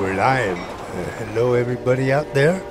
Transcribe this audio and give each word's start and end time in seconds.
we're 0.00 0.14
live. 0.14 0.56
Uh, 0.56 1.04
hello, 1.18 1.52
everybody 1.52 2.10
out 2.10 2.32
there. 2.32 2.62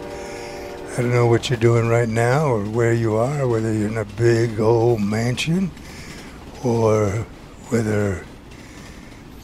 I 0.94 0.96
don't 0.96 1.12
know 1.12 1.28
what 1.28 1.48
you're 1.48 1.59
doing 1.59 1.88
right 1.88 2.09
now 2.09 2.48
or 2.48 2.63
where 2.66 2.91
you 2.91 3.18
are, 3.18 3.48
whether 3.48 3.71
you're 3.71 3.88
in 3.88 4.00
a 4.00 4.05
big 4.05 4.59
old 4.59 5.00
mansion 5.00 5.70
or 6.63 7.28
whether 7.70 8.26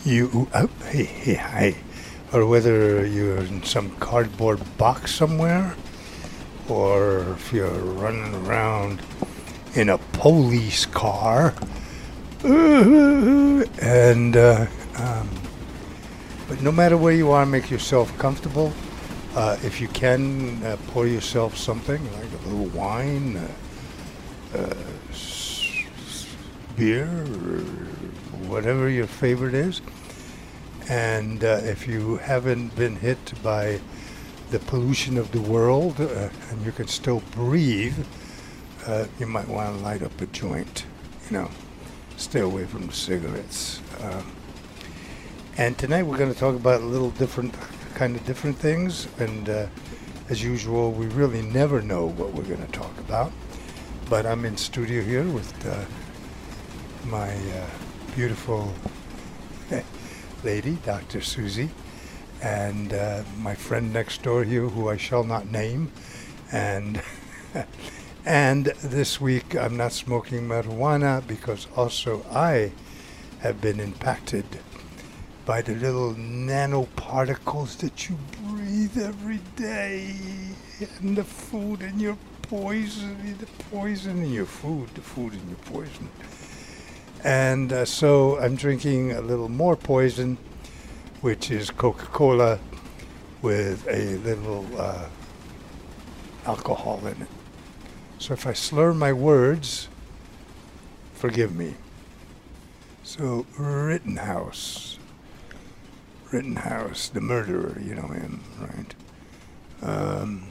you, 0.03 0.49
oh, 0.55 0.67
hey, 0.89 1.03
hey, 1.03 1.35
hi, 1.35 1.75
or 2.33 2.47
whether 2.47 3.05
you're 3.05 3.37
in 3.37 3.61
some 3.61 3.91
cardboard 3.97 4.59
box 4.79 5.13
somewhere 5.13 5.75
or 6.67 7.33
if 7.33 7.53
you're 7.53 7.69
running 7.69 8.33
around 8.47 8.99
in 9.75 9.89
a 9.89 9.99
police 10.13 10.87
car. 10.87 11.53
And, 13.81 14.35
uh, 14.35 14.67
but 16.55 16.63
no 16.63 16.71
matter 16.71 16.95
where 16.95 17.11
you 17.11 17.31
are, 17.31 17.45
make 17.45 17.69
yourself 17.69 18.17
comfortable. 18.17 18.71
Uh, 19.35 19.57
if 19.61 19.81
you 19.81 19.89
can, 19.89 20.63
uh, 20.63 20.77
pour 20.87 21.05
yourself 21.05 21.57
something 21.57 22.01
like 22.13 22.31
a 22.31 22.47
little 22.47 22.67
wine, 22.67 23.35
uh, 23.35 24.57
uh, 24.57 24.73
beer, 26.77 27.07
whatever 28.47 28.87
your 28.87 29.05
favorite 29.05 29.53
is. 29.53 29.81
And 30.87 31.43
uh, 31.43 31.59
if 31.63 31.89
you 31.89 32.17
haven't 32.17 32.73
been 32.77 32.95
hit 32.95 33.33
by 33.43 33.81
the 34.51 34.59
pollution 34.59 35.17
of 35.17 35.33
the 35.33 35.41
world 35.41 35.99
and 35.99 36.65
you 36.65 36.71
can 36.71 36.87
still 36.87 37.21
breathe, 37.31 38.05
you 39.19 39.25
might 39.25 39.49
want 39.49 39.77
to 39.77 39.83
light 39.83 40.03
up 40.03 40.21
a 40.21 40.25
joint. 40.27 40.85
You 41.29 41.37
know, 41.37 41.51
stay 42.15 42.39
away 42.39 42.63
from 42.63 42.87
the 42.87 42.93
cigarettes. 42.93 43.81
Um, 43.99 44.31
and 45.57 45.77
tonight 45.77 46.03
we're 46.03 46.17
going 46.17 46.33
to 46.33 46.37
talk 46.37 46.55
about 46.55 46.81
a 46.81 46.85
little 46.85 47.11
different, 47.11 47.55
kind 47.93 48.15
of 48.15 48.25
different 48.25 48.57
things. 48.57 49.07
And 49.19 49.47
uh, 49.47 49.67
as 50.29 50.43
usual, 50.43 50.91
we 50.91 51.05
really 51.07 51.41
never 51.41 51.81
know 51.81 52.07
what 52.07 52.33
we're 52.33 52.43
going 52.43 52.65
to 52.65 52.71
talk 52.73 52.97
about. 52.99 53.31
But 54.09 54.25
I'm 54.25 54.43
in 54.43 54.57
studio 54.57 55.01
here 55.01 55.23
with 55.23 55.65
uh, 55.65 55.85
my 57.07 57.29
uh, 57.33 57.67
beautiful 58.15 58.73
lady, 60.43 60.77
Dr. 60.85 61.21
Susie, 61.21 61.69
and 62.41 62.93
uh, 62.93 63.23
my 63.37 63.55
friend 63.55 63.93
next 63.93 64.23
door 64.23 64.43
here, 64.43 64.67
who 64.67 64.89
I 64.89 64.97
shall 64.97 65.23
not 65.23 65.49
name. 65.49 65.89
And 66.51 67.01
and 68.25 68.65
this 68.83 69.21
week 69.21 69.55
I'm 69.55 69.77
not 69.77 69.93
smoking 69.93 70.49
marijuana 70.49 71.25
because 71.25 71.67
also 71.77 72.25
I 72.29 72.73
have 73.39 73.61
been 73.61 73.79
impacted 73.79 74.45
by 75.45 75.61
the 75.61 75.75
little 75.75 76.13
nanoparticles 76.15 77.77
that 77.77 78.09
you 78.09 78.17
breathe 78.47 78.97
every 78.97 79.39
day, 79.55 80.15
and 80.99 81.15
the 81.15 81.23
food 81.23 81.81
and 81.81 82.01
your 82.01 82.17
poison, 82.41 83.37
the 83.39 83.45
poison 83.69 84.23
in 84.23 84.33
your 84.33 84.45
food, 84.45 84.89
the 84.95 85.01
food 85.01 85.33
in 85.33 85.47
your 85.47 85.59
poison. 85.65 86.09
And 87.23 87.71
uh, 87.71 87.85
so 87.85 88.39
I'm 88.39 88.55
drinking 88.55 89.11
a 89.11 89.21
little 89.21 89.49
more 89.49 89.75
poison, 89.75 90.37
which 91.21 91.51
is 91.51 91.69
Coca 91.69 92.05
Cola 92.07 92.59
with 93.41 93.87
a 93.87 94.17
little 94.17 94.65
uh, 94.77 95.07
alcohol 96.45 97.01
in 97.05 97.21
it. 97.21 97.27
So 98.17 98.33
if 98.33 98.47
I 98.47 98.53
slur 98.53 98.93
my 98.93 99.13
words, 99.13 99.89
forgive 101.13 101.55
me. 101.55 101.75
So 103.03 103.45
Rittenhouse, 103.57 104.94
Rittenhouse, 106.35 107.07
the 107.07 107.21
murderer, 107.21 107.79
you 107.81 107.95
know 107.95 108.09
him, 108.09 108.43
right? 108.59 108.93
Um, 109.81 110.49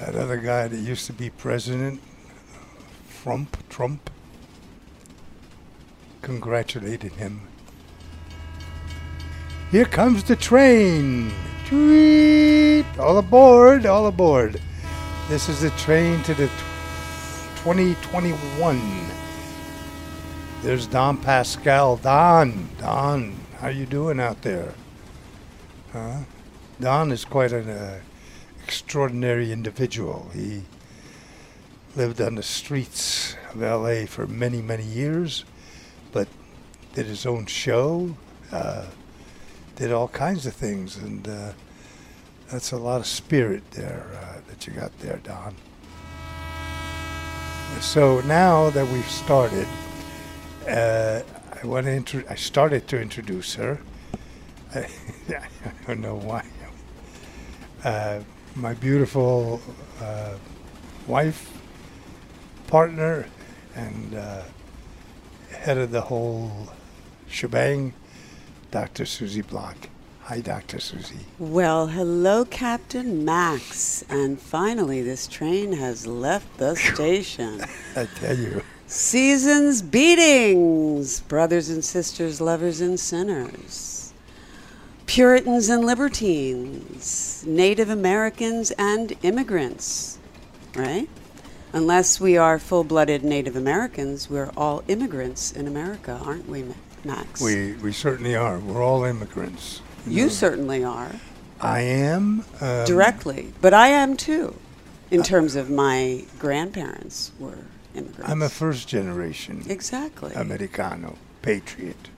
that 0.00 0.16
other 0.16 0.38
guy 0.38 0.66
that 0.66 0.76
used 0.76 1.06
to 1.06 1.12
be 1.12 1.30
president, 1.30 2.00
Trump, 3.22 3.56
Trump, 3.68 4.10
congratulated 6.20 7.12
him. 7.12 7.42
Here 9.70 9.84
comes 9.84 10.24
the 10.24 10.34
train. 10.34 11.30
Tweet! 11.66 12.84
All 12.98 13.18
aboard, 13.18 13.86
all 13.86 14.08
aboard. 14.08 14.60
This 15.28 15.48
is 15.48 15.60
the 15.60 15.70
train 15.70 16.24
to 16.24 16.34
the 16.34 16.48
t- 16.48 16.52
2021. 17.62 18.80
There's 20.62 20.88
Don 20.88 21.16
Pascal. 21.18 21.98
Don, 21.98 22.68
Don, 22.80 23.39
how 23.60 23.68
you 23.68 23.84
doing 23.84 24.18
out 24.18 24.40
there? 24.40 24.72
Huh? 25.92 26.20
Don 26.80 27.12
is 27.12 27.26
quite 27.26 27.52
an 27.52 27.68
uh, 27.68 28.00
extraordinary 28.64 29.52
individual. 29.52 30.30
He 30.32 30.62
lived 31.94 32.22
on 32.22 32.36
the 32.36 32.42
streets 32.42 33.36
of 33.52 33.62
L.A. 33.62 34.06
for 34.06 34.26
many, 34.26 34.62
many 34.62 34.84
years, 34.84 35.44
but 36.10 36.26
did 36.94 37.04
his 37.04 37.26
own 37.26 37.44
show, 37.44 38.16
uh, 38.50 38.86
did 39.76 39.92
all 39.92 40.08
kinds 40.08 40.46
of 40.46 40.54
things, 40.54 40.96
and 40.96 41.28
uh, 41.28 41.52
that's 42.50 42.72
a 42.72 42.78
lot 42.78 43.00
of 43.00 43.06
spirit 43.06 43.70
there 43.72 44.06
uh, 44.22 44.40
that 44.48 44.66
you 44.66 44.72
got 44.72 44.98
there, 45.00 45.20
Don. 45.22 45.54
So 47.82 48.20
now 48.22 48.70
that 48.70 48.88
we've 48.88 49.10
started, 49.10 49.68
uh, 50.66 51.20
I 51.62 51.66
want 51.66 51.86
to 51.86 51.92
intro- 51.92 52.24
I 52.28 52.36
started 52.36 52.88
to 52.88 53.00
introduce 53.00 53.54
her. 53.56 53.80
I, 54.74 54.78
I 55.28 55.46
don't 55.86 56.00
know 56.00 56.14
why. 56.14 56.44
Uh, 57.84 58.20
my 58.54 58.74
beautiful 58.74 59.60
uh, 60.00 60.34
wife, 61.06 61.52
partner, 62.66 63.26
and 63.74 64.14
uh, 64.14 64.42
head 65.50 65.76
of 65.76 65.90
the 65.90 66.00
whole 66.00 66.70
shebang, 67.28 67.92
Dr. 68.70 69.04
Susie 69.04 69.42
Block. 69.42 69.76
Hi, 70.22 70.40
Dr. 70.40 70.80
Susie. 70.80 71.26
Well, 71.38 71.88
hello, 71.88 72.44
Captain 72.44 73.24
Max. 73.24 74.04
And 74.08 74.40
finally, 74.40 75.02
this 75.02 75.26
train 75.26 75.72
has 75.72 76.06
left 76.06 76.56
the 76.56 76.74
station. 76.94 77.60
I 77.96 78.06
tell 78.06 78.36
you. 78.38 78.62
Seasons 78.90 79.82
beatings, 79.82 81.20
brothers 81.20 81.70
and 81.70 81.84
sisters, 81.84 82.40
lovers 82.40 82.80
and 82.80 82.98
sinners, 82.98 84.12
Puritans 85.06 85.68
and 85.68 85.84
libertines, 85.84 87.44
Native 87.46 87.88
Americans 87.88 88.72
and 88.72 89.12
immigrants, 89.22 90.18
right? 90.74 91.08
Unless 91.72 92.18
we 92.18 92.36
are 92.36 92.58
full 92.58 92.82
blooded 92.82 93.22
Native 93.22 93.54
Americans, 93.54 94.28
we're 94.28 94.50
all 94.56 94.82
immigrants 94.88 95.52
in 95.52 95.68
America, 95.68 96.20
aren't 96.24 96.48
we, 96.48 96.64
Max? 97.04 97.40
We, 97.40 97.74
we 97.74 97.92
certainly 97.92 98.34
are. 98.34 98.58
We're 98.58 98.82
all 98.82 99.04
immigrants. 99.04 99.82
you 100.04 100.24
know. 100.24 100.28
certainly 100.30 100.82
are. 100.82 101.14
I 101.60 101.82
am. 101.82 102.44
Um, 102.60 102.86
directly, 102.86 103.52
but 103.60 103.72
I 103.72 103.86
am 103.86 104.16
too, 104.16 104.56
in 105.12 105.22
terms 105.22 105.54
of 105.54 105.70
my 105.70 106.24
grandparents 106.40 107.30
were 107.38 107.66
immigrants. 107.94 108.30
I'm 108.30 108.42
a 108.42 108.48
first 108.48 108.88
generation 108.88 109.64
exactly. 109.68 110.32
Americano, 110.34 111.16
patriot. 111.42 112.08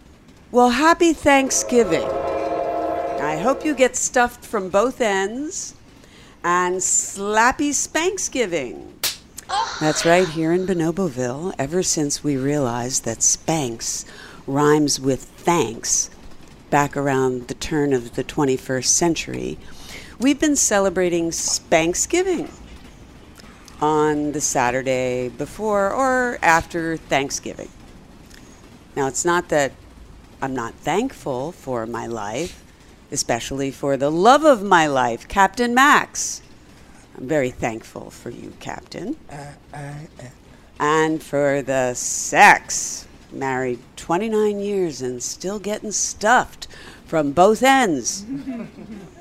well, 0.51 0.71
happy 0.71 1.13
Thanksgiving. 1.13 2.05
I 2.05 3.37
hope 3.37 3.65
you 3.65 3.75
get 3.75 3.95
stuffed 3.97 4.45
from 4.45 4.69
both 4.69 5.01
ends, 5.01 5.75
and 6.43 6.77
slappy 6.77 7.71
Spanksgiving. 7.71 8.89
Oh. 9.49 9.79
That's 9.81 10.05
right, 10.05 10.29
here 10.29 10.53
in 10.53 10.67
Bonoboville, 10.67 11.55
ever 11.59 11.83
since 11.83 12.25
we 12.25 12.37
realized 12.37 13.05
that 13.05 13.23
Spanks 13.23 14.05
rhymes 14.47 14.99
with 14.99 15.23
thanks 15.23 16.11
back 16.71 16.97
around 16.97 17.49
the 17.49 17.55
turn 17.55 17.93
of 17.93 18.15
the 18.15 18.25
21st 18.25 18.87
century, 18.87 19.59
we've 20.19 20.41
been 20.41 20.57
celebrating 20.57 21.31
Spanksgiving 21.31 22.51
on 23.83 24.31
the 24.31 24.41
Saturday 24.41 25.29
before 25.29 25.93
or 25.93 26.39
after 26.41 26.97
Thanksgiving. 26.97 27.69
Now, 28.95 29.09
it's 29.09 29.25
not 29.25 29.49
that 29.49 29.73
I'm 30.41 30.55
not 30.55 30.75
thankful 30.75 31.51
for 31.51 31.85
my 31.85 32.07
life, 32.07 32.63
especially 33.11 33.73
for 33.73 33.97
the 33.97 34.11
love 34.11 34.45
of 34.45 34.63
my 34.63 34.87
life, 34.87 35.27
Captain 35.27 35.75
Max. 35.75 36.43
I'm 37.19 37.27
very 37.27 37.51
thankful 37.51 38.11
for 38.11 38.31
you, 38.31 38.53
Captain. 38.61 39.17
And 40.79 41.23
for 41.23 41.61
the 41.63 41.95
sex. 41.95 43.07
Married 43.33 43.81
29 43.97 44.61
years 44.61 45.01
and 45.03 45.23
still 45.23 45.59
getting 45.59 45.91
stuffed 45.91 46.69
from 47.07 47.33
both 47.33 47.63
ends. 47.63 48.25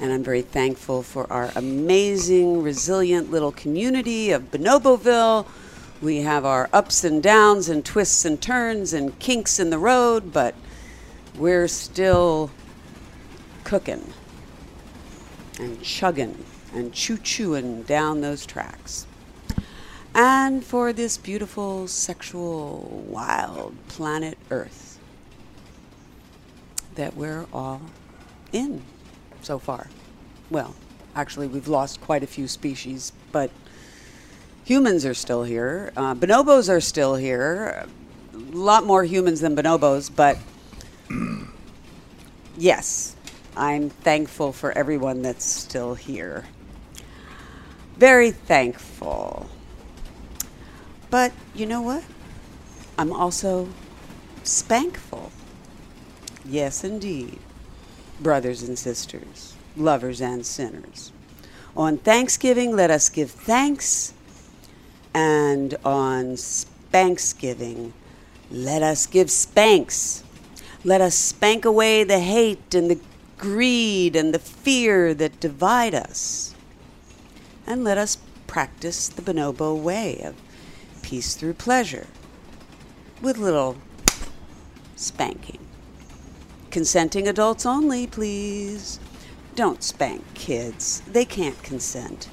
and 0.00 0.12
I'm 0.12 0.24
very 0.24 0.40
thankful 0.40 1.02
for 1.02 1.30
our 1.30 1.50
amazing, 1.54 2.62
resilient 2.62 3.30
little 3.30 3.52
community 3.52 4.30
of 4.30 4.50
Bonoboville. 4.50 5.46
We 6.00 6.22
have 6.22 6.46
our 6.46 6.70
ups 6.72 7.04
and 7.04 7.22
downs 7.22 7.68
and 7.68 7.84
twists 7.84 8.24
and 8.24 8.40
turns 8.40 8.94
and 8.94 9.18
kinks 9.18 9.60
in 9.60 9.68
the 9.68 9.78
road, 9.78 10.32
but 10.32 10.54
we're 11.36 11.68
still 11.68 12.50
cooking 13.64 14.14
and 15.58 15.82
chugging 15.82 16.44
and 16.74 16.94
choo 16.94 17.18
chooing 17.18 17.84
down 17.84 18.22
those 18.22 18.46
tracks. 18.46 19.06
And 20.14 20.64
for 20.64 20.94
this 20.94 21.18
beautiful, 21.18 21.86
sexual, 21.86 23.04
wild 23.06 23.76
planet 23.88 24.38
Earth 24.50 24.98
that 26.94 27.14
we're 27.14 27.46
all 27.52 27.82
in 28.52 28.82
so 29.44 29.58
far. 29.58 29.88
Well, 30.50 30.74
actually, 31.14 31.46
we've 31.46 31.68
lost 31.68 32.00
quite 32.00 32.22
a 32.22 32.26
few 32.26 32.48
species, 32.48 33.12
but 33.32 33.50
humans 34.64 35.04
are 35.04 35.14
still 35.14 35.44
here. 35.44 35.92
Uh, 35.96 36.14
bonobos 36.14 36.68
are 36.68 36.80
still 36.80 37.14
here. 37.14 37.86
A 38.32 38.38
lot 38.56 38.84
more 38.84 39.04
humans 39.04 39.40
than 39.40 39.54
bonobos, 39.56 40.10
but 40.14 40.38
yes, 42.56 43.16
I'm 43.56 43.90
thankful 43.90 44.52
for 44.52 44.72
everyone 44.72 45.22
that's 45.22 45.44
still 45.44 45.94
here. 45.94 46.46
Very 47.96 48.30
thankful. 48.30 49.50
But 51.10 51.32
you 51.54 51.66
know 51.66 51.82
what? 51.82 52.04
I'm 52.96 53.12
also 53.12 53.68
spankful. 54.44 55.32
Yes, 56.44 56.84
indeed. 56.84 57.38
Brothers 58.20 58.62
and 58.62 58.78
sisters, 58.78 59.54
lovers 59.76 60.20
and 60.20 60.44
sinners. 60.44 61.10
On 61.76 61.96
Thanksgiving, 61.96 62.76
let 62.76 62.90
us 62.90 63.08
give 63.08 63.30
thanks. 63.30 64.12
And 65.14 65.74
on 65.84 66.36
Spanksgiving, 66.36 67.92
let 68.50 68.82
us 68.82 69.06
give 69.06 69.30
spanks. 69.30 70.22
Let 70.84 71.00
us 71.00 71.14
spank 71.14 71.64
away 71.64 72.04
the 72.04 72.18
hate 72.18 72.74
and 72.74 72.90
the 72.90 73.00
greed 73.38 74.14
and 74.14 74.34
the 74.34 74.38
fear 74.38 75.14
that 75.14 75.40
divide 75.40 75.94
us. 75.94 76.54
And 77.66 77.84
let 77.84 77.96
us 77.96 78.18
practice 78.46 79.08
the 79.08 79.22
bonobo 79.22 79.80
way 79.80 80.20
of 80.22 80.34
peace 81.02 81.36
through 81.36 81.54
pleasure 81.54 82.08
with 83.22 83.38
little 83.38 83.78
spanking. 84.96 85.69
Consenting 86.70 87.26
adults 87.26 87.66
only, 87.66 88.06
please. 88.06 89.00
Don't 89.56 89.82
spank 89.82 90.22
kids, 90.34 91.00
they 91.00 91.24
can't 91.24 91.60
consent. 91.64 92.28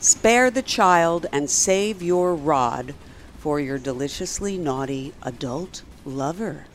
Spare 0.00 0.50
the 0.50 0.62
child 0.62 1.26
and 1.32 1.48
save 1.48 2.02
your 2.02 2.34
rod 2.34 2.94
for 3.38 3.60
your 3.60 3.78
deliciously 3.78 4.58
naughty 4.58 5.14
adult 5.22 5.82
lover. 6.04 6.66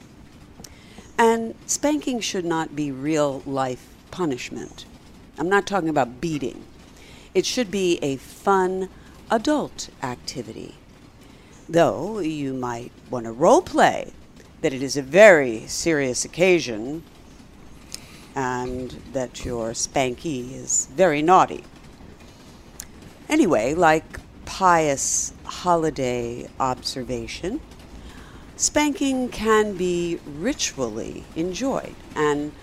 And 1.18 1.56
spanking 1.66 2.22
should 2.22 2.46
not 2.46 2.74
be 2.74 2.90
real 2.90 3.44
life 3.46 3.94
punishment. 4.10 4.86
I'm 5.38 5.50
not 5.50 5.68
talking 5.68 5.90
about 5.90 6.22
beating. 6.22 6.64
It 7.36 7.46
should 7.46 7.70
be 7.70 8.00
a 8.02 8.16
fun 8.16 8.88
adult 9.30 9.90
activity. 10.02 10.76
Though 11.68 12.20
you 12.20 12.54
might 12.54 12.92
want 13.10 13.26
to 13.26 13.32
role 13.34 13.62
play 13.62 14.14
that 14.64 14.74
it 14.74 14.82
is 14.82 14.96
a 14.96 15.02
very 15.02 15.68
serious 15.68 16.24
occasion 16.24 17.04
and 18.34 18.92
that 19.12 19.44
your 19.44 19.72
spanky 19.72 20.54
is 20.54 20.88
very 20.96 21.22
naughty. 21.22 21.66
Anyway, 23.28 23.74
like 23.74 24.22
pious 24.46 25.34
holiday 25.44 26.48
observation, 26.62 27.60
spanking 28.56 29.28
can 29.28 29.76
be 29.76 30.18
ritually 30.26 31.26
enjoyed. 31.36 31.96
And 32.16 32.54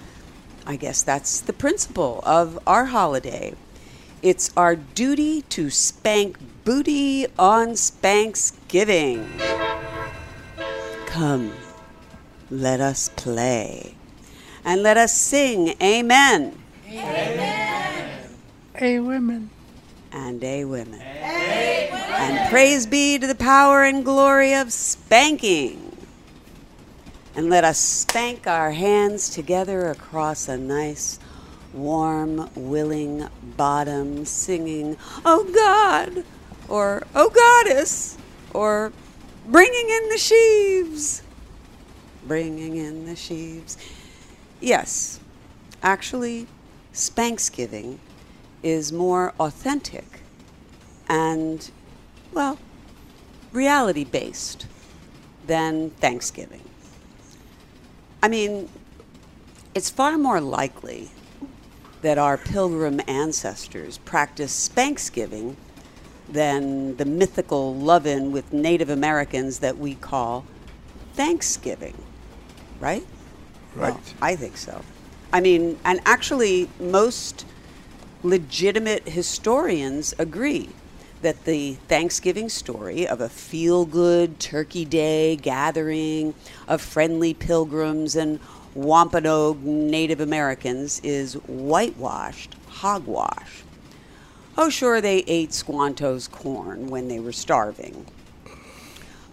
I 0.67 0.76
guess 0.76 1.02
that's 1.02 1.38
the 1.38 1.52
principle 1.52 2.23
of 2.25 2.58
our 2.67 2.87
holiday. 2.87 3.52
It's 4.23 4.50
our 4.56 4.75
duty 4.75 5.43
to 5.50 5.69
spank 5.69 6.38
booty 6.64 7.26
on 7.38 7.73
Spanksgiving. 7.73 9.29
Come, 11.06 11.52
let 12.50 12.81
us 12.81 13.08
play. 13.11 13.94
And 14.64 14.82
let 14.82 14.97
us 14.97 15.12
sing 15.12 15.75
Amen. 15.82 16.58
Hey, 18.75 18.99
women. 18.99 19.50
And 20.12 20.43
a 20.43 20.64
women. 20.64 21.00
And 21.00 22.50
praise 22.50 22.87
be 22.87 23.19
to 23.19 23.26
the 23.26 23.35
power 23.35 23.85
and 23.85 24.05
glory 24.05 24.55
of 24.55 24.73
spanking. 24.73 25.97
And 27.35 27.49
let 27.49 27.64
us 27.64 27.79
spank 27.79 28.47
our 28.47 28.73
hands 28.73 29.31
together 29.31 29.88
across 29.88 30.49
a 30.49 30.58
nice, 30.58 31.19
warm, 31.73 32.50
willing 32.55 33.29
bottom, 33.56 34.25
singing, 34.25 34.97
Oh 35.25 35.44
God, 35.55 36.25
or 36.69 37.06
Oh 37.14 37.31
Goddess, 37.31 38.19
or 38.52 38.93
Bringing 39.47 39.91
in 39.91 40.08
the 40.11 40.19
sheaves. 40.19 41.23
Bringing 42.30 42.76
in 42.76 43.06
the 43.06 43.16
sheaves. 43.16 43.76
Yes, 44.60 45.18
actually, 45.82 46.46
Spanksgiving 46.94 47.98
is 48.62 48.92
more 48.92 49.34
authentic 49.40 50.20
and, 51.08 51.68
well, 52.32 52.56
reality 53.50 54.04
based 54.04 54.68
than 55.48 55.90
Thanksgiving. 55.90 56.62
I 58.22 58.28
mean, 58.28 58.68
it's 59.74 59.90
far 59.90 60.16
more 60.16 60.40
likely 60.40 61.10
that 62.02 62.16
our 62.16 62.38
pilgrim 62.38 63.00
ancestors 63.08 63.98
practiced 63.98 64.72
Spanksgiving 64.72 65.56
than 66.28 66.96
the 66.96 67.04
mythical 67.04 67.74
love 67.74 68.06
in 68.06 68.30
with 68.30 68.52
Native 68.52 68.88
Americans 68.88 69.58
that 69.58 69.78
we 69.78 69.96
call 69.96 70.44
Thanksgiving, 71.14 72.00
right? 72.80 73.06
Right. 73.74 73.92
Well, 73.92 74.00
I 74.20 74.36
think 74.36 74.56
so. 74.56 74.82
I 75.32 75.40
mean, 75.40 75.78
and 75.84 76.00
actually, 76.04 76.68
most 76.80 77.46
legitimate 78.22 79.08
historians 79.08 80.14
agree 80.18 80.70
that 81.22 81.44
the 81.44 81.74
Thanksgiving 81.86 82.48
story 82.48 83.06
of 83.06 83.20
a 83.20 83.28
feel 83.28 83.84
good 83.84 84.40
Turkey 84.40 84.84
Day 84.84 85.36
gathering 85.36 86.34
of 86.66 86.80
friendly 86.80 87.34
pilgrims 87.34 88.16
and 88.16 88.40
Wampanoag 88.74 89.62
Native 89.62 90.20
Americans 90.20 91.00
is 91.04 91.34
whitewashed 91.46 92.54
hogwash. 92.68 93.62
Oh, 94.56 94.70
sure, 94.70 95.00
they 95.00 95.18
ate 95.26 95.52
Squanto's 95.52 96.28
corn 96.28 96.88
when 96.88 97.08
they 97.08 97.20
were 97.20 97.32
starving. 97.32 98.06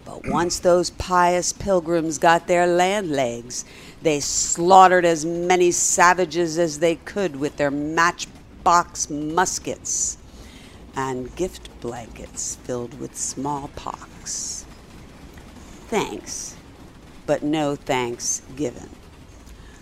But 0.08 0.26
once 0.26 0.58
those 0.58 0.88
pious 0.88 1.52
pilgrims 1.52 2.16
got 2.16 2.46
their 2.46 2.66
land 2.66 3.10
legs, 3.10 3.66
they 4.00 4.20
slaughtered 4.20 5.04
as 5.04 5.26
many 5.26 5.70
savages 5.70 6.58
as 6.58 6.78
they 6.78 6.94
could 6.94 7.36
with 7.36 7.58
their 7.58 7.70
matchbox 7.70 9.10
muskets 9.10 10.16
and 10.96 11.36
gift 11.36 11.68
blankets 11.82 12.56
filled 12.64 12.98
with 12.98 13.16
smallpox. 13.16 14.64
Thanks, 15.88 16.56
but 17.26 17.42
no 17.42 17.76
thanks 17.76 18.40
given. 18.56 18.88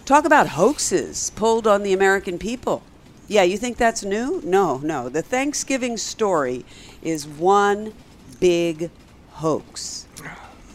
Talk 0.05 0.25
about 0.25 0.49
hoaxes 0.49 1.31
pulled 1.37 1.69
on 1.69 1.85
the 1.85 1.93
American 1.93 2.37
people. 2.37 2.83
Yeah, 3.29 3.45
you 3.45 3.57
think 3.57 3.77
that's 3.77 4.03
new? 4.03 4.41
No, 4.45 4.79
no. 4.79 5.09
The 5.09 5.23
Thanksgiving 5.23 5.97
story 5.97 6.65
is 7.01 7.29
one 7.29 7.95
big 8.41 8.91
hoax. 9.35 10.06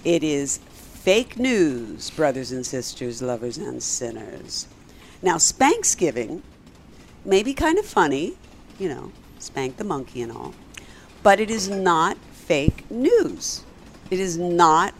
It 0.03 0.23
is 0.23 0.57
fake 0.57 1.37
news, 1.37 2.09
brothers 2.09 2.51
and 2.51 2.65
sisters, 2.65 3.21
lovers 3.21 3.57
and 3.57 3.81
sinners. 3.81 4.67
Now, 5.21 5.35
Spanksgiving 5.35 6.41
may 7.23 7.43
be 7.43 7.53
kind 7.53 7.77
of 7.77 7.85
funny, 7.85 8.33
you 8.79 8.89
know, 8.89 9.11
spank 9.39 9.77
the 9.77 9.83
monkey 9.83 10.21
and 10.21 10.31
all, 10.31 10.53
but 11.23 11.39
it 11.39 11.51
is 11.51 11.69
not 11.69 12.17
fake 12.31 12.89
news. 12.89 13.63
It 14.09 14.19
is 14.19 14.37
not 14.37 14.93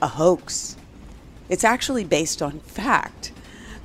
a 0.00 0.08
hoax. 0.08 0.76
It's 1.48 1.64
actually 1.64 2.04
based 2.04 2.40
on 2.40 2.60
fact. 2.60 3.32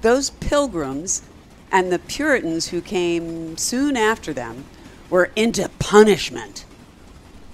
Those 0.01 0.29
pilgrims 0.29 1.23
and 1.71 1.91
the 1.91 1.99
Puritans 1.99 2.67
who 2.67 2.81
came 2.81 3.57
soon 3.57 3.97
after 3.97 4.31
them 4.31 4.65
were 5.09 5.31
into 5.35 5.67
punishment. 5.79 6.65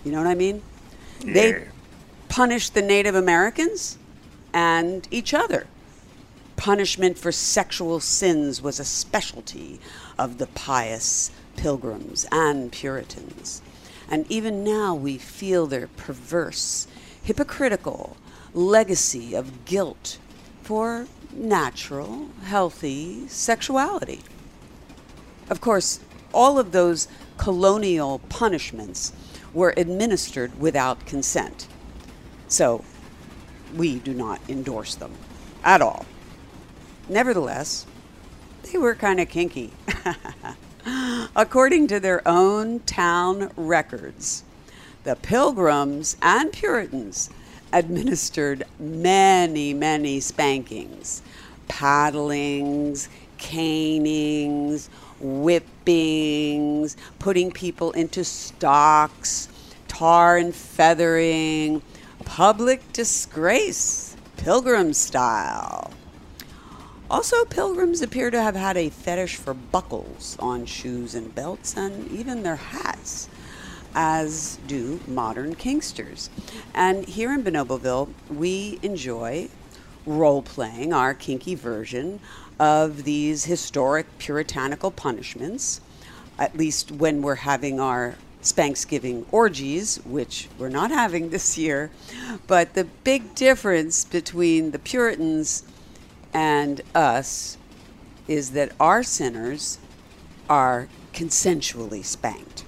You 0.03 0.11
know 0.11 0.17
what 0.17 0.27
I 0.27 0.35
mean? 0.35 0.61
They 1.21 1.67
Yeah. 2.31 2.37
punished 2.37 2.73
the 2.73 2.81
Native 2.81 3.15
Americans 3.15 3.97
and 4.53 5.07
each 5.11 5.33
other. 5.33 5.67
Punishment 6.55 7.17
for 7.17 7.31
sexual 7.31 7.99
sins 7.99 8.61
was 8.61 8.79
a 8.79 8.85
specialty 8.85 9.79
of 10.17 10.37
the 10.37 10.47
pious 10.47 11.31
pilgrims 11.57 12.25
and 12.31 12.71
Puritans. 12.71 13.61
And 14.09 14.25
even 14.29 14.63
now 14.63 14.95
we 14.95 15.17
feel 15.17 15.67
their 15.67 15.87
perverse, 15.87 16.87
hypocritical 17.23 18.17
legacy 18.53 19.35
of 19.35 19.65
guilt 19.65 20.19
for 20.63 21.07
natural, 21.33 22.29
healthy 22.43 23.27
sexuality. 23.27 24.21
Of 25.49 25.61
course, 25.61 25.99
all 26.33 26.59
of 26.59 26.71
those 26.71 27.07
colonial 27.37 28.19
punishments 28.29 29.13
were 29.53 29.73
administered 29.77 30.59
without 30.59 31.05
consent. 31.05 31.67
So, 32.51 32.83
we 33.77 33.99
do 33.99 34.13
not 34.13 34.41
endorse 34.49 34.95
them 34.95 35.13
at 35.63 35.81
all. 35.81 36.05
Nevertheless, 37.07 37.85
they 38.63 38.77
were 38.77 38.93
kind 38.93 39.21
of 39.21 39.29
kinky. 39.29 39.71
According 41.35 41.87
to 41.87 42.01
their 42.01 42.21
own 42.27 42.81
town 42.81 43.51
records, 43.55 44.43
the 45.05 45.15
Pilgrims 45.15 46.17
and 46.21 46.51
Puritans 46.51 47.29
administered 47.71 48.65
many, 48.77 49.73
many 49.73 50.19
spankings, 50.19 51.21
paddlings, 51.69 53.07
canings, 53.37 54.89
whippings, 55.21 56.97
putting 57.17 57.49
people 57.49 57.93
into 57.93 58.25
stocks, 58.25 59.47
tar 59.87 60.35
and 60.35 60.53
feathering, 60.53 61.81
public 62.31 62.93
disgrace, 62.93 64.15
pilgrim 64.37 64.93
style. 64.93 65.91
Also, 67.09 67.43
pilgrims 67.43 68.01
appear 68.01 68.31
to 68.31 68.41
have 68.41 68.55
had 68.55 68.77
a 68.77 68.87
fetish 68.87 69.35
for 69.35 69.53
buckles 69.53 70.37
on 70.39 70.65
shoes 70.65 71.13
and 71.13 71.35
belts 71.35 71.75
and 71.75 72.09
even 72.09 72.41
their 72.41 72.55
hats, 72.55 73.27
as 73.93 74.57
do 74.65 74.97
modern 75.07 75.53
kinksters. 75.55 76.29
And 76.73 77.05
here 77.05 77.33
in 77.33 77.43
Bonoboville, 77.43 78.13
we 78.29 78.79
enjoy 78.81 79.49
role 80.05 80.41
playing 80.41 80.93
our 80.93 81.13
kinky 81.13 81.55
version 81.55 82.21
of 82.57 83.03
these 83.03 83.43
historic 83.43 84.05
puritanical 84.19 84.89
punishments, 84.89 85.81
at 86.39 86.55
least 86.55 86.93
when 86.93 87.21
we're 87.21 87.35
having 87.35 87.81
our 87.81 88.15
Spanksgiving 88.43 89.25
orgies, 89.31 89.97
which 90.05 90.49
we're 90.57 90.69
not 90.69 90.91
having 90.91 91.29
this 91.31 91.57
year. 91.57 91.91
But 92.47 92.73
the 92.73 92.85
big 93.03 93.35
difference 93.35 94.05
between 94.05 94.71
the 94.71 94.79
Puritans 94.79 95.63
and 96.33 96.81
us 96.95 97.57
is 98.27 98.51
that 98.51 98.71
our 98.79 99.03
sinners 99.03 99.77
are 100.49 100.87
consensually 101.13 102.03
spanked. 102.03 102.63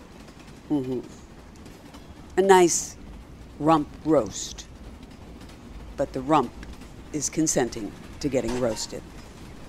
Mm-hmm. 0.70 1.00
A 2.38 2.42
nice 2.42 2.98
rump 3.60 3.88
roast, 4.06 4.66
but 5.96 6.14
the 6.14 6.22
rump 6.22 6.52
is 7.14 7.30
consenting 7.30 7.92
to 8.20 8.28
getting 8.28 8.60
roasted. 8.60 9.02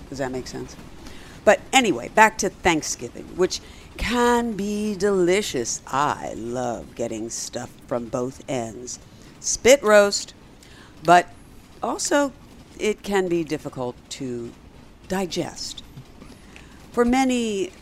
Does 0.08 0.18
that 0.18 0.32
make 0.32 0.46
sense? 0.46 0.76
But 1.44 1.60
anyway, 1.72 2.08
back 2.08 2.38
to 2.38 2.48
Thanksgiving, 2.48 3.24
which 3.36 3.60
can 3.96 4.52
be 4.52 4.94
delicious. 4.94 5.80
I 5.86 6.34
love 6.36 6.94
getting 6.94 7.30
stuff 7.30 7.70
from 7.86 8.06
both 8.06 8.42
ends. 8.48 8.98
Spit 9.40 9.82
roast, 9.82 10.34
but 11.02 11.28
also 11.82 12.32
it 12.78 13.02
can 13.02 13.28
be 13.28 13.44
difficult 13.44 13.96
to 14.10 14.52
digest. 15.08 15.82
For 16.92 17.04
many 17.04 17.72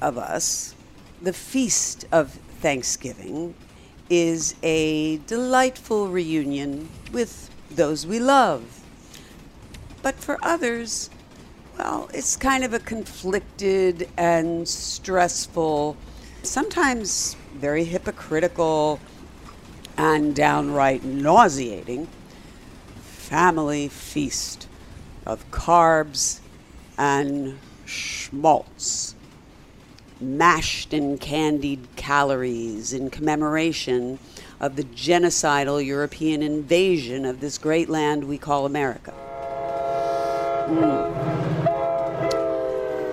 of 0.00 0.16
us, 0.18 0.74
the 1.20 1.32
feast 1.32 2.06
of 2.12 2.32
Thanksgiving 2.60 3.54
is 4.08 4.54
a 4.62 5.18
delightful 5.18 6.08
reunion 6.08 6.88
with 7.12 7.50
those 7.70 8.06
we 8.06 8.18
love. 8.18 8.80
But 10.02 10.16
for 10.16 10.38
others, 10.42 11.10
well, 11.82 12.10
it's 12.12 12.36
kind 12.36 12.62
of 12.62 12.74
a 12.74 12.78
conflicted 12.78 14.06
and 14.18 14.68
stressful, 14.68 15.96
sometimes 16.42 17.36
very 17.54 17.84
hypocritical 17.84 19.00
and 19.96 20.34
downright 20.34 21.04
nauseating 21.04 22.06
family 23.00 23.88
feast 23.88 24.68
of 25.24 25.50
carbs 25.50 26.40
and 26.98 27.58
schmaltz, 27.86 29.14
mashed 30.20 30.92
and 30.92 31.18
candied 31.18 31.80
calories 31.96 32.92
in 32.92 33.08
commemoration 33.08 34.18
of 34.60 34.76
the 34.76 34.84
genocidal 34.84 35.82
European 35.82 36.42
invasion 36.42 37.24
of 37.24 37.40
this 37.40 37.56
great 37.56 37.88
land 37.88 38.24
we 38.24 38.36
call 38.36 38.66
America. 38.66 39.14
Mm. 40.68 41.39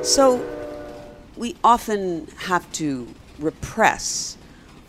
So, 0.07 0.41
we 1.35 1.57
often 1.65 2.27
have 2.37 2.71
to 2.71 3.13
repress 3.39 4.37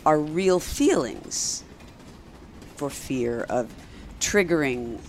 our 0.06 0.20
real 0.20 0.60
feelings 0.60 1.64
for 2.76 2.88
fear 2.88 3.44
of 3.50 3.68
triggering 4.20 5.00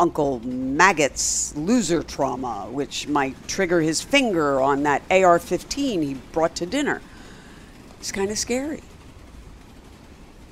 Uncle 0.00 0.40
Maggot's 0.40 1.54
loser 1.56 2.02
trauma, 2.02 2.66
which 2.72 3.06
might 3.06 3.36
trigger 3.46 3.80
his 3.80 4.02
finger 4.02 4.60
on 4.60 4.82
that 4.82 5.00
AR 5.12 5.38
15 5.38 6.02
he 6.02 6.14
brought 6.32 6.56
to 6.56 6.66
dinner. 6.66 7.00
It's 8.00 8.10
kind 8.10 8.32
of 8.32 8.38
scary. 8.38 8.82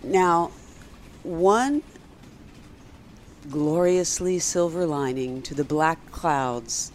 Now, 0.05 0.53
one 1.25 1.83
gloriously 3.51 4.39
silver 4.39 4.87
lining 4.87 5.43
to 5.43 5.55
the 5.57 5.65
black 5.65 6.13
clouds 6.13 6.93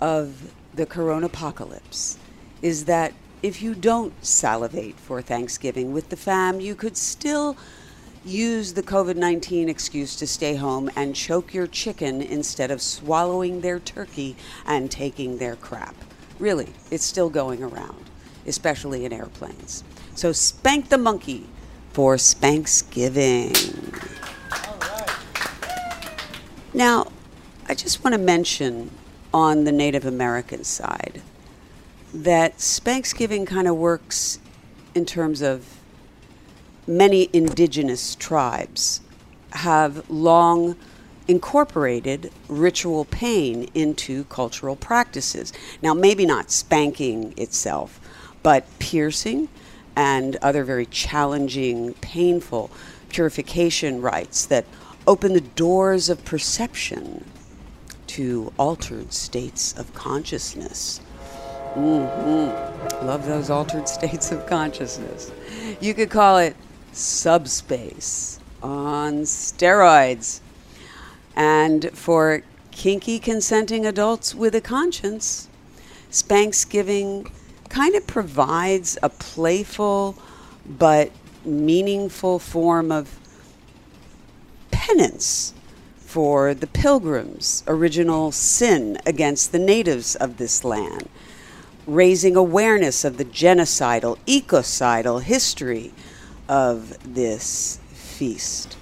of 0.00 0.54
the 0.74 0.86
corona 0.86 1.26
apocalypse 1.26 2.18
is 2.62 2.86
that 2.86 3.12
if 3.42 3.60
you 3.60 3.74
don't 3.74 4.12
salivate 4.24 4.98
for 4.98 5.20
Thanksgiving 5.20 5.92
with 5.92 6.08
the 6.08 6.16
fam, 6.16 6.60
you 6.60 6.74
could 6.74 6.96
still 6.96 7.56
use 8.24 8.72
the 8.72 8.82
COVID 8.82 9.16
19 9.16 9.68
excuse 9.68 10.16
to 10.16 10.26
stay 10.26 10.54
home 10.54 10.90
and 10.96 11.14
choke 11.14 11.52
your 11.52 11.66
chicken 11.66 12.22
instead 12.22 12.70
of 12.70 12.80
swallowing 12.80 13.60
their 13.60 13.78
turkey 13.78 14.34
and 14.64 14.90
taking 14.90 15.36
their 15.36 15.56
crap. 15.56 15.94
Really, 16.38 16.68
it's 16.90 17.04
still 17.04 17.28
going 17.28 17.62
around, 17.62 18.04
especially 18.46 19.04
in 19.04 19.12
airplanes. 19.12 19.84
So 20.14 20.32
spank 20.32 20.88
the 20.88 20.98
monkey 20.98 21.46
for 21.92 22.16
Spanksgiving. 22.16 23.52
Now, 26.72 27.12
I 27.68 27.74
just 27.74 28.02
want 28.02 28.14
to 28.14 28.20
mention 28.20 28.90
on 29.34 29.64
the 29.64 29.72
Native 29.72 30.06
American 30.06 30.62
side 30.62 31.20
that 32.14 32.58
Spanksgiving 32.58 33.44
kind 33.44 33.66
of 33.66 33.76
works 33.76 34.38
in 34.94 35.04
terms 35.04 35.42
of 35.42 35.80
many 36.86 37.28
indigenous 37.32 38.14
tribes 38.14 39.00
have 39.50 40.08
long 40.08 40.76
incorporated 41.26 42.30
ritual 42.48 43.04
pain 43.06 43.68
into 43.74 44.22
cultural 44.24 44.76
practices. 44.76 45.52
Now, 45.82 45.94
maybe 45.94 46.24
not 46.26 46.52
spanking 46.52 47.34
itself, 47.36 47.98
but 48.44 48.66
piercing 48.78 49.48
and 49.96 50.36
other 50.36 50.62
very 50.62 50.86
challenging, 50.86 51.94
painful 51.94 52.70
purification 53.08 54.00
rites 54.00 54.46
that 54.46 54.64
open 55.08 55.32
the 55.32 55.40
doors 55.40 56.08
of 56.08 56.24
perception 56.24 57.24
to 58.14 58.52
altered 58.60 59.12
states 59.12 59.76
of 59.76 59.92
consciousness. 59.92 61.00
Mm-hmm. 61.74 63.04
Love 63.04 63.26
those 63.26 63.50
altered 63.50 63.88
states 63.98 64.30
of 64.30 64.46
consciousness. 64.46 65.32
You 65.80 65.94
could 65.94 66.10
call 66.10 66.38
it 66.38 66.54
subspace 66.92 68.38
on 68.62 69.22
steroids. 69.22 70.40
And 71.34 71.90
for 71.92 72.44
kinky 72.70 73.18
consenting 73.18 73.84
adults 73.84 74.32
with 74.32 74.54
a 74.54 74.60
conscience, 74.60 75.48
Spanksgiving 76.12 77.28
kind 77.68 77.96
of 77.96 78.06
provides 78.06 78.96
a 79.02 79.08
playful 79.08 80.16
but 80.64 81.10
meaningful 81.44 82.38
form 82.38 82.92
of 82.92 83.18
penance 84.70 85.52
for 86.14 86.54
the 86.54 86.68
pilgrims' 86.68 87.64
original 87.66 88.30
sin 88.30 88.96
against 89.04 89.50
the 89.50 89.58
natives 89.58 90.14
of 90.14 90.36
this 90.36 90.62
land, 90.62 91.08
raising 91.88 92.36
awareness 92.36 93.04
of 93.04 93.16
the 93.16 93.24
genocidal, 93.24 94.16
ecocidal 94.24 95.18
history 95.18 95.92
of 96.48 96.96
this 97.02 97.80
feast. 97.92 98.76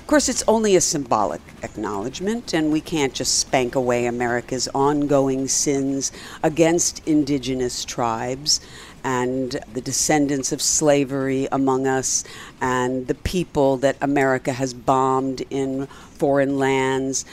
Of 0.00 0.06
course, 0.06 0.28
it's 0.28 0.44
only 0.46 0.76
a 0.76 0.82
symbolic 0.82 1.40
acknowledgement, 1.62 2.52
and 2.52 2.70
we 2.70 2.82
can't 2.82 3.14
just 3.14 3.38
spank 3.38 3.74
away 3.74 4.04
America's 4.04 4.68
ongoing 4.74 5.48
sins 5.48 6.12
against 6.42 7.00
indigenous 7.08 7.86
tribes 7.86 8.60
and 9.04 9.60
the 9.74 9.80
descendants 9.80 10.50
of 10.50 10.62
slavery 10.62 11.46
among 11.52 11.86
us 11.86 12.24
and 12.60 13.06
the 13.06 13.14
people 13.14 13.76
that 13.76 13.96
America 14.00 14.52
has 14.52 14.74
bombed 14.74 15.42
in 15.50 15.86
foreign 15.86 16.58
lands 16.58 17.24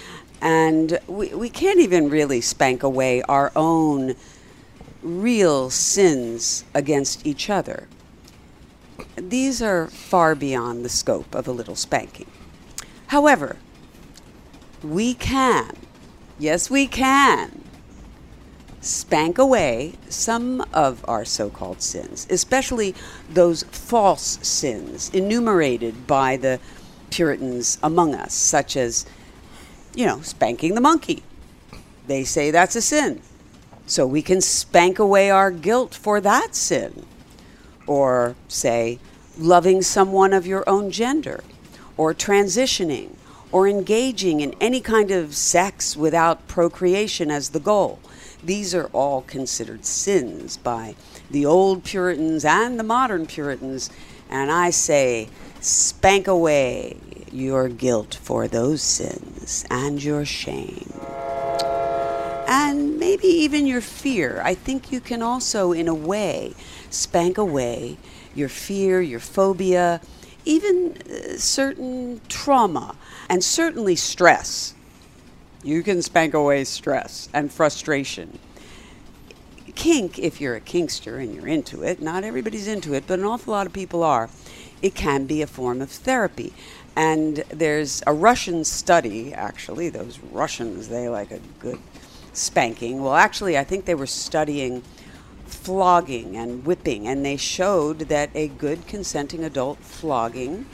And 0.42 1.00
we, 1.08 1.30
we 1.34 1.50
can't 1.50 1.80
even 1.80 2.10
really 2.10 2.42
spank 2.42 2.82
away 2.84 3.22
our 3.24 3.52
own 3.56 4.16
real 5.04 5.70
sins 5.70 6.66
against 6.74 7.26
each 7.26 7.50
other. 7.50 7.88
These 9.16 9.62
are 9.62 9.88
far 9.88 10.36
beyond 10.36 10.84
the 10.84 10.90
scope 10.90 11.36
of 11.36 11.48
a 11.48 11.52
little 11.52 11.76
spanking. 11.76 12.30
However, 13.08 13.58
we 14.84 15.14
can, 15.14 15.76
yes, 16.40 16.70
we 16.70 16.88
can, 16.88 17.61
spank 18.82 19.38
away 19.38 19.94
some 20.10 20.66
of 20.74 21.06
our 21.08 21.24
so 21.24 21.50
called 21.50 21.82
sins, 21.82 22.28
especially 22.30 22.96
those 23.30 23.64
false 23.64 24.40
sins 24.42 25.10
enumerated 25.14 26.08
by 26.08 26.36
the 26.36 26.60
Puritans 27.12 27.78
among 27.84 28.16
us, 28.16 28.34
such 28.34 28.76
as, 28.76 29.06
you 29.94 30.06
know, 30.06 30.22
spanking 30.22 30.76
the 30.76 30.82
monkey. 30.82 31.24
They 32.08 32.24
say 32.24 32.52
that's 32.52 32.76
a 32.76 32.82
sin. 32.82 33.22
So 33.86 34.08
we 34.08 34.22
can 34.22 34.42
spank 34.42 35.00
away 35.00 35.30
our 35.30 35.52
guilt 35.52 35.94
for 35.94 36.20
that 36.22 36.56
sin. 36.56 37.06
Or 37.86 38.36
say, 38.48 39.00
loving 39.38 39.82
someone 39.82 40.34
of 40.34 40.48
your 40.48 40.68
own 40.68 40.92
gender, 40.92 41.44
or 41.98 42.14
transitioning, 42.14 43.16
or 43.52 43.68
engaging 43.68 44.40
in 44.40 44.56
any 44.62 44.80
kind 44.80 45.12
of 45.12 45.36
sex 45.36 45.98
without 45.98 46.48
procreation 46.48 47.30
as 47.30 47.50
the 47.50 47.60
goal. 47.60 48.00
These 48.44 48.74
are 48.74 48.90
all 48.94 49.22
considered 49.22 49.86
sins 49.86 50.58
by 50.58 50.96
the 51.30 51.46
old 51.46 51.84
Puritans 51.84 52.44
and 52.46 52.80
the 52.80 52.84
modern 52.84 53.26
Puritans. 53.26 53.90
And 54.30 54.52
I 54.52 54.70
say, 54.70 55.30
spank 55.60 56.28
away 56.28 56.98
your 57.32 57.70
guilt 57.70 58.16
for 58.22 58.48
those 58.48 58.82
sins 58.82 59.66
and 59.70 60.04
your 60.04 60.26
shame 60.26 60.92
and 62.52 63.00
maybe 63.00 63.28
even 63.28 63.66
your 63.66 63.80
fear. 63.80 64.42
I 64.44 64.56
think 64.56 64.92
you 64.92 65.00
can 65.00 65.22
also, 65.22 65.72
in 65.72 65.88
a 65.88 65.94
way, 65.94 66.54
spank 66.90 67.38
away 67.38 67.98
your 68.36 68.50
fear, 68.50 69.02
your 69.02 69.22
phobia, 69.22 70.02
even 70.44 70.98
uh, 71.10 71.38
certain 71.38 72.20
trauma, 72.28 72.98
and 73.30 73.42
certainly 73.42 73.96
stress. 73.96 74.74
You 75.64 75.84
can 75.84 76.02
spank 76.02 76.34
away 76.34 76.64
stress 76.64 77.30
and 77.34 77.52
frustration. 77.52 78.40
Kink, 79.76 80.18
if 80.18 80.42
you're 80.42 80.56
a 80.56 80.62
kinkster 80.62 81.22
and 81.22 81.34
you're 81.34 81.48
into 81.48 81.84
it, 81.84 82.02
not 82.02 82.24
everybody's 82.24 82.68
into 82.68 82.94
it, 82.94 83.04
but 83.08 83.20
an 83.20 83.26
awful 83.26 83.54
lot 83.54 83.68
of 83.68 83.74
people 83.74 84.04
are, 84.04 84.30
it 84.82 84.96
can 84.96 85.26
be 85.26 85.42
a 85.42 85.48
form 85.48 85.82
of 85.82 85.90
therapy. 85.90 86.54
And 86.96 87.38
there's 87.50 88.02
a 88.08 88.14
Russian 88.14 88.66
study, 88.66 89.34
actually, 89.34 89.90
those 89.90 90.20
Russians, 90.20 90.90
they 90.90 91.08
like 91.08 91.32
a 91.32 91.40
good 91.60 91.80
spanking. 92.34 93.02
Well, 93.02 93.16
actually, 93.16 93.58
I 93.58 93.64
think 93.64 93.86
they 93.86 93.96
were 93.96 94.08
studying 94.08 94.84
flogging 95.46 96.36
and 96.38 96.66
whipping, 96.66 97.08
and 97.08 97.24
they 97.24 97.38
showed 97.38 98.00
that 98.00 98.30
a 98.34 98.48
good 98.48 98.88
consenting 98.88 99.44
adult 99.44 99.78
flogging, 99.80 100.66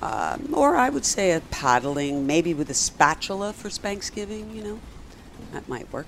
um, 0.00 0.50
or 0.52 0.76
I 0.76 0.90
would 0.90 1.04
say 1.04 1.32
a 1.32 1.40
paddling, 1.40 2.26
maybe 2.26 2.54
with 2.54 2.70
a 2.70 2.74
spatula 2.74 3.52
for 3.52 3.68
Spanksgiving, 3.68 4.54
you 4.54 4.62
know, 4.62 4.80
that 5.52 5.68
might 5.68 5.92
work, 5.92 6.06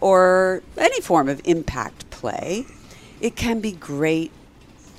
or 0.00 0.62
any 0.76 1.00
form 1.00 1.28
of 1.28 1.40
impact 1.44 2.10
play, 2.10 2.66
it 3.20 3.36
can 3.36 3.60
be 3.60 3.72
great 3.72 4.32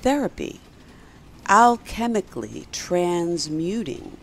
therapy, 0.00 0.60
alchemically 1.46 2.70
transmuting 2.70 4.16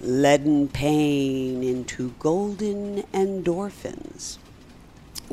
leaden 0.00 0.68
pain 0.68 1.62
into 1.62 2.14
golden 2.18 3.02
endorphins. 3.12 4.38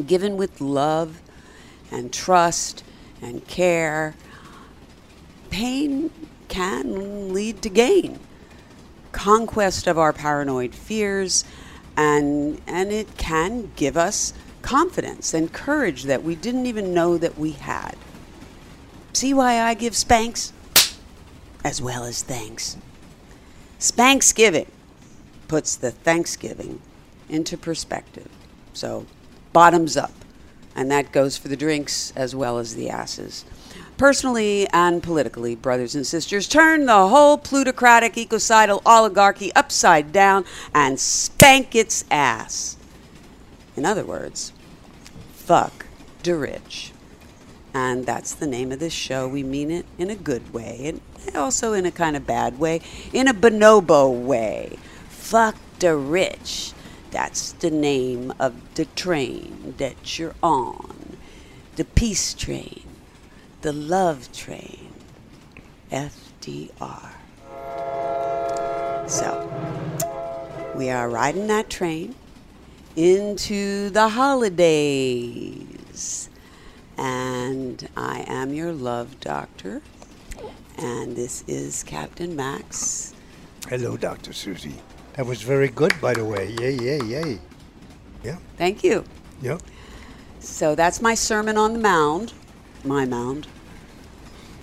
Given 0.05 0.37
with 0.37 0.59
love 0.59 1.21
and 1.91 2.11
trust 2.11 2.83
and 3.21 3.47
care, 3.47 4.15
pain 5.49 6.11
can 6.47 7.33
lead 7.33 7.61
to 7.61 7.69
gain, 7.69 8.19
conquest 9.11 9.87
of 9.87 9.97
our 9.97 10.13
paranoid 10.13 10.73
fears, 10.73 11.43
and, 11.97 12.61
and 12.67 12.91
it 12.91 13.17
can 13.17 13.71
give 13.75 13.95
us 13.97 14.33
confidence 14.61 15.33
and 15.33 15.53
courage 15.53 16.03
that 16.03 16.23
we 16.23 16.35
didn't 16.35 16.65
even 16.65 16.93
know 16.93 17.17
that 17.17 17.37
we 17.37 17.51
had. 17.51 17.95
See 19.13 19.33
why 19.33 19.61
I 19.61 19.73
give 19.75 19.95
spanks? 19.95 20.51
As 21.63 21.81
well 21.81 22.03
as 22.03 22.21
thanks. 22.21 22.77
Spanksgiving 23.79 24.67
puts 25.47 25.75
the 25.75 25.91
Thanksgiving 25.91 26.81
into 27.29 27.57
perspective. 27.57 28.29
So, 28.73 29.05
bottoms 29.53 29.95
up. 29.95 30.11
And 30.75 30.91
that 30.91 31.11
goes 31.11 31.37
for 31.37 31.47
the 31.47 31.55
drinks 31.55 32.11
as 32.15 32.35
well 32.35 32.57
as 32.57 32.75
the 32.75 32.89
asses. 32.89 33.45
Personally 33.97 34.67
and 34.73 35.01
politically, 35.01 35.55
brothers 35.55 35.95
and 35.95 36.05
sisters, 36.05 36.49
turn 36.49 36.85
the 36.85 37.07
whole 37.07 37.37
plutocratic 37.37 38.17
ecocidal 38.17 38.81
oligarchy 38.85 39.53
upside 39.53 40.11
down 40.11 40.43
and 40.73 40.99
spank 40.99 41.75
its 41.75 42.03
ass. 42.11 42.75
In 43.77 43.85
other 43.85 44.03
words, 44.03 44.51
fuck 45.31 45.85
the 46.23 46.35
rich. 46.35 46.91
And 47.73 48.05
that's 48.05 48.33
the 48.33 48.47
name 48.47 48.71
of 48.71 48.79
this 48.79 48.93
show. 48.93 49.27
We 49.27 49.43
mean 49.43 49.71
it 49.71 49.85
in 49.97 50.09
a 50.09 50.15
good 50.15 50.53
way 50.53 50.87
and 50.87 51.35
also 51.35 51.73
in 51.73 51.85
a 51.85 51.91
kind 51.91 52.17
of 52.17 52.27
bad 52.27 52.59
way, 52.59 52.81
in 53.13 53.27
a 53.27 53.33
bonobo 53.33 54.09
way. 54.09 54.77
Fuck 55.07 55.55
the 55.79 55.95
rich. 55.95 56.73
That's 57.11 57.53
the 57.53 57.71
name 57.71 58.33
of 58.39 58.75
the 58.75 58.85
train 58.85 59.75
that 59.77 60.19
you're 60.19 60.35
on. 60.43 61.17
The 61.77 61.85
peace 61.85 62.33
train. 62.33 62.83
The 63.65 63.73
love 63.73 64.31
train. 64.31 64.93
FDR. 65.91 67.09
So, 69.09 69.49
we 70.75 70.91
are 70.91 71.09
riding 71.09 71.47
that 71.47 71.67
train 71.67 72.13
into 72.95 73.89
the 73.89 74.09
holidays. 74.09 75.09
And 76.95 77.89
I 77.97 78.23
am 78.27 78.53
your 78.53 78.71
love 78.71 79.19
doctor. 79.19 79.81
And 80.77 81.15
this 81.15 81.43
is 81.47 81.81
Captain 81.81 82.35
Max. 82.35 83.15
Hello, 83.67 83.97
Dr. 83.97 84.31
Susie. 84.31 84.75
That 85.13 85.25
was 85.25 85.41
very 85.41 85.69
good, 85.69 85.99
by 85.99 86.13
the 86.13 86.23
way. 86.23 86.53
Yay, 86.59 86.75
yay, 86.75 86.99
yay. 87.03 87.39
Yeah. 88.23 88.37
Thank 88.57 88.83
you. 88.83 89.05
Yep. 89.41 89.63
So 90.39 90.75
that's 90.75 91.01
my 91.01 91.15
sermon 91.15 91.57
on 91.57 91.73
the 91.73 91.79
mound. 91.79 92.33
My 92.83 93.05
mound. 93.07 93.47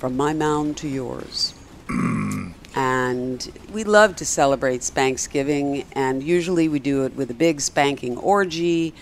From 0.02 0.16
my 0.16 0.32
mound 0.32 0.78
to 0.78 0.88
yours. 0.88 1.54
and 2.74 3.52
we 3.72 3.84
love 3.84 4.16
to 4.16 4.24
celebrate 4.24 4.80
Spanksgiving, 4.80 5.86
and 5.92 6.24
usually 6.24 6.68
we 6.68 6.80
do 6.80 7.04
it 7.04 7.14
with 7.14 7.30
a 7.30 7.34
big 7.34 7.60
spanking 7.60 8.18
orgy. 8.18 8.94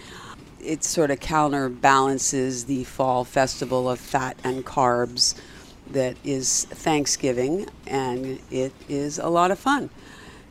It 0.63 0.85
sort 0.85 1.11
of 1.11 1.19
counterbalances 1.19 2.67
the 2.67 2.85
fall 2.85 3.25
festival 3.25 3.89
of 3.89 3.99
fat 3.99 4.37
and 4.45 4.63
carbs 4.67 5.41
that 5.91 6.19
is 6.23 6.65
Thanksgiving, 6.65 7.71
and 7.87 8.39
it 8.51 8.75
is 8.87 9.19
a 9.19 9.29
lot 9.29 9.51
of 9.51 9.59
fun. 9.59 9.89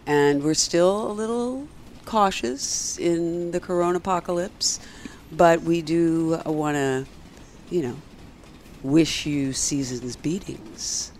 And 0.07 0.41
we're 0.41 0.55
still 0.55 1.11
a 1.11 1.13
little 1.13 1.67
cautious 2.05 2.97
in 2.97 3.51
the 3.51 3.59
corona 3.59 3.97
apocalypse, 3.97 4.79
but 5.31 5.61
we 5.61 5.83
do 5.83 6.41
want 6.43 6.73
to, 6.73 7.05
you 7.69 7.83
know, 7.83 7.97
wish 8.83 9.25
you 9.25 9.53
season's 9.53 10.15
beatings. 10.15 11.11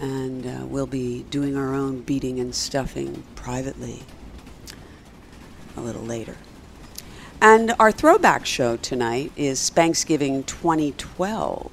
And 0.00 0.46
uh, 0.46 0.66
we'll 0.66 0.86
be 0.86 1.24
doing 1.30 1.56
our 1.56 1.74
own 1.74 2.00
beating 2.00 2.40
and 2.40 2.54
stuffing 2.54 3.24
privately 3.34 4.00
a 5.76 5.80
little 5.80 6.02
later. 6.02 6.36
And 7.40 7.74
our 7.78 7.92
throwback 7.92 8.46
show 8.46 8.76
tonight 8.76 9.32
is 9.36 9.58
Spanksgiving 9.58 10.46
2012 10.46 11.70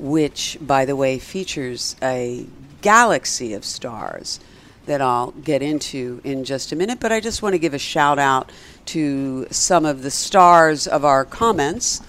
which, 0.00 0.56
by 0.60 0.84
the 0.84 0.96
way, 0.96 1.18
features 1.18 1.94
a 2.02 2.46
galaxy 2.80 3.52
of 3.52 3.64
stars 3.64 4.40
that 4.86 5.02
I'll 5.02 5.32
get 5.32 5.62
into 5.62 6.20
in 6.24 6.44
just 6.44 6.72
a 6.72 6.76
minute. 6.76 6.98
But 6.98 7.12
I 7.12 7.20
just 7.20 7.42
want 7.42 7.52
to 7.52 7.58
give 7.58 7.74
a 7.74 7.78
shout 7.78 8.18
out 8.18 8.50
to 8.86 9.46
some 9.50 9.84
of 9.84 10.02
the 10.02 10.10
stars 10.10 10.86
of 10.86 11.04
our 11.04 11.24
comments 11.24 12.00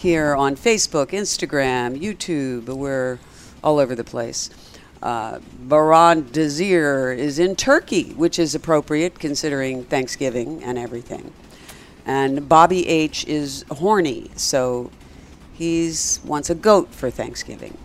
here 0.00 0.34
on 0.34 0.56
Facebook, 0.56 1.08
Instagram, 1.08 2.00
YouTube. 2.00 2.64
We're 2.74 3.18
all 3.62 3.78
over 3.78 3.94
the 3.94 4.02
place. 4.02 4.48
Uh, 5.02 5.40
Baran 5.58 6.30
Desir 6.32 7.12
is 7.12 7.38
in 7.38 7.54
Turkey, 7.54 8.14
which 8.14 8.38
is 8.38 8.54
appropriate 8.54 9.18
considering 9.18 9.84
Thanksgiving 9.84 10.64
and 10.64 10.78
everything. 10.78 11.34
And 12.06 12.48
Bobby 12.48 12.88
H 12.88 13.26
is 13.26 13.66
horny, 13.70 14.30
so 14.36 14.90
He's 15.52 16.20
wants 16.24 16.48
a 16.48 16.54
goat 16.54 16.94
for 16.94 17.10
Thanksgiving. 17.10 17.76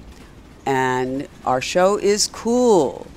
And 0.65 1.27
our 1.45 1.59
show 1.59 1.97
is 1.97 2.27
cool. 2.27 3.07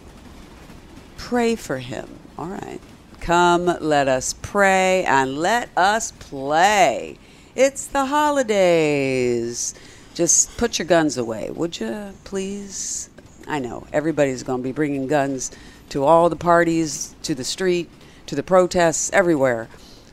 Pray 1.16 1.54
for 1.54 1.78
him. 1.78 2.08
All 2.36 2.46
right. 2.46 2.80
Come, 3.20 3.66
let 3.80 4.08
us 4.08 4.34
pray 4.42 5.04
and 5.04 5.38
let 5.38 5.70
us 5.76 6.10
play. 6.10 7.18
It's 7.58 7.86
the 7.86 8.06
holidays. 8.06 9.74
Just 10.14 10.56
put 10.58 10.78
your 10.78 10.86
guns 10.86 11.18
away, 11.18 11.50
would 11.50 11.80
you, 11.80 12.12
please? 12.22 13.10
I 13.48 13.58
know 13.58 13.84
everybody's 13.92 14.44
going 14.44 14.60
to 14.60 14.62
be 14.62 14.70
bringing 14.70 15.08
guns 15.08 15.50
to 15.88 16.04
all 16.04 16.28
the 16.28 16.36
parties, 16.36 17.16
to 17.24 17.34
the 17.34 17.42
street, 17.42 17.90
to 18.26 18.36
the 18.36 18.44
protests, 18.44 19.10
everywhere. 19.12 19.66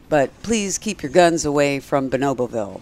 But 0.10 0.32
please 0.42 0.80
keep 0.80 1.04
your 1.04 1.12
guns 1.12 1.46
away 1.46 1.80
from 1.80 2.10
Bonoboville. 2.10 2.82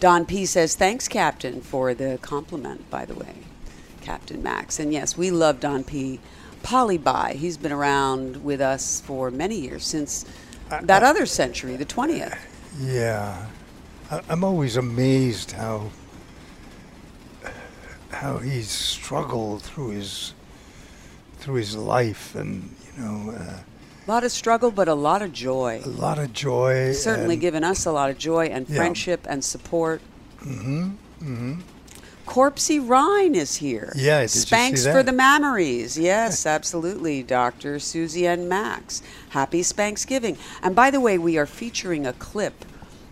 Don 0.00 0.24
P 0.24 0.46
says, 0.46 0.74
Thanks, 0.74 1.06
Captain, 1.06 1.60
for 1.60 1.92
the 1.92 2.18
compliment, 2.22 2.88
by 2.88 3.04
the 3.04 3.14
way, 3.14 3.34
Captain 4.00 4.42
Max. 4.42 4.80
And 4.80 4.94
yes, 4.94 5.18
we 5.18 5.30
love 5.30 5.60
Don 5.60 5.84
P. 5.84 6.20
Polyby. 6.62 7.34
He's 7.34 7.58
been 7.58 7.70
around 7.70 8.42
with 8.44 8.62
us 8.62 9.02
for 9.02 9.30
many 9.30 9.56
years, 9.56 9.84
since 9.84 10.24
that 10.70 11.02
other 11.02 11.26
century, 11.26 11.76
the 11.76 11.84
20th. 11.84 12.38
Yeah, 12.80 13.46
I, 14.10 14.20
I'm 14.28 14.44
always 14.44 14.76
amazed 14.76 15.52
how 15.52 15.90
how 18.10 18.38
he's 18.38 18.70
struggled 18.70 19.62
through 19.62 19.90
his 19.90 20.34
through 21.38 21.54
his 21.56 21.76
life, 21.76 22.34
and 22.34 22.74
you 22.96 23.02
know, 23.02 23.30
uh, 23.32 23.58
A 24.06 24.10
lot 24.10 24.24
of 24.24 24.30
struggle, 24.32 24.70
but 24.70 24.88
a 24.88 24.94
lot 24.94 25.22
of 25.22 25.32
joy. 25.32 25.80
a 25.84 25.88
lot 25.88 26.18
of 26.18 26.32
joy. 26.32 26.92
Certainly 26.92 27.36
given 27.36 27.64
us 27.64 27.84
a 27.86 27.92
lot 27.92 28.10
of 28.10 28.18
joy 28.18 28.46
and 28.46 28.68
Yeah. 28.68 28.76
friendship 28.76 29.26
and 29.28 29.44
support. 29.44 30.00
Mm-hmm. 30.40 30.82
Mm-hmm. 31.22 31.60
Corpsey 32.32 32.80
Rhine 32.80 33.34
is 33.34 33.56
here. 33.56 33.92
Yeah, 33.94 34.20
did 34.20 34.22
you 34.22 34.28
see 34.28 34.38
Spanks 34.38 34.86
for 34.86 35.02
the 35.02 35.12
Mammaries. 35.12 36.02
Yes, 36.02 36.46
absolutely, 36.56 37.22
Dr. 37.22 37.78
Susie 37.78 38.26
and 38.26 38.48
Max. 38.48 39.02
Happy 39.28 39.60
Spanksgiving. 39.60 40.38
And 40.62 40.74
by 40.74 40.90
the 40.90 40.98
way, 40.98 41.18
we 41.18 41.36
are 41.36 41.44
featuring 41.44 42.06
a 42.06 42.14
clip 42.14 42.64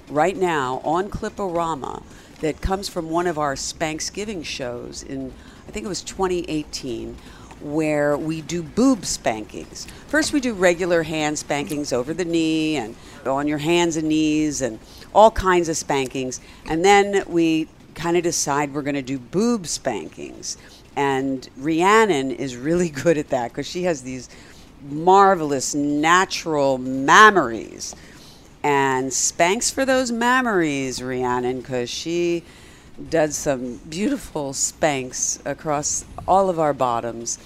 right 0.09 0.39
now 0.39 0.81
on 0.85 1.11
Cliporama 1.11 2.03
that 2.41 2.63
comes 2.63 2.89
from 2.89 3.11
one 3.11 3.27
of 3.27 3.39
our 3.39 3.57
Spanksgiving 3.57 4.43
shows 4.43 5.03
in, 5.03 5.35
I 5.69 5.71
think 5.71 5.85
it 5.85 5.91
was 5.91 6.01
2018, 6.01 7.15
where 7.61 8.17
we 8.17 8.41
do 8.41 8.63
boob 8.63 9.05
spankings. 9.05 9.87
First, 10.07 10.33
we 10.33 10.41
do 10.41 10.55
regular 10.55 11.03
hand 11.03 11.39
spankings 11.39 11.93
over 11.93 12.15
the 12.15 12.25
knee 12.25 12.79
and 12.79 12.97
on 13.27 13.47
your 13.47 13.59
hands 13.59 13.99
and 13.99 14.09
knees 14.09 14.63
and 14.63 14.79
all 15.15 15.31
kinds 15.31 15.69
of 15.69 15.77
spankings. 15.77 16.41
And 16.65 16.83
then 16.83 17.23
we 17.29 17.69
kind 18.01 18.17
of 18.17 18.23
decide 18.23 18.73
we're 18.73 18.83
going 18.83 18.95
to 18.95 19.03
do 19.03 19.19
boob 19.19 19.67
spankings. 19.67 20.57
And 20.97 21.49
Rhiannon 21.59 22.31
is 22.31 22.57
really 22.57 22.89
good 23.05 23.19
at 23.19 23.29
that 23.29 23.51
because 23.51 23.67
she 23.67 23.83
has 23.85 24.03
these 24.03 24.29
marvelous 24.89 25.75
natural 25.75 26.79
mammaries. 26.79 27.95
And 28.63 29.13
spanks 29.13 29.71
for 29.71 29.85
those 29.85 30.11
mammaries, 30.11 31.03
Rhiannon, 31.07 31.61
because 31.61 31.91
she 31.91 32.43
does 33.09 33.37
some 33.37 33.77
beautiful 33.89 34.53
spanks 34.53 35.39
across 35.45 36.05
all 36.27 36.51
of 36.51 36.59
our 36.59 36.73
bottoms. 36.73 37.39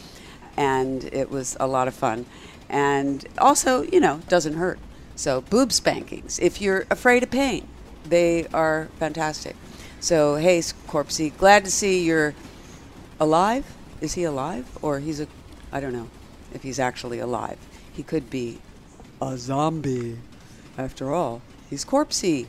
And 0.56 1.04
it 1.04 1.30
was 1.30 1.56
a 1.58 1.66
lot 1.66 1.88
of 1.88 1.94
fun. 1.94 2.26
And 2.68 3.24
also, 3.38 3.82
you 3.82 4.00
know, 4.00 4.20
doesn't 4.28 4.54
hurt. 4.54 4.78
So, 5.16 5.42
boob 5.42 5.72
spankings. 5.72 6.40
If 6.40 6.60
you're 6.60 6.86
afraid 6.90 7.22
of 7.22 7.30
pain, 7.30 7.68
they 8.04 8.46
are 8.48 8.88
fantastic. 8.98 9.54
So, 10.04 10.36
hey, 10.36 10.58
Corpsey, 10.58 11.34
glad 11.34 11.64
to 11.64 11.70
see 11.70 12.04
you're 12.04 12.34
alive. 13.18 13.64
Is 14.02 14.12
he 14.12 14.24
alive? 14.24 14.68
Or 14.82 15.00
he's 15.00 15.18
a, 15.18 15.26
I 15.72 15.80
don't 15.80 15.94
know 15.94 16.10
if 16.52 16.62
he's 16.62 16.78
actually 16.78 17.20
alive. 17.20 17.56
He 17.90 18.02
could 18.02 18.28
be 18.28 18.58
a 19.22 19.38
zombie. 19.38 20.18
After 20.76 21.14
all, 21.14 21.40
he's 21.70 21.86
Corpsey. 21.86 22.48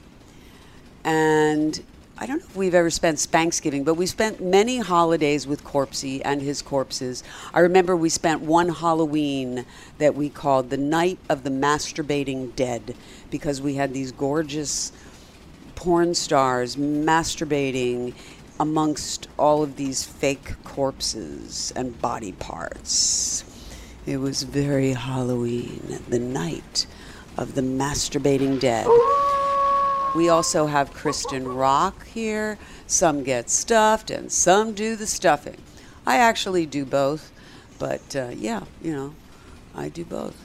And 1.05 1.81
I 2.17 2.25
don't 2.25 2.39
know 2.39 2.45
if 2.45 2.57
we've 2.57 2.75
ever 2.75 2.89
spent 2.89 3.19
Spanksgiving, 3.19 3.85
but 3.85 3.93
we 3.93 4.05
spent 4.05 4.43
many 4.43 4.79
holidays 4.79 5.47
with 5.47 5.63
Corpsey 5.63 6.21
and 6.25 6.41
his 6.41 6.61
corpses. 6.61 7.23
I 7.53 7.61
remember 7.61 7.95
we 7.95 8.09
spent 8.09 8.41
one 8.41 8.67
Halloween 8.67 9.65
that 9.97 10.13
we 10.13 10.27
called 10.27 10.71
the 10.71 10.77
Night 10.77 11.19
of 11.29 11.43
the 11.43 11.51
Masturbating 11.51 12.53
Dead 12.57 12.97
because 13.31 13.61
we 13.61 13.75
had 13.75 13.93
these 13.93 14.11
gorgeous 14.11 14.91
porn 15.75 16.15
stars 16.15 16.75
masturbating 16.75 18.13
amongst 18.59 19.27
all 19.37 19.63
of 19.63 19.75
these 19.75 20.03
fake 20.03 20.55
corpses 20.63 21.73
and 21.75 22.01
body 22.01 22.31
parts. 22.31 23.43
It 24.05 24.17
was 24.17 24.43
very 24.43 24.93
Halloween, 24.93 25.99
the 26.07 26.19
night 26.19 26.85
of 27.37 27.55
the 27.55 27.61
masturbating 27.61 28.59
dead. 28.59 28.87
We 30.15 30.29
also 30.29 30.67
have 30.67 30.93
Kristen 30.93 31.47
Rock 31.47 32.07
here. 32.07 32.57
Some 32.87 33.23
get 33.23 33.49
stuffed 33.49 34.09
and 34.09 34.31
some 34.31 34.73
do 34.73 34.95
the 34.95 35.07
stuffing. 35.07 35.57
I 36.05 36.17
actually 36.17 36.65
do 36.65 36.85
both, 36.85 37.31
but 37.79 38.15
uh, 38.15 38.29
yeah, 38.33 38.63
you 38.81 38.93
know, 38.93 39.15
I 39.75 39.89
do 39.89 40.05
both. 40.05 40.44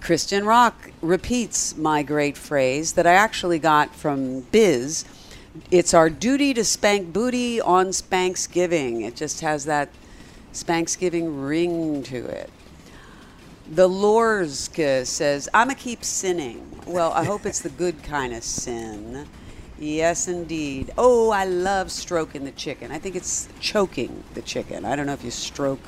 Kristen 0.00 0.44
Rock 0.44 0.90
repeats 1.02 1.76
my 1.76 2.02
great 2.02 2.36
phrase 2.36 2.94
that 2.94 3.06
I 3.06 3.12
actually 3.12 3.58
got 3.58 3.94
from 3.94 4.40
Biz. 4.52 5.04
It's 5.70 5.92
our 5.92 6.08
duty 6.08 6.54
to 6.54 6.64
spank 6.64 7.12
booty 7.12 7.60
on 7.60 7.88
Spanksgiving. 7.88 9.02
It 9.02 9.14
just 9.14 9.40
has 9.40 9.66
that 9.66 9.90
Spanksgiving 10.52 11.46
ring 11.46 12.02
to 12.04 12.24
it. 12.26 12.50
The 13.70 13.88
Lorska 13.88 15.06
says, 15.06 15.48
I'ma 15.54 15.74
keep 15.76 16.02
sinning. 16.02 16.82
Well, 16.86 17.12
I 17.12 17.24
hope 17.24 17.46
it's 17.46 17.60
the 17.60 17.68
good 17.68 18.02
kind 18.02 18.32
of 18.34 18.42
sin. 18.42 19.28
Yes, 19.78 20.28
indeed. 20.28 20.90
Oh, 20.98 21.30
I 21.30 21.44
love 21.44 21.90
stroking 21.92 22.44
the 22.44 22.50
chicken. 22.52 22.90
I 22.90 22.98
think 22.98 23.16
it's 23.16 23.48
choking 23.60 24.24
the 24.34 24.42
chicken. 24.42 24.84
I 24.84 24.96
don't 24.96 25.06
know 25.06 25.12
if 25.12 25.24
you 25.24 25.30
stroke 25.30 25.80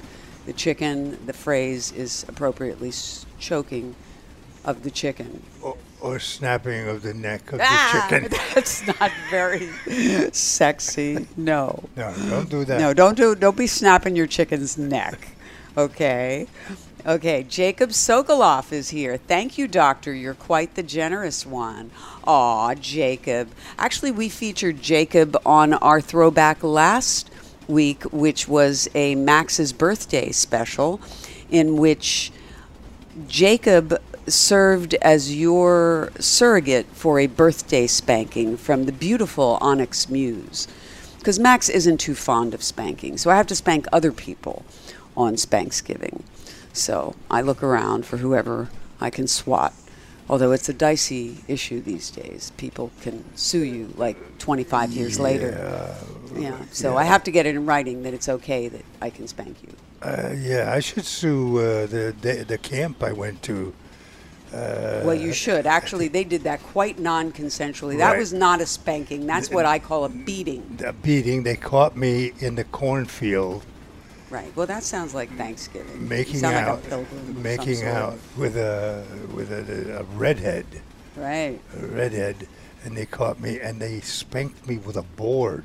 the 0.46 0.52
chicken. 0.52 1.18
The 1.26 1.32
phrase 1.32 1.92
is 1.92 2.24
appropriately 2.28 2.88
s- 2.88 3.26
choking 3.38 3.94
of 4.64 4.82
the 4.82 4.90
chicken. 4.90 5.42
or, 5.62 5.76
or 6.00 6.18
snapping 6.18 6.88
of 6.88 7.02
the 7.02 7.14
neck 7.14 7.52
of 7.52 7.60
Ah, 7.62 8.06
the 8.10 8.20
chicken. 8.20 8.38
that's 8.54 8.86
not 8.86 9.10
very 9.30 9.68
sexy. 10.32 11.26
No. 11.36 11.82
No, 11.96 12.12
don't 12.28 12.48
do 12.50 12.64
that. 12.64 12.80
No, 12.80 12.92
don't 12.94 13.16
do 13.16 13.34
don't 13.34 13.56
be 13.56 13.66
snapping 13.66 14.16
your 14.16 14.26
chicken's 14.26 14.76
neck. 14.78 15.28
Okay. 15.76 16.46
Okay, 17.04 17.42
Jacob 17.48 17.90
Sokoloff 17.90 18.72
is 18.72 18.90
here. 18.90 19.16
Thank 19.16 19.58
you, 19.58 19.66
Doctor. 19.66 20.14
You're 20.14 20.34
quite 20.34 20.76
the 20.76 20.84
generous 20.84 21.44
one. 21.44 21.90
Aw, 22.24 22.74
Jacob. 22.76 23.48
Actually, 23.76 24.12
we 24.12 24.28
featured 24.28 24.80
Jacob 24.80 25.36
on 25.44 25.72
our 25.72 26.00
throwback 26.00 26.62
last 26.62 27.28
week, 27.68 28.02
which 28.04 28.48
was 28.48 28.88
a 28.94 29.14
Max's 29.14 29.72
birthday 29.72 30.30
special, 30.32 31.00
in 31.50 31.76
which 31.76 32.32
Jacob 33.28 34.00
served 34.26 34.94
as 34.94 35.34
your 35.34 36.12
surrogate 36.18 36.86
for 36.92 37.18
a 37.18 37.26
birthday 37.26 37.86
spanking 37.86 38.56
from 38.56 38.84
the 38.84 38.92
beautiful 38.92 39.58
Onyx 39.60 40.08
Muse. 40.08 40.68
Because 41.18 41.38
Max 41.38 41.68
isn't 41.68 41.98
too 41.98 42.14
fond 42.14 42.54
of 42.54 42.62
spanking, 42.62 43.16
so 43.16 43.30
I 43.30 43.36
have 43.36 43.46
to 43.48 43.54
spank 43.54 43.86
other 43.92 44.12
people 44.12 44.64
on 45.16 45.34
Spanksgiving. 45.36 46.22
So 46.72 47.14
I 47.30 47.42
look 47.42 47.62
around 47.62 48.06
for 48.06 48.16
whoever 48.16 48.70
I 49.00 49.10
can 49.10 49.28
swat. 49.28 49.72
Although 50.28 50.52
it's 50.52 50.68
a 50.68 50.72
dicey 50.72 51.38
issue 51.48 51.80
these 51.80 52.10
days. 52.10 52.52
People 52.56 52.90
can 53.02 53.24
sue 53.36 53.64
you 53.64 53.92
like 53.96 54.38
25 54.38 54.92
years 54.92 55.18
later. 55.20 55.94
Yeah. 56.34 56.56
So 56.70 56.96
I 56.96 57.04
have 57.04 57.24
to 57.24 57.30
get 57.30 57.44
it 57.44 57.54
in 57.54 57.66
writing 57.66 58.02
that 58.04 58.14
it's 58.14 58.28
okay 58.28 58.68
that 58.68 58.84
I 59.00 59.10
can 59.10 59.26
spank 59.28 59.56
you. 59.62 59.68
Uh, 60.00 60.34
yeah, 60.38 60.72
I 60.72 60.80
should 60.80 61.04
sue 61.04 61.58
uh, 61.58 61.86
the, 61.86 62.14
the 62.20 62.44
the 62.44 62.58
camp 62.58 63.02
I 63.02 63.12
went 63.12 63.42
to. 63.42 63.72
Well, 64.52 65.14
you 65.14 65.32
should. 65.32 65.66
Actually, 65.66 66.08
they 66.08 66.24
did 66.24 66.42
that 66.42 66.62
quite 66.62 66.98
non 66.98 67.32
consensually. 67.32 67.96
That 67.98 68.10
Right. 68.12 68.18
was 68.18 68.32
not 68.32 68.60
a 68.60 68.66
spanking. 68.66 69.26
That's 69.26 69.50
what 69.50 69.64
I 69.64 69.78
call 69.78 70.04
a 70.04 70.08
beating. 70.08 70.76
The 70.76 70.92
beating. 70.92 71.42
They 71.42 71.56
caught 71.56 71.96
me 71.96 72.32
in 72.38 72.54
the 72.56 72.64
cornfield 72.64 73.64
Right. 74.32 74.50
Well, 74.56 74.66
that 74.66 74.82
sounds 74.82 75.12
like 75.14 75.30
Thanksgiving. 75.36 76.08
Making 76.08 76.36
sound 76.40 76.54
out, 76.56 76.76
like 76.76 76.86
a 76.86 76.88
pilgrim. 76.88 77.26
some 77.34 77.42
making 77.42 77.84
out 77.84 78.18
with 78.36 78.56
a 78.56 79.04
with 79.34 79.52
a, 79.52 79.98
a 80.00 80.04
redhead, 80.16 80.64
Right. 81.16 81.60
a 81.78 81.86
redhead, 81.86 82.48
and 82.82 82.96
they 82.96 83.04
caught 83.04 83.38
me 83.40 83.60
and 83.60 83.78
they 83.78 84.00
spanked 84.00 84.66
me 84.66 84.78
with 84.78 84.96
a 84.96 85.02
board. 85.02 85.64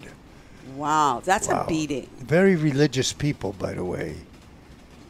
Wow. 0.75 1.21
That's 1.23 1.47
Wow. 1.47 1.63
a 1.63 1.67
beating. 1.67 2.09
Very 2.19 2.57
religious 2.57 3.13
people, 3.13 3.53
by 3.53 3.73
the 3.73 3.85
way. 3.85 4.17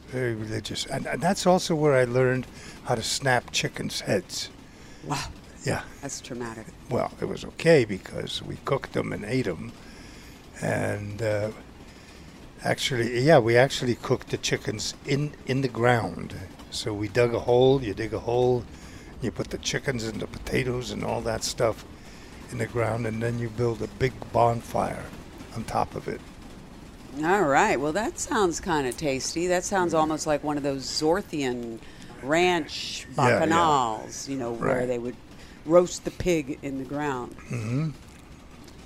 Very 0.10 0.36
religious, 0.36 0.86
and, 0.86 1.08
and 1.08 1.20
that's 1.20 1.46
also 1.48 1.74
where 1.76 1.94
I 1.96 2.06
learned 2.06 2.46
how 2.86 2.94
to 2.96 3.04
snap 3.04 3.52
chickens' 3.52 4.02
heads. 4.02 4.50
Wow. 5.04 5.26
Yeah. 5.66 5.82
That's 6.02 6.22
traumatic. 6.22 6.68
well, 6.92 7.12
it 7.20 7.26
was 7.26 7.44
okay 7.44 7.84
because 7.86 8.42
we 8.44 8.58
cooked 8.66 8.94
them 8.94 9.12
and 9.12 9.26
ate 9.26 9.46
them, 9.46 9.72
and 10.62 11.22
uh, 11.22 11.50
Actually, 12.64 13.20
yeah, 13.22 13.40
we 13.40 13.56
actually 13.56 13.96
cooked 13.96 14.30
the 14.30 14.38
chickens 14.38 14.96
in 15.06 15.34
in 15.46 15.62
the 15.62 15.68
ground. 15.68 16.36
So 16.72 16.94
we 16.94 17.08
dug 17.08 17.34
a 17.34 17.40
hole. 17.40 17.82
You 17.84 17.94
dig 17.94 18.14
a 18.14 18.20
hole. 18.20 18.64
You 19.22 19.32
put 19.32 19.50
the 19.50 19.58
chickens 19.58 20.04
and 20.04 20.20
the 20.22 20.28
potatoes 20.28 20.92
and 20.92 21.04
all 21.04 21.22
that 21.22 21.44
stuff 21.44 21.86
in 22.52 22.58
the 22.60 22.68
ground, 22.68 23.06
and 23.08 23.22
then 23.22 23.40
you 23.40 23.50
build 23.50 23.82
a 23.82 23.88
big 23.88 24.14
bonfire 24.32 25.06
on 25.56 25.64
top 25.64 25.96
of 25.96 26.08
it. 26.08 26.22
All 27.24 27.44
right. 27.44 27.80
Well, 27.80 27.94
that 27.94 28.20
sounds 28.20 28.60
kind 28.60 28.88
of 28.88 28.96
tasty. 28.96 29.48
That 29.48 29.64
sounds 29.64 29.94
almost 29.94 30.28
like 30.28 30.44
one 30.44 30.56
of 30.58 30.64
those 30.64 30.84
Zorthian 30.86 31.80
ranch 32.22 33.08
Yeah, 33.18 33.28
yeah. 33.28 33.46
bacchanals, 33.46 34.28
you 34.30 34.38
know, 34.38 34.52
where 34.52 34.86
they 34.86 35.00
would 35.00 35.16
roast 35.66 36.06
the 36.06 36.12
pig 36.12 36.60
in 36.62 36.78
the 36.78 36.84
ground. 36.84 37.36
Mm-hmm. 37.50 37.90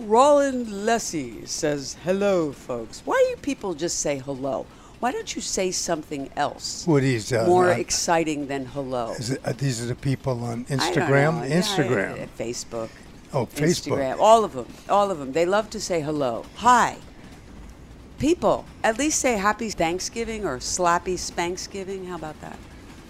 Roland 0.07 0.67
Lessie 0.67 1.47
says, 1.47 1.97
hello, 2.03 2.51
folks. 2.51 3.01
Why 3.05 3.21
do 3.23 3.29
you 3.29 3.37
people 3.37 3.73
just 3.73 3.99
say 3.99 4.17
hello? 4.17 4.65
Why 4.99 5.11
don't 5.11 5.35
you 5.35 5.41
say 5.41 5.71
something 5.71 6.29
else 6.35 6.85
What 6.85 7.03
is 7.03 7.33
uh, 7.33 7.45
more 7.47 7.71
uh, 7.71 7.75
exciting 7.77 8.47
than 8.47 8.65
hello? 8.65 9.13
is 9.17 9.31
it, 9.31 9.41
uh, 9.43 9.51
these 9.53 9.81
are 9.81 9.87
the 9.87 9.95
people 9.95 10.43
on 10.43 10.65
Instagram. 10.65 11.49
Yeah, 11.49 11.59
Instagram. 11.61 12.23
uh, 12.23 12.27
Facebook. 12.37 12.89
oh, 13.33 13.47
Facebook. 13.47 13.97
Instagram. 13.97 14.19
All 14.19 14.43
of 14.43 14.53
them. 14.53 14.67
All 14.89 15.09
of 15.09 15.17
them. 15.17 15.31
They 15.31 15.45
love 15.45 15.71
to 15.71 15.79
say 15.79 16.01
hello. 16.01 16.45
Hi. 16.57 16.97
People, 18.19 18.65
at 18.83 18.99
least 18.99 19.19
say 19.19 19.37
happy 19.37 19.71
Thanksgiving 19.71 20.45
or 20.45 20.59
slappy 20.59 21.15
Spanksgiving. 21.15 22.07
How 22.07 22.15
about 22.15 22.39
that? 22.41 22.59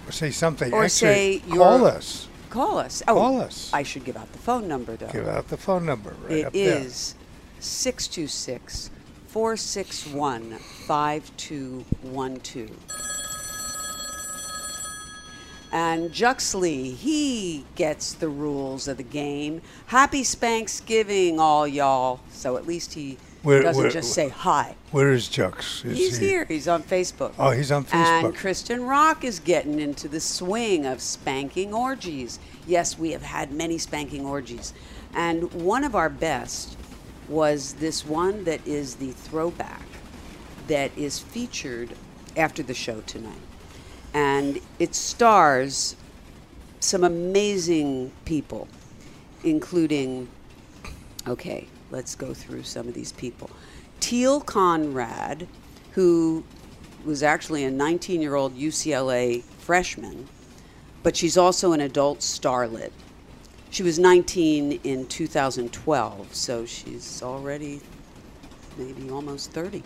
Or 0.07 0.13
say 0.13 0.31
something. 0.31 0.71
Or 0.73 0.85
Actually, 0.85 1.39
say 1.39 1.43
call 1.49 1.85
us. 1.85 2.29
Call 2.51 2.77
us. 2.79 3.01
Oh, 3.07 3.15
Call 3.15 3.41
us. 3.41 3.71
I 3.73 3.83
should 3.83 4.03
give 4.03 4.17
out 4.17 4.33
the 4.33 4.39
phone 4.39 4.67
number, 4.67 4.97
though. 4.97 5.07
Give 5.07 5.25
out 5.27 5.47
the 5.47 5.55
phone 5.55 5.85
number 5.85 6.13
right 6.21 6.39
It 6.39 6.45
up 6.47 6.53
is 6.53 7.15
626 7.61 8.91
461 9.27 10.57
5212. 10.59 12.71
And 15.71 16.11
Juxley, 16.11 16.93
he 16.93 17.63
gets 17.75 18.11
the 18.13 18.27
rules 18.27 18.89
of 18.89 18.97
the 18.97 19.03
game. 19.03 19.61
Happy 19.85 20.23
Spanksgiving, 20.23 21.39
all 21.39 21.65
y'all. 21.65 22.19
So 22.31 22.57
at 22.57 22.67
least 22.67 22.95
he 22.95 23.17
Where- 23.43 23.63
doesn't 23.63 23.81
where- 23.81 23.91
just 23.91 24.13
say 24.13 24.29
hi. 24.29 24.75
Where 24.91 25.11
is 25.11 25.27
Jux? 25.27 25.83
Is 25.85 25.97
He's 25.97 26.17
he- 26.17 26.27
here. 26.27 26.45
He's 26.45 26.67
on 26.67 26.83
Facebook. 26.83 27.33
Oh, 27.39 27.49
he's 27.51 27.71
on 27.71 27.85
Facebook. 27.85 28.25
And. 28.25 28.35
Kristen 28.35 28.83
Rock 28.83 29.23
is 29.23 29.39
getting 29.39 29.79
into 29.79 30.07
the 30.07 30.19
swing 30.19 30.85
of 30.85 31.01
spanking 31.01 31.73
orgies. 31.73 32.39
Yes, 32.67 32.99
we 32.99 33.11
have 33.11 33.23
had 33.23 33.51
many 33.51 33.77
spanking 33.77 34.25
orgies. 34.25 34.73
And 35.15 35.51
one 35.53 35.83
of 35.83 35.95
our 35.95 36.09
best 36.09 36.77
was 37.27 37.73
this 37.73 38.05
one 38.05 38.43
that 38.43 38.65
is 38.67 38.95
the 38.95 39.11
throwback 39.11 39.85
that 40.67 40.91
is 40.97 41.19
featured 41.19 41.89
after 42.37 42.61
the 42.61 42.73
show 42.73 43.01
tonight. 43.01 43.41
And 44.13 44.59
it 44.77 44.93
stars 44.93 45.95
some 46.79 47.03
amazing 47.03 48.11
people, 48.25 48.67
including 49.43 50.27
Okay, 51.27 51.67
let's 51.91 52.15
go 52.15 52.33
through 52.33 52.63
some 52.63 52.87
of 52.87 52.93
these 52.93 53.11
people. 53.11 53.49
Teal 53.99 54.41
Conrad, 54.41 55.47
who 55.91 56.43
was 57.05 57.21
actually 57.21 57.63
a 57.63 57.71
19 57.71 58.21
year 58.21 58.35
old 58.35 58.57
UCLA 58.57 59.43
freshman, 59.43 60.27
but 61.03 61.15
she's 61.15 61.37
also 61.37 61.73
an 61.73 61.81
adult 61.81 62.19
starlet. 62.19 62.91
She 63.69 63.83
was 63.83 63.97
19 63.99 64.81
in 64.83 65.07
2012, 65.07 66.35
so 66.35 66.65
she's 66.65 67.23
already 67.23 67.81
maybe 68.77 69.09
almost 69.09 69.51
30. 69.51 69.83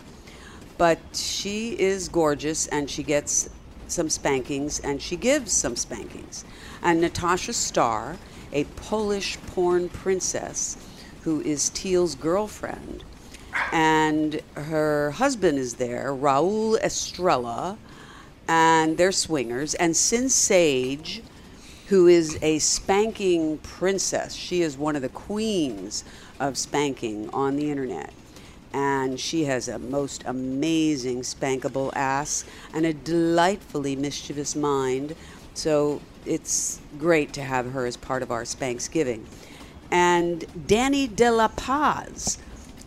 But 0.78 0.98
she 1.14 1.78
is 1.78 2.08
gorgeous 2.08 2.66
and 2.66 2.90
she 2.90 3.02
gets 3.02 3.48
some 3.88 4.10
spankings 4.10 4.80
and 4.80 5.00
she 5.00 5.16
gives 5.16 5.52
some 5.52 5.76
spankings. 5.76 6.44
And 6.82 7.00
Natasha 7.00 7.52
Starr, 7.52 8.16
a 8.52 8.64
Polish 8.64 9.38
porn 9.46 9.88
princess 9.88 10.76
who 11.26 11.40
is 11.40 11.70
Teal's 11.70 12.14
girlfriend, 12.14 13.02
and 13.72 14.40
her 14.54 15.10
husband 15.10 15.58
is 15.58 15.74
there, 15.74 16.14
Raul 16.14 16.78
Estrella, 16.80 17.78
and 18.46 18.96
they're 18.96 19.10
swingers. 19.10 19.74
And 19.74 19.96
Sinn 19.96 20.28
Sage, 20.28 21.24
who 21.88 22.06
is 22.06 22.38
a 22.42 22.60
spanking 22.60 23.58
princess, 23.58 24.34
she 24.34 24.62
is 24.62 24.78
one 24.78 24.94
of 24.94 25.02
the 25.02 25.08
queens 25.08 26.04
of 26.38 26.56
spanking 26.56 27.28
on 27.30 27.56
the 27.56 27.72
internet 27.72 28.12
and 28.72 29.18
she 29.18 29.44
has 29.44 29.68
a 29.68 29.78
most 29.78 30.22
amazing 30.26 31.22
spankable 31.22 31.90
ass 31.96 32.44
and 32.74 32.84
a 32.84 32.92
delightfully 32.92 33.96
mischievous 33.96 34.54
mind. 34.54 35.16
So 35.54 36.02
it's 36.26 36.78
great 36.98 37.32
to 37.32 37.42
have 37.42 37.72
her 37.72 37.86
as 37.86 37.96
part 37.96 38.22
of 38.22 38.30
our 38.30 38.42
Spanksgiving. 38.42 39.24
And 39.90 40.44
Danny 40.66 41.06
De 41.06 41.30
La 41.30 41.48
Paz, 41.48 42.38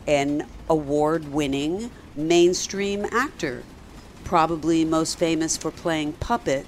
an 0.07 0.47
award 0.69 1.31
winning 1.31 1.91
mainstream 2.15 3.05
actor, 3.12 3.63
probably 4.23 4.83
most 4.85 5.17
famous 5.17 5.57
for 5.57 5.71
playing 5.71 6.13
Puppet, 6.13 6.65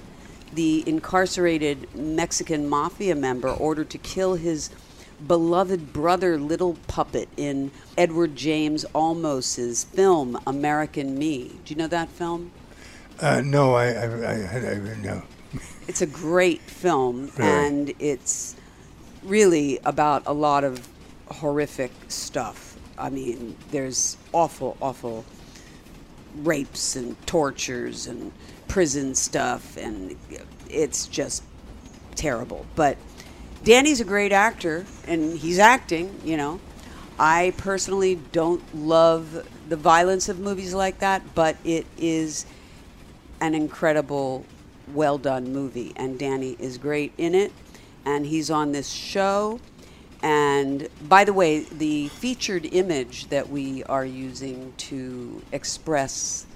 the 0.52 0.82
incarcerated 0.86 1.94
Mexican 1.94 2.68
mafia 2.68 3.14
member 3.14 3.48
ordered 3.48 3.90
to 3.90 3.98
kill 3.98 4.34
his 4.34 4.70
beloved 5.26 5.92
brother 5.92 6.36
Little 6.38 6.76
Puppet 6.88 7.28
in 7.36 7.70
Edward 7.96 8.34
James 8.36 8.84
Olmos's 8.94 9.84
film 9.84 10.38
American 10.46 11.18
Me. 11.18 11.52
Do 11.64 11.74
you 11.74 11.76
know 11.76 11.86
that 11.86 12.08
film? 12.08 12.50
Uh, 13.20 13.40
no, 13.44 13.74
I, 13.74 13.86
I, 13.92 14.04
I, 14.04 14.70
I, 14.72 14.96
no. 15.02 15.22
It's 15.86 16.02
a 16.02 16.06
great 16.06 16.60
film, 16.62 17.30
Really? 17.36 17.50
and 17.50 17.94
it's 17.98 18.56
really 19.24 19.78
about 19.84 20.22
a 20.26 20.32
lot 20.32 20.64
of 20.64 20.88
horrific 21.28 21.92
stuff. 22.08 22.76
I 22.98 23.10
mean, 23.10 23.56
there's 23.70 24.16
awful, 24.32 24.76
awful 24.80 25.24
rapes 26.36 26.96
and 26.96 27.26
tortures 27.26 28.06
and 28.06 28.32
prison 28.68 29.14
stuff, 29.14 29.76
and 29.76 30.16
it's 30.68 31.06
just 31.06 31.42
terrible. 32.14 32.66
But 32.74 32.96
Danny's 33.64 34.00
a 34.00 34.04
great 34.04 34.32
actor, 34.32 34.86
and 35.06 35.38
he's 35.38 35.58
acting, 35.58 36.20
you 36.24 36.36
know. 36.36 36.60
I 37.18 37.52
personally 37.58 38.18
don't 38.32 38.62
love 38.74 39.46
the 39.68 39.76
violence 39.76 40.28
of 40.28 40.40
movies 40.40 40.74
like 40.74 40.98
that, 41.00 41.34
but 41.34 41.56
it 41.64 41.86
is 41.96 42.46
an 43.40 43.54
incredible, 43.54 44.44
well 44.92 45.18
done 45.18 45.52
movie, 45.52 45.92
and 45.96 46.18
Danny 46.18 46.56
is 46.58 46.78
great 46.78 47.12
in 47.18 47.34
it, 47.34 47.52
and 48.04 48.26
he's 48.26 48.50
on 48.50 48.72
this 48.72 48.90
show. 48.90 49.60
And 50.22 50.88
by 51.08 51.24
the 51.24 51.32
way, 51.32 51.60
the 51.60 52.08
featured 52.08 52.66
image 52.66 53.28
that 53.28 53.48
we 53.48 53.82
are 53.84 54.04
using 54.04 54.72
to 54.76 55.42
express 55.50 56.46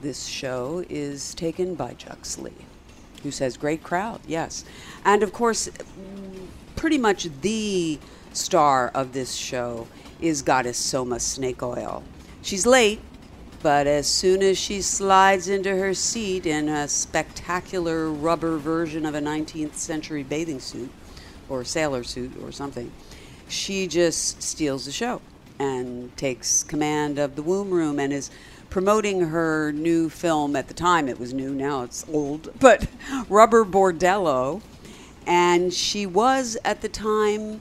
this 0.00 0.26
show 0.26 0.84
is 0.88 1.34
taken 1.34 1.74
by 1.74 1.92
Juxley, 1.94 2.54
who 3.22 3.30
says, 3.30 3.58
Great 3.58 3.82
crowd, 3.82 4.20
yes. 4.26 4.64
And 5.04 5.22
of 5.22 5.32
course, 5.32 5.68
pretty 6.76 6.96
much 6.96 7.28
the 7.42 7.98
star 8.32 8.90
of 8.94 9.12
this 9.12 9.34
show 9.34 9.86
is 10.20 10.40
Goddess 10.40 10.78
Soma 10.78 11.16
Snakeoil. 11.16 12.02
She's 12.42 12.66
late, 12.66 13.00
but 13.62 13.86
as 13.86 14.06
soon 14.06 14.42
as 14.42 14.56
she 14.56 14.80
slides 14.80 15.48
into 15.48 15.76
her 15.76 15.92
seat 15.92 16.46
in 16.46 16.68
a 16.68 16.88
spectacular 16.88 18.10
rubber 18.10 18.56
version 18.56 19.04
of 19.04 19.14
a 19.14 19.20
19th 19.20 19.74
century 19.74 20.22
bathing 20.22 20.60
suit, 20.60 20.90
or 21.48 21.64
sailor 21.64 22.02
suit, 22.02 22.32
or 22.42 22.52
something, 22.52 22.90
she 23.48 23.86
just 23.86 24.42
steals 24.42 24.86
the 24.86 24.92
show 24.92 25.20
and 25.58 26.16
takes 26.16 26.62
command 26.64 27.18
of 27.18 27.36
the 27.36 27.42
womb 27.42 27.70
room 27.70 27.98
and 27.98 28.12
is 28.12 28.30
promoting 28.70 29.20
her 29.26 29.72
new 29.72 30.08
film. 30.08 30.56
At 30.56 30.68
the 30.68 30.74
time 30.74 31.08
it 31.08 31.20
was 31.20 31.34
new 31.34 31.52
now 31.52 31.82
it's 31.82 32.06
old 32.10 32.50
but 32.60 32.86
rubber 33.28 33.64
bordello. 33.64 34.62
And 35.26 35.72
she 35.72 36.06
was 36.06 36.56
at 36.64 36.80
the 36.80 36.88
time 36.88 37.60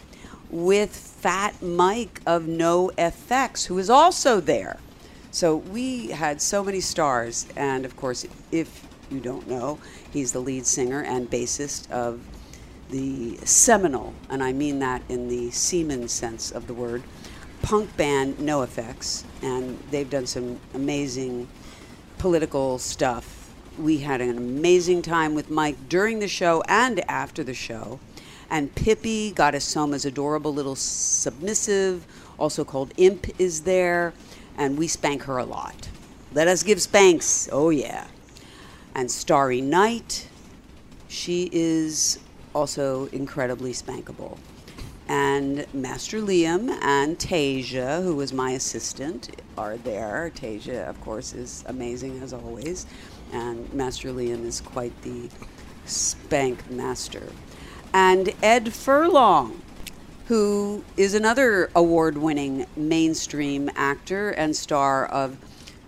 with 0.49 0.95
Fat 0.95 1.62
Mike 1.62 2.21
of 2.25 2.43
NoFX 2.43 3.65
who 3.65 3.77
is 3.77 3.89
also 3.89 4.39
there 4.39 4.79
so 5.31 5.57
we 5.57 6.07
had 6.07 6.41
so 6.41 6.63
many 6.63 6.79
stars 6.79 7.47
and 7.55 7.85
of 7.85 7.95
course 7.95 8.25
if 8.51 8.87
you 9.11 9.19
don't 9.19 9.47
know 9.47 9.79
he's 10.11 10.31
the 10.31 10.39
lead 10.39 10.65
singer 10.65 11.01
and 11.03 11.29
bassist 11.29 11.89
of 11.91 12.19
the 12.89 13.37
seminal, 13.45 14.13
and 14.29 14.43
I 14.43 14.51
mean 14.51 14.79
that 14.79 15.03
in 15.09 15.27
the 15.27 15.51
seaman 15.51 16.07
sense 16.07 16.51
of 16.51 16.67
the 16.67 16.73
word, 16.73 17.03
punk 17.61 17.95
band 17.95 18.37
NoFX, 18.37 19.23
and 19.41 19.79
they've 19.91 20.09
done 20.09 20.25
some 20.25 20.59
amazing 20.73 21.47
political 22.17 22.79
stuff. 22.79 23.53
We 23.77 23.99
had 23.99 24.21
an 24.21 24.37
amazing 24.37 25.03
time 25.03 25.35
with 25.35 25.49
Mike 25.49 25.87
during 25.87 26.19
the 26.19 26.27
show 26.27 26.63
and 26.67 26.99
after 27.09 27.43
the 27.43 27.53
show. 27.53 27.99
And 28.49 28.73
Pippi, 28.73 29.31
Goddess 29.31 29.65
Soma's 29.65 30.05
adorable 30.05 30.53
little 30.53 30.75
submissive, 30.75 32.05
also 32.39 32.65
called 32.65 32.93
Imp, 32.97 33.27
is 33.39 33.61
there, 33.61 34.13
and 34.60 34.78
we 34.78 34.88
spank 34.88 35.24
her 35.24 35.39
a 35.39 35.45
lot. 35.45 35.89
Let 36.34 36.48
us 36.48 36.62
give 36.62 36.80
spanks. 36.80 37.50
Oh, 37.52 37.72
yeah. 37.72 38.06
And 38.93 39.10
Starry 39.10 39.62
Knight. 39.62 40.28
She 41.08 41.50
is 41.52 42.19
also 42.54 43.08
incredibly 43.08 43.72
spankable. 43.72 44.38
And 45.08 45.65
Master 45.74 46.22
Liam 46.22 46.69
and 46.84 47.17
Tasia, 47.17 48.04
who 48.04 48.15
was 48.15 48.32
my 48.32 48.52
assistant, 48.52 49.41
are 49.58 49.78
there. 49.78 50.32
Tasia, 50.36 50.88
of 50.88 51.02
course, 51.02 51.34
is 51.34 51.63
amazing 51.65 52.22
as 52.22 52.32
always. 52.32 52.86
And 53.32 53.74
Master 53.74 54.10
Liam 54.10 54.45
is 54.45 54.62
quite 54.62 55.02
the 55.02 55.30
spank 55.86 56.69
master. 56.69 57.30
And 57.91 58.36
Ed 58.43 58.72
Furlong, 58.72 59.62
who 60.29 60.83
is 60.95 61.15
another 61.15 61.71
award 61.75 62.15
winning 62.15 62.63
mainstream 62.77 63.67
actor 63.75 64.29
and 64.29 64.55
star 64.55 65.07
of 65.07 65.35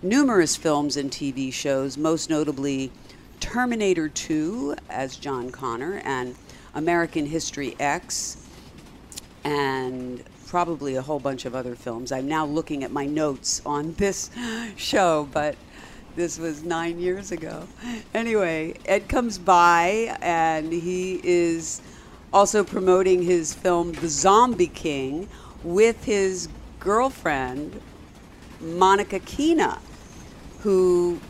numerous 0.02 0.56
films 0.56 0.96
and 0.96 1.12
TV 1.12 1.52
shows, 1.52 1.96
most 1.96 2.28
notably 2.28 2.90
Terminator 3.38 4.08
2 4.08 4.74
as 4.90 5.14
John 5.14 5.52
Connor 5.52 6.02
and 6.04 6.34
American 6.74 7.24
History 7.24 7.76
X 7.78 8.44
and 9.44 10.24
probably 10.48 10.96
a 10.96 11.02
whole 11.02 11.20
bunch 11.20 11.44
of 11.44 11.54
other 11.54 11.76
films. 11.76 12.10
I'm 12.10 12.26
now 12.26 12.44
looking 12.44 12.82
at 12.82 12.90
my 12.90 13.06
notes 13.06 13.62
on 13.64 13.94
this 13.94 14.28
show, 14.76 15.28
but 15.32 15.54
this 16.16 16.40
was 16.40 16.64
nine 16.64 16.98
years 16.98 17.30
ago. 17.30 17.68
Anyway, 18.12 18.74
Ed 18.86 19.08
comes 19.08 19.38
by 19.38 20.16
and 20.20 20.72
he 20.72 21.20
is 21.22 21.80
also 22.32 22.64
promoting 22.64 23.22
his 23.22 23.52
film 23.52 23.92
The 23.92 24.08
Zombie 24.08 24.66
King 24.66 25.28
with 25.62 26.04
his 26.04 26.48
girlfriend, 26.80 27.80
Monica 28.60 29.18
Keena, 29.20 29.78
who 30.60 31.20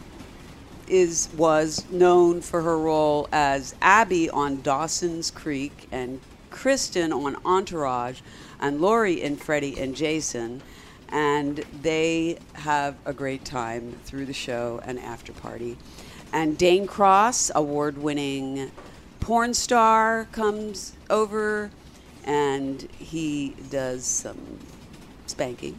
is 0.88 1.28
was 1.36 1.90
known 1.90 2.40
for 2.40 2.62
her 2.62 2.78
role 2.78 3.28
as 3.32 3.74
Abby 3.80 4.28
on 4.30 4.60
Dawson's 4.62 5.30
Creek 5.30 5.88
and 5.90 6.20
Kristen 6.50 7.12
on 7.12 7.36
Entourage 7.44 8.20
and 8.60 8.80
Lori 8.80 9.22
in 9.22 9.36
Freddy 9.36 9.78
and 9.78 9.96
Jason. 9.96 10.62
And 11.08 11.64
they 11.82 12.38
have 12.54 12.96
a 13.04 13.12
great 13.12 13.44
time 13.44 13.98
through 14.04 14.26
the 14.26 14.32
show 14.32 14.80
and 14.84 14.98
after 14.98 15.32
party. 15.32 15.76
And 16.32 16.56
Dane 16.56 16.86
Cross, 16.86 17.50
award 17.54 17.98
winning 17.98 18.70
porn 19.22 19.54
star, 19.54 20.26
comes 20.32 20.96
over 21.08 21.70
and 22.24 22.82
he 22.98 23.54
does 23.70 24.04
some 24.04 24.58
spanking. 25.26 25.78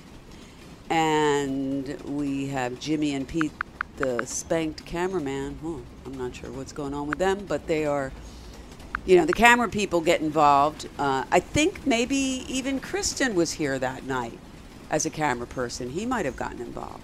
And 0.90 2.00
we 2.06 2.48
have 2.48 2.80
Jimmy 2.80 3.14
and 3.14 3.28
Pete, 3.28 3.52
the 3.98 4.26
spanked 4.26 4.86
cameraman. 4.86 5.60
Oh, 5.64 5.82
I'm 6.06 6.18
not 6.18 6.36
sure 6.36 6.52
what's 6.52 6.72
going 6.72 6.94
on 6.94 7.08
with 7.08 7.20
them, 7.20 7.46
but 7.46 7.68
they 7.68 7.86
are 7.86 8.14
you 9.06 9.18
know, 9.18 9.26
the 9.26 9.34
camera 9.34 9.68
people 9.68 10.00
get 10.00 10.22
involved. 10.22 10.88
Uh, 10.98 11.26
I 11.30 11.42
think 11.42 11.86
maybe 11.86 12.46
even 12.48 12.80
Kristen 12.80 13.36
was 13.36 13.52
here 13.52 13.78
that 13.78 14.06
night 14.06 14.40
as 14.90 15.06
a 15.06 15.10
camera 15.10 15.48
person. 15.48 15.90
He 15.90 16.06
might 16.06 16.26
have 16.26 16.38
gotten 16.38 16.62
involved. 16.62 17.04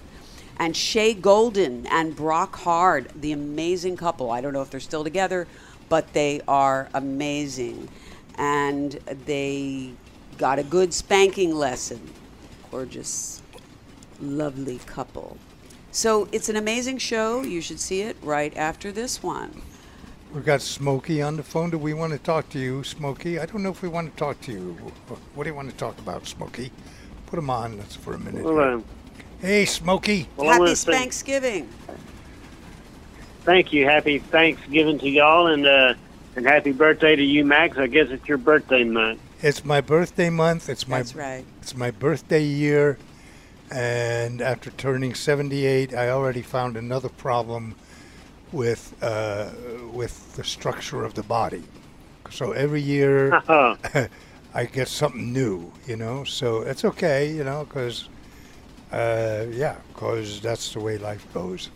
And 0.58 0.74
Shay 0.74 1.12
Golden 1.12 1.86
and 1.88 2.16
Brock 2.16 2.56
Hard, 2.56 3.10
the 3.14 3.32
amazing 3.32 3.98
couple. 3.98 4.30
I 4.30 4.40
don't 4.40 4.54
know 4.54 4.62
if 4.62 4.70
they're 4.70 4.80
still 4.80 5.04
together, 5.04 5.46
but 5.90 6.14
they 6.14 6.40
are 6.48 6.88
amazing. 6.94 7.88
And 8.38 8.92
they 9.26 9.92
got 10.38 10.58
a 10.58 10.62
good 10.62 10.94
spanking 10.94 11.54
lesson. 11.54 12.00
Gorgeous, 12.70 13.42
lovely 14.22 14.78
couple. 14.86 15.36
So 15.90 16.28
it's 16.32 16.48
an 16.48 16.56
amazing 16.56 16.98
show. 16.98 17.42
You 17.42 17.60
should 17.60 17.80
see 17.80 18.00
it 18.00 18.16
right 18.22 18.56
after 18.56 18.90
this 18.90 19.22
one. 19.22 19.60
We've 20.32 20.44
got 20.44 20.62
Smokey 20.62 21.20
on 21.20 21.36
the 21.36 21.42
phone. 21.42 21.70
Do 21.70 21.78
we 21.78 21.92
want 21.92 22.12
to 22.12 22.18
talk 22.18 22.48
to 22.50 22.58
you, 22.60 22.84
Smokey? 22.84 23.40
I 23.40 23.46
don't 23.46 23.64
know 23.64 23.70
if 23.70 23.82
we 23.82 23.88
want 23.88 24.12
to 24.12 24.16
talk 24.16 24.40
to 24.42 24.52
you. 24.52 24.72
What 25.34 25.42
do 25.44 25.50
you 25.50 25.56
want 25.56 25.68
to 25.70 25.76
talk 25.76 25.98
about, 25.98 26.28
Smokey? 26.28 26.70
Put 27.26 27.40
him 27.40 27.50
on 27.50 27.80
for 27.80 28.14
a 28.14 28.18
minute. 28.18 28.44
Well, 28.44 28.78
uh, 28.78 28.80
hey, 29.40 29.64
Smokey. 29.64 30.28
well, 30.36 30.46
Happy 30.46 30.60
wanna 30.60 30.76
say 30.76 30.92
Thanksgiving. 30.92 31.68
Thank 33.44 33.72
you. 33.72 33.86
Happy 33.86 34.18
Thanksgiving 34.18 34.98
to 34.98 35.08
y'all, 35.08 35.46
and 35.46 35.66
uh, 35.66 35.94
and 36.36 36.46
happy 36.46 36.72
birthday 36.72 37.16
to 37.16 37.24
you, 37.24 37.44
Max. 37.44 37.78
I 37.78 37.86
guess 37.86 38.08
it's 38.10 38.28
your 38.28 38.38
birthday 38.38 38.84
month. 38.84 39.20
It's 39.42 39.64
my 39.64 39.80
birthday 39.80 40.30
month. 40.30 40.68
It's 40.68 40.86
my 40.86 40.98
That's 40.98 41.14
right. 41.14 41.44
it's 41.62 41.74
my 41.74 41.90
birthday 41.90 42.44
year, 42.44 42.98
and 43.70 44.42
after 44.42 44.70
turning 44.70 45.14
78, 45.14 45.94
I 45.94 46.10
already 46.10 46.42
found 46.42 46.76
another 46.76 47.08
problem 47.08 47.74
with 48.52 48.94
uh, 49.02 49.50
with 49.92 50.36
the 50.36 50.44
structure 50.44 51.04
of 51.04 51.14
the 51.14 51.22
body. 51.22 51.64
So 52.30 52.52
every 52.52 52.82
year 52.82 53.40
I 54.54 54.64
get 54.64 54.88
something 54.88 55.32
new, 55.32 55.72
you 55.86 55.96
know. 55.96 56.24
So 56.24 56.62
it's 56.62 56.84
okay, 56.84 57.32
you 57.32 57.44
know, 57.44 57.64
because 57.64 58.08
uh, 58.92 59.46
yeah, 59.50 59.76
because 59.94 60.40
that's 60.40 60.72
the 60.72 60.80
way 60.80 60.98
life 60.98 61.26
goes. 61.32 61.70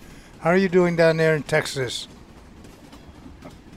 How 0.44 0.50
are 0.50 0.58
you 0.58 0.68
doing 0.68 0.94
down 0.94 1.16
there 1.16 1.34
in 1.34 1.42
Texas? 1.42 2.06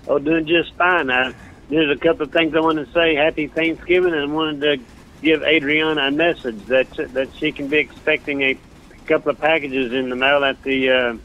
oh, 0.06 0.20
doing 0.20 0.46
just 0.46 0.74
fine. 0.74 1.10
I, 1.10 1.34
there's 1.70 1.90
a 1.90 1.98
couple 1.98 2.24
of 2.24 2.34
things 2.34 2.54
I 2.56 2.60
want 2.60 2.78
to 2.78 2.92
say. 2.92 3.16
Happy 3.16 3.48
Thanksgiving, 3.48 4.14
and 4.14 4.30
I 4.30 4.34
wanted 4.34 4.60
to 4.60 4.84
give 5.22 5.44
Adriana 5.44 6.08
a 6.08 6.12
message 6.12 6.62
that 6.66 6.92
that 7.14 7.30
she 7.38 7.54
can 7.54 7.70
be 7.70 7.78
expecting 7.78 8.42
a 8.42 8.58
couple 9.06 9.32
of 9.32 9.40
packages 9.40 9.94
in 9.94 10.10
the 10.10 10.18
mail 10.18 10.44
at 10.44 10.62
the 10.64 10.90
uh, 10.90 11.18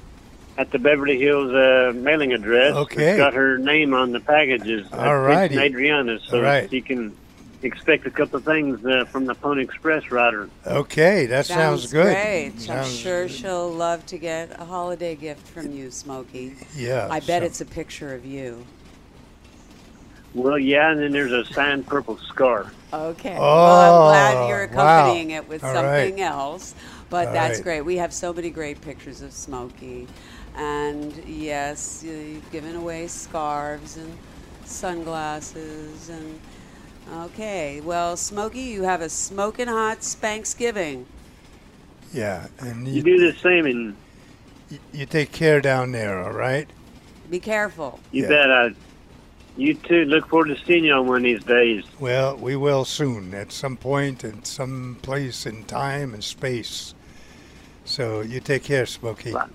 at 0.59 0.70
the 0.70 0.78
Beverly 0.78 1.18
Hills 1.18 1.52
uh, 1.52 1.92
mailing 1.92 2.33
address. 2.33 2.76
Okay. 2.76 3.11
It's 3.11 3.18
got 3.18 3.35
her 3.35 3.59
name 3.59 3.94
on 3.94 4.12
the 4.12 4.20
packages. 4.20 4.87
All 4.92 5.18
righty. 5.18 5.59
Adriana, 5.59 6.20
so 6.20 6.37
All 6.37 6.42
right. 6.44 6.70
she 6.70 6.83
can 6.83 7.16
expect 7.64 8.07
a 8.07 8.11
couple 8.11 8.38
of 8.38 8.44
things 8.44 8.85
uh, 8.85 9.05
from 9.07 9.25
the 9.27 9.35
Pony 9.35 9.62
Express 9.62 10.11
rider. 10.11 10.48
Okay, 10.66 11.27
that 11.27 11.46
sounds, 11.46 11.90
good. 11.92 12.05
Great. 12.14 12.46
I'm 12.53 12.59
Sounds- 12.59 12.96
sure 12.96 13.29
she'll 13.29 13.70
love 13.70 14.05
to 14.07 14.18
get 14.18 14.59
a 14.61 14.64
holiday 14.64 15.14
gift 15.14 15.46
from 15.48 15.72
you, 15.72 15.90
Smokey. 15.90 16.55
Yeah. 16.77 17.09
I 17.11 17.20
bet 17.20 17.42
so- 17.42 17.46
it's 17.46 17.61
a 17.61 17.66
picture 17.66 18.14
of 18.14 18.25
you. 18.25 18.64
Well, 20.35 20.59
yeah, 20.59 20.90
and 20.90 21.01
then 21.01 21.12
there's 21.12 21.33
a 21.33 21.44
signed 21.53 21.87
purple 21.87 22.16
scarf. 22.16 22.75
Okay. 22.90 23.37
Oh, 23.37 23.40
well, 23.40 24.09
I'm 24.09 24.33
glad 24.35 24.48
you're 24.48 24.62
Oh, 24.72 24.77
wow. 24.77 25.01
accompanying 25.05 25.31
it 25.33 25.46
with 25.46 25.62
All 25.62 25.75
something 25.75 26.14
right. 26.14 26.20
else. 26.20 26.75
But 27.11 27.29
All 27.29 27.35
that's 27.35 27.59
right. 27.59 27.64
great. 27.64 27.81
We 27.83 27.96
have 27.98 28.14
so 28.14 28.33
many 28.33 28.48
great 28.48 28.81
pictures 28.81 29.20
of 29.20 29.33
Smokey. 29.33 30.07
And 30.57 31.14
yes, 31.27 32.03
you've 32.03 32.51
given 32.51 32.77
away 32.77 33.09
scarves 33.09 33.98
and 33.98 34.16
sunglasses 34.64 36.09
and 36.09 36.40
okay. 37.10 37.80
Well, 37.80 38.16
Smokey, 38.16 38.60
you 38.60 38.82
have 38.82 39.00
a 39.00 39.08
smoking 39.08 39.68
hot 39.68 40.00
Spanksgiving. 40.00 41.04
Yeah, 42.12 42.48
and 42.58 42.86
You 42.86 42.94
you, 42.94 43.02
do 43.02 43.18
the 43.32 43.38
same, 43.38 43.66
and 43.66 43.96
you 44.92 45.06
take 45.06 45.32
care 45.32 45.60
down 45.60 45.92
there, 45.92 46.22
all 46.22 46.32
right? 46.32 46.68
Be 47.30 47.40
careful. 47.40 48.00
you 48.10 48.22
Yeah. 48.24 48.28
bet 48.28 48.50
I. 48.50 48.70
You 49.56 49.74
too. 49.74 50.04
Look 50.06 50.28
forward 50.28 50.48
to 50.48 50.64
seeing 50.64 50.84
you 50.84 50.94
on 50.94 51.06
one 51.06 51.18
of 51.18 51.22
these 51.24 51.44
days. 51.44 51.84
Well, 52.00 52.36
we 52.36 52.56
will 52.56 52.84
soon, 52.86 53.34
at 53.34 53.52
some 53.52 53.76
point, 53.76 54.24
in 54.24 54.44
some 54.44 54.98
place, 55.02 55.44
in 55.44 55.64
time 55.64 56.14
and 56.14 56.24
space. 56.24 56.94
So 57.84 58.22
you 58.22 58.40
take 58.40 58.64
care, 58.64 58.86
Smokey. 58.86 59.32
Bye. 59.32 59.48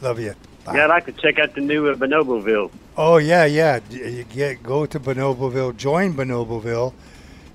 Love 0.00 0.20
you. 0.20 0.34
Bye. 0.64 0.76
Yeah, 0.76 0.84
I'd 0.84 0.90
like 0.90 1.06
to 1.06 1.12
check 1.12 1.38
out 1.38 1.54
the 1.54 1.60
new 1.60 1.88
uh, 1.88 1.94
Bonoboville. 1.96 2.70
Oh 2.96 3.16
yeah, 3.16 3.44
yeah. 3.44 3.80
You 3.90 4.24
get 4.24 4.62
go 4.62 4.86
to 4.86 5.00
Bonoboville, 5.00 5.76
join 5.76 6.14
Bonoboville, 6.14 6.92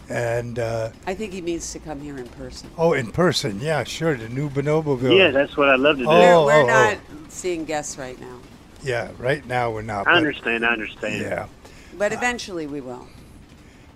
and 0.10 0.60
uh, 0.60 0.90
I 1.06 1.14
think 1.14 1.32
he 1.34 1.42
means 1.42 1.72
to 1.74 1.80
come 1.80 2.02
here 2.02 2.18
in 2.18 2.28
person. 2.30 2.70
oh, 2.78 2.94
in 2.94 3.12
person, 3.12 3.60
yeah, 3.62 3.84
sure. 3.84 4.16
The 4.18 4.30
new 4.30 4.50
Bonoboville. 4.50 5.18
Yeah, 5.18 5.32
that's 5.32 5.56
what 5.56 5.70
I'd 5.70 5.80
love 5.80 5.98
to 5.98 6.04
do. 6.04 6.10
Oh, 6.10 6.46
we're 6.46 6.64
we're 6.64 6.64
oh, 6.64 6.68
not 6.68 6.98
seeing 7.30 7.66
guests 7.66 7.98
right 7.98 8.20
now, 8.20 8.40
yeah. 8.84 9.12
Right 9.18 9.46
now 9.46 9.72
we're 9.72 9.84
not. 9.84 10.02
I 10.08 10.12
but- 10.12 10.18
understand. 10.18 10.66
I 10.66 10.70
understand. 10.74 11.22
Yeah. 11.22 11.48
but 11.98 12.12
eventually 12.12 12.68
we 12.68 12.82
will. 12.82 13.08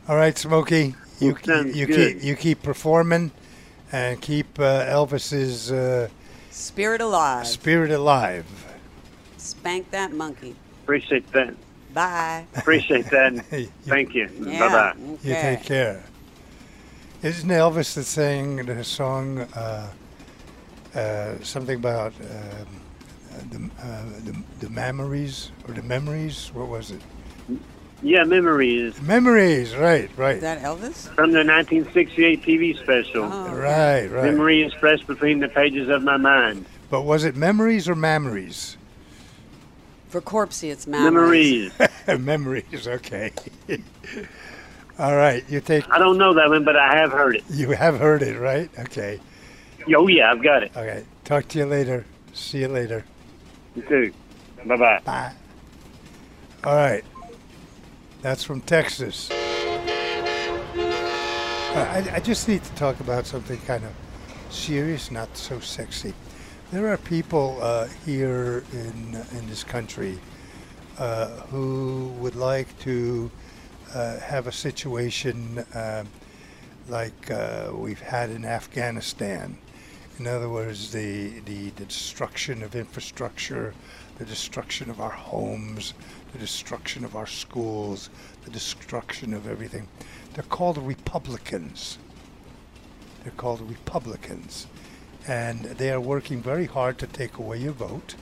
All 0.08 0.16
right, 0.16 0.38
Smokey. 0.38 0.96
You 1.20 1.34
Well, 1.34 1.44
sounds 1.44 1.76
you 1.78 1.86
good. 1.86 2.14
keep 2.16 2.24
you 2.24 2.36
keep 2.36 2.64
performing, 2.64 3.32
and 3.92 4.20
keep 4.22 4.58
uh, 4.60 4.86
Elvis's 4.86 5.72
uh, 5.72 6.08
Spirit 6.50 7.02
alive. 7.02 7.48
spirit 7.48 7.92
alive. 7.92 8.46
Spank 9.42 9.89
that 9.92 10.12
monkey. 10.14 10.56
Appreciate 10.84 11.30
that. 11.34 11.56
Bye. 11.94 12.46
Appreciate 12.56 13.10
that. 13.10 13.34
Hey, 13.50 13.62
you- 13.62 13.68
Thank 13.86 14.14
you. 14.16 14.30
Yeah. 14.46 14.60
Bye 14.60 14.94
bye. 14.94 15.18
You 15.24 15.34
take 15.34 15.64
care. 15.64 16.04
Isn't 17.24 17.50
Elvis 17.50 17.94
that 17.96 18.04
sang 18.06 18.58
the 18.66 18.84
song 18.84 19.39
uh, 19.39 19.92
uh, 20.96 21.36
something 21.44 21.76
about 21.78 22.14
um, 22.22 22.28
uh, 23.32 23.38
the, 23.52 23.70
uh, 23.84 24.04
the 24.26 24.44
the 24.66 24.70
memories 24.70 25.52
or 25.68 25.74
the 25.74 25.84
memories? 25.84 26.52
What 26.54 26.68
was 26.68 26.92
it? 26.92 27.02
Yeah, 28.04 28.24
memories 28.24 29.00
Memories, 29.00 29.76
right, 29.76 30.10
right, 30.18 30.38
Is 30.38 30.42
that 30.42 30.64
Elvis? 30.64 31.08
from 31.14 31.32
the 31.34 31.44
1968 31.46 32.42
TV 32.42 32.76
special. 32.80 33.26
Oh, 33.32 33.54
right, 33.54 34.08
right. 34.08 34.24
Memories 34.24 34.74
fresh 34.80 35.04
between 35.04 35.39
the 35.39 35.48
pages 35.48 35.88
of 35.88 36.02
my 36.02 36.18
mind. 36.18 36.66
But 36.89 37.04
was 37.04 37.24
it 37.24 37.36
memories 37.36 37.88
or 37.88 37.94
memories? 37.94 38.76
For 40.12 40.20
Corpsey, 40.20 40.70
it's 40.70 40.88
memories. 40.88 41.72
Memories. 41.80 42.20
memories. 42.26 42.86
Okay. 42.86 43.32
All 44.99 45.16
right. 45.16 45.41
You 45.49 45.62
take. 45.62 45.89
I 45.89 45.99
don't 45.99 46.18
know 46.18 46.34
that 46.34 46.49
one, 46.49 46.66
but 46.66 46.76
I 46.76 46.97
have 46.97 47.14
heard 47.14 47.38
it. 47.38 47.45
You 47.49 47.72
have 47.72 47.97
heard 47.97 48.22
it, 48.22 48.38
right? 48.38 48.70
Okay. 48.78 49.22
Oh 49.95 50.09
yeah, 50.09 50.30
I've 50.30 50.43
got 50.43 50.64
it. 50.64 50.76
Okay. 50.76 51.05
Talk 51.24 51.47
to 51.47 51.59
you 51.59 51.66
later. 51.66 52.03
See 52.34 52.59
you 52.59 52.68
later. 52.68 53.05
You 53.74 53.84
too. 53.84 54.14
Bye 54.66 54.76
bye. 54.76 54.99
Bye. 55.05 55.32
All 56.66 56.76
right. 56.76 57.05
That's 58.22 58.43
from 58.43 58.59
Texas. 58.59 59.30
I, 61.74 62.12
I 62.16 62.20
just 62.20 62.49
need 62.49 62.66
to 62.66 62.76
talk 62.76 62.99
about 62.99 63.26
something 63.26 63.62
kind 63.62 63.86
of 63.86 63.93
serious, 64.49 65.09
not 65.09 65.38
so 65.38 65.62
sexy. 65.62 66.14
There 66.72 66.88
are 66.88 66.96
people 66.96 67.58
uh, 67.62 67.90
here 68.06 68.64
in 68.72 69.22
in 69.38 69.50
this 69.50 69.62
country 69.62 70.18
uh, 70.98 71.28
who 71.52 72.14
would 72.20 72.38
like 72.38 72.80
to 72.80 73.30
uh, 73.94 74.20
have 74.20 74.48
a 74.48 74.54
situation 74.54 75.66
uh, 75.76 76.06
like 76.88 77.30
uh, 77.30 77.72
we've 77.74 78.00
had 78.00 78.30
in 78.30 78.46
Afghanistan. 78.46 79.58
In 80.18 80.28
other 80.28 80.48
words, 80.48 80.94
the, 80.94 81.42
the, 81.42 81.72
the 81.72 81.84
destruction 81.84 82.64
of 82.64 82.74
infrastructure, 82.74 83.74
the 84.18 84.24
destruction 84.24 84.90
of 84.90 85.02
our 85.02 85.10
homes, 85.10 85.94
the 86.32 86.40
destruction 86.40 87.04
of 87.04 87.18
our 87.18 87.28
schools, 87.28 88.10
the 88.46 88.52
destruction 88.52 89.34
of 89.34 89.46
everything. 89.46 89.90
They're 90.36 90.46
called 90.46 90.78
Republicans. 90.78 91.98
They're 93.24 93.34
called 93.36 93.60
Republicans. 93.60 94.68
And 95.28 95.64
they 95.64 95.92
are 95.92 96.02
working 96.02 96.42
very 96.42 96.66
hard 96.66 96.98
to 97.00 97.08
take 97.08 97.38
away 97.38 97.60
your 97.60 97.74
vote. 97.74 98.16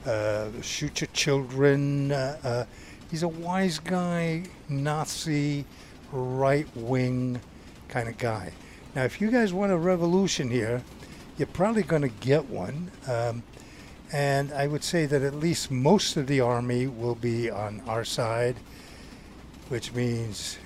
uh, 0.06 0.50
shoot 0.62 1.00
your 1.00 1.08
children. 1.12 2.12
Uh, 2.12 2.38
uh, 2.44 2.64
he's 3.10 3.24
a 3.24 3.28
wise 3.28 3.80
guy, 3.80 4.44
Nazi, 4.68 5.64
right 6.12 6.68
wing 6.76 7.40
kind 7.88 8.08
of 8.08 8.16
guy. 8.18 8.52
Now, 8.94 9.02
if 9.02 9.20
you 9.20 9.32
guys 9.32 9.52
want 9.52 9.72
a 9.72 9.76
revolution 9.76 10.48
here, 10.48 10.84
you're 11.36 11.48
probably 11.48 11.82
going 11.82 12.02
to 12.02 12.08
get 12.08 12.48
one. 12.48 12.92
Um, 13.08 13.42
and 14.12 14.52
I 14.52 14.68
would 14.68 14.84
say 14.84 15.06
that 15.06 15.22
at 15.22 15.34
least 15.34 15.72
most 15.72 16.16
of 16.16 16.28
the 16.28 16.40
army 16.40 16.86
will 16.86 17.16
be 17.16 17.50
on 17.50 17.82
our 17.88 18.04
side, 18.04 18.54
which 19.68 19.92
means 19.92 20.56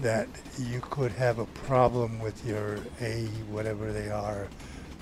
that 0.00 0.28
you 0.58 0.80
could 0.80 1.12
have 1.12 1.38
a 1.38 1.46
problem 1.46 2.18
with 2.18 2.44
your 2.46 2.78
A, 3.00 3.26
whatever 3.50 3.92
they 3.92 4.10
are, 4.10 4.48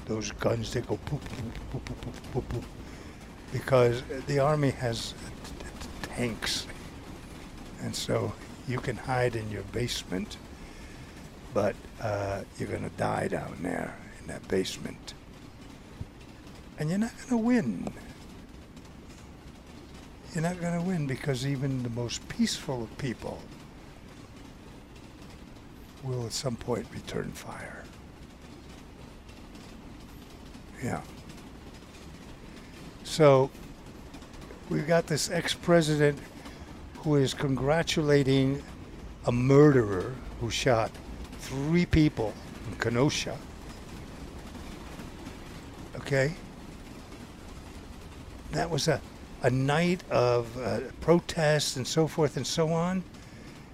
those 0.06 0.30
guns 0.32 0.72
that 0.74 0.86
go 0.86 0.98
poop, 1.06 1.20
poop, 1.20 1.70
poop, 1.70 1.84
poop, 1.84 2.32
poop, 2.32 2.48
poop, 2.48 2.64
because 3.52 4.02
the 4.26 4.38
army 4.38 4.70
has 4.70 5.14
tanks, 6.02 6.66
and 7.80 7.94
so 7.94 8.32
you 8.68 8.78
can 8.78 8.96
hide 8.96 9.36
in 9.36 9.50
your 9.50 9.62
basement, 9.72 10.36
but 11.54 11.74
uh, 12.00 12.42
you're 12.58 12.68
going 12.68 12.82
to 12.88 12.96
die 12.96 13.28
down 13.28 13.56
there 13.62 13.96
in 14.20 14.26
that 14.26 14.46
basement, 14.48 15.14
and 16.78 16.90
you're 16.90 16.98
not 16.98 17.16
going 17.16 17.28
to 17.28 17.36
win. 17.36 17.92
You're 20.34 20.42
not 20.42 20.60
going 20.60 20.80
to 20.80 20.86
win 20.86 21.06
because 21.06 21.46
even 21.46 21.82
the 21.82 21.90
most 21.90 22.26
peaceful 22.28 22.82
of 22.82 22.98
people 22.98 23.38
will 26.04 26.26
at 26.26 26.32
some 26.32 26.56
point 26.56 26.86
return 26.92 27.30
fire. 27.32 27.84
Yeah. 30.82 31.00
So 33.04 33.50
we've 34.68 34.86
got 34.86 35.06
this 35.06 35.30
ex 35.30 35.54
president 35.54 36.18
who 36.98 37.16
is 37.16 37.34
congratulating 37.34 38.62
a 39.26 39.32
murderer 39.32 40.14
who 40.40 40.50
shot 40.50 40.90
three 41.40 41.86
people 41.86 42.32
in 42.68 42.76
Kenosha. 42.78 43.36
Okay? 45.96 46.34
That 48.52 48.68
was 48.70 48.88
a, 48.88 49.00
a 49.42 49.50
night 49.50 50.02
of 50.10 50.56
uh, 50.58 50.80
protests 51.00 51.76
and 51.76 51.86
so 51.86 52.06
forth 52.06 52.36
and 52.36 52.46
so 52.46 52.68
on 52.68 53.02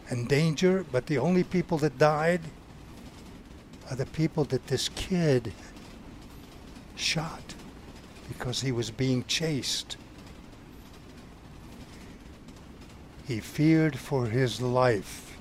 and 0.08 0.28
danger, 0.28 0.84
but 0.90 1.06
the 1.06 1.18
only 1.18 1.44
people 1.44 1.78
that 1.78 1.98
died 1.98 2.40
are 3.90 3.96
the 3.96 4.06
people 4.06 4.44
that 4.44 4.66
this 4.66 4.88
kid 4.90 5.52
shot 6.96 7.54
because 8.28 8.60
he 8.60 8.72
was 8.72 8.90
being 8.90 9.24
chased. 9.24 9.96
He 13.26 13.40
feared 13.40 13.98
for 13.98 14.26
his 14.26 14.60
life. 14.60 15.36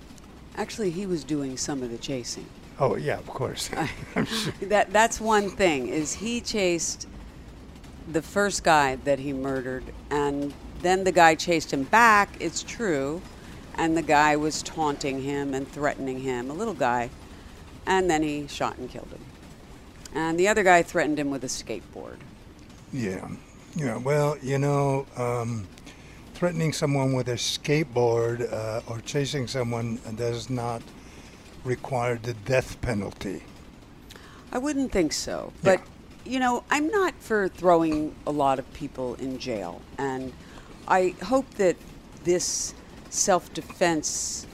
Actually, 0.55 0.89
he 0.89 1.05
was 1.05 1.23
doing 1.23 1.55
some 1.57 1.83
of 1.83 1.89
the 1.89 1.97
chasing. 1.97 2.45
Oh 2.79 2.95
yeah, 2.95 3.17
of 3.17 3.27
course. 3.27 3.69
Sure. 4.13 4.53
That 4.63 4.91
that's 4.91 5.21
one 5.21 5.49
thing 5.49 5.87
is 5.87 6.13
he 6.13 6.41
chased 6.41 7.07
the 8.11 8.21
first 8.21 8.63
guy 8.63 8.95
that 9.03 9.19
he 9.19 9.33
murdered, 9.33 9.83
and 10.09 10.53
then 10.81 11.03
the 11.03 11.11
guy 11.11 11.35
chased 11.35 11.71
him 11.71 11.83
back. 11.83 12.29
It's 12.39 12.63
true, 12.63 13.21
and 13.77 13.95
the 13.95 14.01
guy 14.01 14.35
was 14.35 14.63
taunting 14.63 15.21
him 15.21 15.53
and 15.53 15.67
threatening 15.71 16.19
him, 16.19 16.49
a 16.49 16.53
little 16.53 16.73
guy, 16.73 17.09
and 17.85 18.09
then 18.09 18.23
he 18.23 18.47
shot 18.47 18.77
and 18.77 18.89
killed 18.89 19.09
him. 19.09 19.21
And 20.13 20.39
the 20.39 20.47
other 20.47 20.63
guy 20.63 20.81
threatened 20.83 21.19
him 21.19 21.29
with 21.29 21.43
a 21.43 21.47
skateboard. 21.47 22.17
Yeah, 22.91 23.27
yeah. 23.75 23.97
Well, 23.97 24.37
you 24.41 24.57
know, 24.57 25.05
um, 25.15 25.67
threatening 26.33 26.73
someone 26.73 27.13
with 27.13 27.27
a 27.29 27.35
skateboard 27.35 28.51
uh, 28.51 28.81
or 28.87 28.99
chasing 29.01 29.47
someone 29.47 29.99
does 30.15 30.49
not 30.49 30.81
require 31.63 32.17
the 32.17 32.33
death 32.33 32.79
penalty. 32.81 33.43
I 34.51 34.57
wouldn't 34.57 34.91
think 34.91 35.13
so. 35.13 35.51
But, 35.61 35.81
you 36.25 36.39
know, 36.39 36.63
I'm 36.71 36.87
not 36.89 37.13
for 37.19 37.49
throwing 37.49 38.15
a 38.25 38.31
lot 38.31 38.59
of 38.59 38.73
people 38.73 39.15
in 39.15 39.37
jail. 39.37 39.81
And 39.97 40.31
I 40.87 41.15
hope 41.23 41.49
that 41.55 41.75
this 42.23 42.73
self 43.09 43.53
defense 43.53 44.45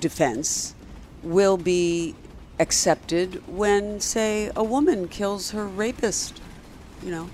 defense 0.00 0.74
will 1.22 1.56
be 1.56 2.14
accepted 2.58 3.42
when, 3.46 4.00
say, 4.00 4.50
a 4.54 4.64
woman 4.64 5.08
kills 5.08 5.50
her 5.50 5.66
rapist, 5.66 6.40
you 7.02 7.10
know. 7.10 7.28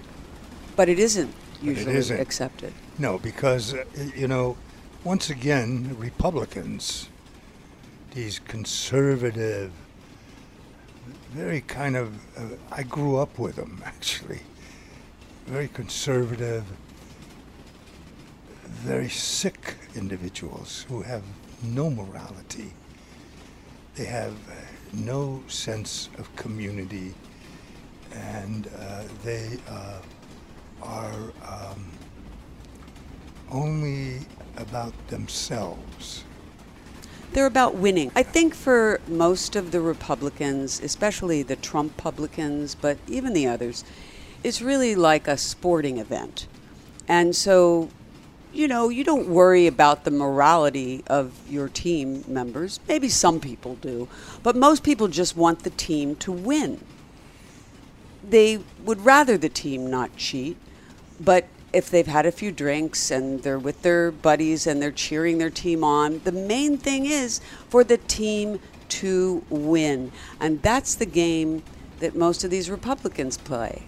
But 0.76 0.88
it 0.88 0.98
isn't 0.98 1.34
usually 1.62 1.94
isn't. 1.96 2.20
accepted. 2.20 2.72
No, 2.98 3.18
because, 3.18 3.74
uh, 3.74 3.84
you 4.16 4.28
know, 4.28 4.56
once 5.04 5.30
again, 5.30 5.96
Republicans, 5.98 7.08
these 8.14 8.38
conservative, 8.38 9.72
very 11.30 11.60
kind 11.62 11.96
of, 11.96 12.14
uh, 12.36 12.56
I 12.70 12.82
grew 12.82 13.16
up 13.16 13.38
with 13.38 13.56
them 13.56 13.82
actually, 13.86 14.40
very 15.46 15.68
conservative, 15.68 16.64
very 18.68 19.08
sick 19.08 19.76
individuals 19.94 20.84
who 20.88 21.02
have 21.02 21.22
no 21.62 21.90
morality. 21.90 22.72
They 23.94 24.04
have 24.04 24.32
uh, 24.48 24.54
no 24.92 25.42
sense 25.48 26.08
of 26.18 26.34
community, 26.36 27.14
and 28.12 28.68
uh, 28.78 29.04
they 29.24 29.58
uh, 29.68 30.00
are 30.82 31.32
um, 31.46 31.90
only 33.50 34.20
about 34.56 34.92
themselves. 35.08 36.24
They're 37.32 37.46
about 37.46 37.74
winning. 37.74 38.10
I 38.16 38.22
think 38.22 38.54
for 38.54 39.00
most 39.06 39.54
of 39.54 39.70
the 39.70 39.80
Republicans, 39.80 40.80
especially 40.80 41.42
the 41.42 41.56
Trump 41.56 41.96
publicans, 41.96 42.74
but 42.74 42.98
even 43.06 43.32
the 43.32 43.46
others, 43.46 43.84
it's 44.42 44.62
really 44.62 44.94
like 44.94 45.28
a 45.28 45.36
sporting 45.36 45.98
event. 45.98 46.46
And 47.06 47.34
so, 47.36 47.90
you 48.58 48.66
know, 48.66 48.88
you 48.88 49.04
don't 49.04 49.28
worry 49.28 49.68
about 49.68 50.04
the 50.04 50.10
morality 50.10 51.04
of 51.06 51.32
your 51.48 51.68
team 51.68 52.24
members. 52.26 52.80
Maybe 52.88 53.08
some 53.08 53.38
people 53.38 53.76
do, 53.76 54.08
but 54.42 54.56
most 54.56 54.82
people 54.82 55.06
just 55.06 55.36
want 55.36 55.62
the 55.62 55.70
team 55.70 56.16
to 56.16 56.32
win. 56.32 56.84
They 58.28 58.58
would 58.84 59.04
rather 59.04 59.38
the 59.38 59.48
team 59.48 59.88
not 59.88 60.16
cheat, 60.16 60.56
but 61.20 61.46
if 61.72 61.88
they've 61.88 62.06
had 62.06 62.26
a 62.26 62.32
few 62.32 62.50
drinks 62.50 63.12
and 63.12 63.42
they're 63.42 63.58
with 63.58 63.82
their 63.82 64.10
buddies 64.10 64.66
and 64.66 64.82
they're 64.82 64.90
cheering 64.90 65.38
their 65.38 65.50
team 65.50 65.84
on, 65.84 66.20
the 66.24 66.32
main 66.32 66.76
thing 66.78 67.06
is 67.06 67.40
for 67.68 67.84
the 67.84 67.98
team 67.98 68.58
to 68.88 69.44
win. 69.50 70.10
And 70.40 70.60
that's 70.62 70.96
the 70.96 71.06
game 71.06 71.62
that 72.00 72.16
most 72.16 72.42
of 72.42 72.50
these 72.50 72.68
Republicans 72.68 73.36
play. 73.36 73.84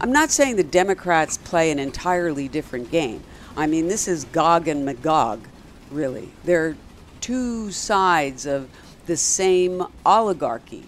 I'm 0.00 0.12
not 0.12 0.30
saying 0.30 0.56
the 0.56 0.64
Democrats 0.64 1.38
play 1.38 1.70
an 1.70 1.78
entirely 1.78 2.48
different 2.48 2.90
game. 2.90 3.22
I 3.56 3.66
mean, 3.66 3.88
this 3.88 4.08
is 4.08 4.24
Gog 4.24 4.68
and 4.68 4.84
Magog, 4.84 5.46
really. 5.90 6.30
They're 6.44 6.76
two 7.20 7.70
sides 7.70 8.46
of 8.46 8.68
the 9.06 9.16
same 9.16 9.84
oligarchy. 10.04 10.84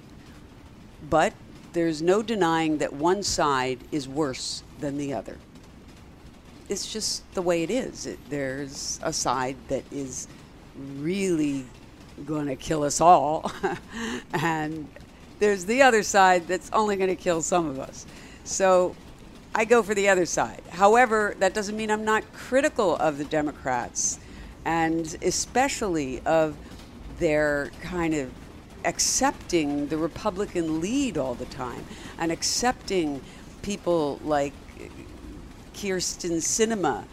But 1.09 1.33
there's 1.73 2.03
no 2.03 2.23
denying 2.23 2.79
that 2.79 2.93
one 2.93 3.23
side 3.23 3.79
is 3.93 4.09
worse 4.09 4.63
than 4.81 4.99
the 4.99 5.15
other 5.15 5.39
it's 6.69 6.93
just 6.93 7.23
the 7.35 7.43
way 7.43 7.63
it 7.63 7.71
is. 7.71 8.07
It, 8.07 8.19
there's 8.29 9.01
a 9.03 9.13
side 9.13 9.57
that 9.69 9.85
is 9.91 10.29
really 10.99 11.65
going 12.27 12.47
to 12.47 12.57
kill 12.57 12.83
us 12.83 13.01
all, 13.01 13.51
and 14.33 14.89
there's 15.39 15.65
the 15.65 15.83
other 15.83 16.03
side 16.03 16.47
that's 16.47 16.71
only 16.73 16.97
going 16.97 17.11
to 17.11 17.17
kill 17.17 17.43
some 17.43 17.67
of 17.67 17.79
us. 17.79 18.07
So 18.49 18.97
I 19.55 19.67
go 19.67 19.83
for 19.83 19.95
the 19.95 20.09
other 20.09 20.25
side. 20.25 20.63
However, 20.71 21.37
that 21.39 21.53
doesn't 21.53 21.77
mean 21.77 21.91
I'm 21.91 22.07
not 22.07 22.33
critical 22.33 22.97
of 22.97 23.19
the 23.19 23.25
Democrats, 23.25 24.19
and 24.65 25.17
especially 25.21 26.21
of 26.21 26.57
their 27.19 27.71
kind 27.83 28.15
of 28.15 28.31
accepting 28.87 29.89
the 29.89 29.99
Republican 29.99 30.81
lead 30.81 31.19
all 31.19 31.35
the 31.35 31.45
time 31.45 31.85
and 32.19 32.33
accepting 32.33 33.21
people 33.61 34.19
like 34.25 34.55
Kyrsten 35.75 36.39
Sinema 36.39 37.05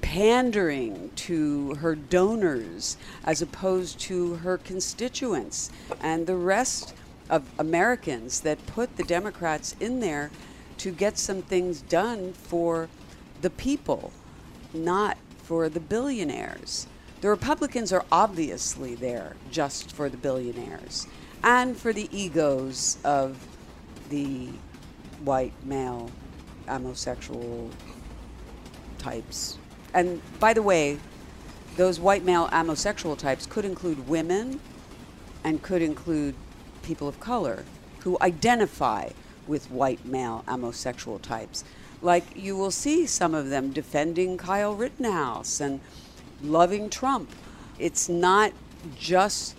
pandering 0.00 1.10
to 1.16 1.74
her 1.74 1.96
donors 1.96 2.96
as 3.24 3.42
opposed 3.42 3.98
to 3.98 4.36
her 4.36 4.56
constituents 4.58 5.70
and 6.00 6.28
the 6.28 6.36
rest 6.36 6.94
of 7.28 7.50
Americans 7.58 8.40
that 8.40 8.64
put 8.66 8.96
the 8.96 9.02
Democrats 9.02 9.74
in 9.80 9.98
there 9.98 10.30
to 10.78 10.90
get 10.90 11.18
some 11.18 11.42
things 11.42 11.82
done 11.82 12.32
for 12.32 12.88
the 13.42 13.50
people, 13.50 14.12
not 14.72 15.16
for 15.42 15.68
the 15.68 15.80
billionaires. 15.80 16.86
The 17.20 17.28
Republicans 17.28 17.92
are 17.92 18.04
obviously 18.12 18.94
there 18.94 19.36
just 19.50 19.92
for 19.92 20.08
the 20.08 20.16
billionaires 20.16 21.06
and 21.42 21.76
for 21.76 21.92
the 21.92 22.08
egos 22.16 22.98
of 23.04 23.44
the 24.08 24.48
white 25.24 25.52
male 25.64 26.10
homosexual 26.68 27.70
types. 28.98 29.58
And 29.94 30.20
by 30.38 30.52
the 30.52 30.62
way, 30.62 30.98
those 31.76 31.98
white 31.98 32.24
male 32.24 32.46
homosexual 32.46 33.16
types 33.16 33.46
could 33.46 33.64
include 33.64 34.08
women 34.08 34.60
and 35.44 35.62
could 35.62 35.82
include 35.82 36.34
people 36.82 37.08
of 37.08 37.18
color 37.20 37.64
who 38.00 38.16
identify 38.20 39.10
with 39.48 39.70
white 39.70 40.04
male 40.04 40.44
homosexual 40.46 41.18
types. 41.18 41.64
Like 42.02 42.24
you 42.36 42.56
will 42.56 42.70
see 42.70 43.06
some 43.06 43.34
of 43.34 43.50
them 43.50 43.72
defending 43.72 44.36
Kyle 44.36 44.74
Rittenhouse 44.74 45.60
and 45.60 45.80
loving 46.42 46.90
Trump. 46.90 47.30
It's 47.78 48.08
not 48.08 48.52
just 48.96 49.56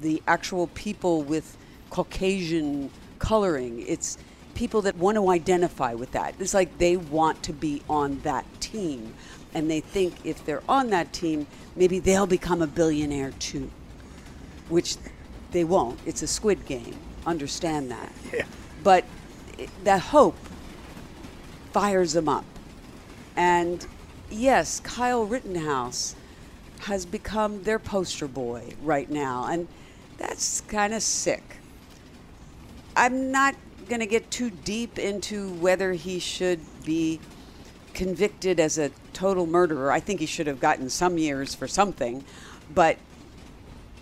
the 0.00 0.22
actual 0.26 0.66
people 0.68 1.22
with 1.22 1.56
Caucasian 1.90 2.90
coloring. 3.18 3.84
It's 3.86 4.18
people 4.54 4.82
that 4.82 4.96
want 4.96 5.16
to 5.16 5.30
identify 5.30 5.94
with 5.94 6.12
that. 6.12 6.34
It's 6.38 6.54
like 6.54 6.78
they 6.78 6.96
want 6.96 7.42
to 7.44 7.52
be 7.52 7.82
on 7.88 8.20
that 8.20 8.44
team. 8.60 9.14
And 9.54 9.70
they 9.70 9.80
think 9.80 10.14
if 10.24 10.44
they're 10.44 10.62
on 10.68 10.90
that 10.90 11.12
team, 11.12 11.46
maybe 11.76 11.98
they'll 11.98 12.26
become 12.26 12.60
a 12.60 12.66
billionaire 12.66 13.32
too, 13.38 13.70
which 14.68 14.96
they 15.52 15.64
won't. 15.64 15.98
It's 16.04 16.22
a 16.22 16.26
squid 16.26 16.66
game. 16.66 16.96
Understand 17.26 17.90
that. 17.90 18.12
Yeah. 18.32 18.44
But 18.86 19.04
that 19.82 20.00
hope 20.00 20.36
fires 21.72 22.12
them 22.12 22.28
up. 22.28 22.44
And 23.34 23.84
yes, 24.30 24.78
Kyle 24.78 25.24
Rittenhouse 25.24 26.14
has 26.82 27.04
become 27.04 27.64
their 27.64 27.80
poster 27.80 28.28
boy 28.28 28.74
right 28.80 29.10
now. 29.10 29.46
And 29.46 29.66
that's 30.18 30.60
kind 30.60 30.94
of 30.94 31.02
sick. 31.02 31.42
I'm 32.94 33.32
not 33.32 33.56
going 33.88 33.98
to 33.98 34.06
get 34.06 34.30
too 34.30 34.50
deep 34.50 35.00
into 35.00 35.50
whether 35.54 35.94
he 35.94 36.20
should 36.20 36.60
be 36.84 37.18
convicted 37.92 38.60
as 38.60 38.78
a 38.78 38.92
total 39.12 39.48
murderer. 39.48 39.90
I 39.90 39.98
think 39.98 40.20
he 40.20 40.26
should 40.26 40.46
have 40.46 40.60
gotten 40.60 40.90
some 40.90 41.18
years 41.18 41.56
for 41.56 41.66
something. 41.66 42.24
But 42.72 42.98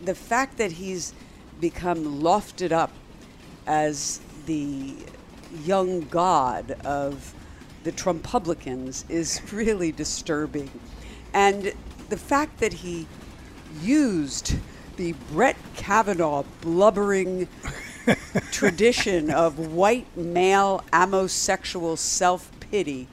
the 0.04 0.14
fact 0.14 0.58
that 0.58 0.72
he's 0.72 1.14
become 1.58 2.20
lofted 2.20 2.70
up 2.70 2.92
as 3.66 4.20
the 4.46 4.94
young 5.64 6.02
god 6.08 6.72
of 6.84 7.34
the 7.84 7.92
Trump 7.92 8.24
Trumpublicans 8.24 9.08
is 9.10 9.40
really 9.52 9.92
disturbing. 9.92 10.70
And 11.32 11.72
the 12.08 12.16
fact 12.16 12.60
that 12.60 12.72
he 12.72 13.06
used 13.80 14.56
the 14.96 15.12
Brett 15.32 15.56
Kavanaugh 15.76 16.44
blubbering 16.60 17.48
tradition 18.52 19.30
of 19.30 19.58
white 19.58 20.16
male 20.16 20.84
homosexual 20.92 21.96
self 21.96 22.50
pity, 22.60 23.08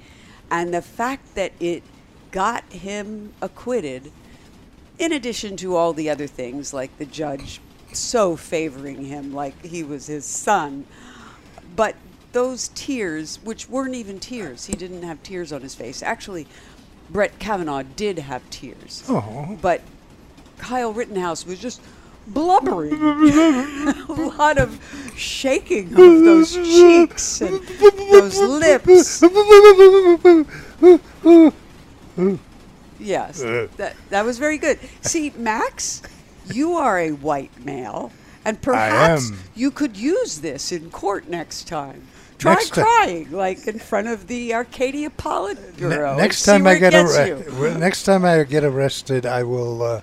and 0.50 0.74
the 0.74 0.82
fact 0.82 1.36
that 1.36 1.54
it 1.60 1.84
got 2.32 2.64
him 2.72 3.34
acquitted, 3.42 4.12
in 5.00 5.12
addition 5.12 5.58
to 5.58 5.76
all 5.76 5.94
the 5.94 6.10
other 6.10 6.28
things 6.28 6.74
like 6.74 6.96
the 6.98 7.06
judge 7.06 7.60
so 7.94 8.36
favoring 8.38 9.06
him 9.06 9.34
like 9.34 9.66
he 9.66 9.84
was 9.84 10.08
his 10.08 10.26
son. 10.26 10.86
But 11.76 11.95
those 12.32 12.69
tears, 12.69 13.39
which 13.43 13.69
weren't 13.69 13.95
even 13.95 14.19
tears, 14.19 14.65
he 14.65 14.74
didn't 14.74 15.03
have 15.03 15.22
tears 15.24 15.51
on 15.51 15.61
his 15.61 15.76
face. 15.76 16.01
Actually, 16.01 16.47
Brett 17.09 17.39
Kavanaugh 17.39 17.84
did 17.95 18.19
have 18.19 18.47
tears. 18.49 19.03
Oh. 19.07 19.57
But 19.61 19.82
Kyle 20.57 20.93
Rittenhouse 20.93 21.45
was 21.45 21.59
just 21.59 21.82
blubbering. 22.28 22.93
a 22.93 24.34
lot 24.38 24.57
of 24.57 24.80
shaking 25.15 25.89
of 25.89 25.95
those 25.97 26.53
cheeks 26.53 27.41
and 27.41 27.61
those 27.63 28.38
lips. 28.39 29.22
Yes, 32.99 33.41
uh. 33.41 33.67
that, 33.78 33.95
that 34.09 34.26
was 34.26 34.38
very 34.38 34.57
good. 34.57 34.80
See, 35.01 35.34
Max, 35.36 36.03
you 36.53 36.74
are 36.74 36.99
a 36.99 37.11
white 37.11 37.65
male, 37.65 38.11
and 38.46 38.62
perhaps 38.62 39.32
you 39.56 39.72
could 39.72 39.96
use 39.98 40.39
this 40.39 40.72
in 40.72 40.89
court 40.92 41.28
next 41.30 41.68
time. 41.68 42.04
Try 42.38 42.56
Next 42.56 42.72
crying, 42.74 43.32
like 43.32 43.68
in 43.68 43.78
front 43.78 44.08
of 44.08 44.26
the 44.26 44.54
Arcadia 44.56 45.10
Ne- 45.10 45.16
Politburo. 45.16 46.10
and 46.10 46.18
next 46.18 46.44
time 46.44 46.66
I 46.66 46.76
get 46.80 46.94
arrested, 46.96 47.80
next 47.80 48.04
time 48.04 48.26
I 48.26 48.44
get 48.44 48.64
arrested, 48.64 49.28
I 49.28 49.44
will 49.44 49.84
uh, 49.84 50.02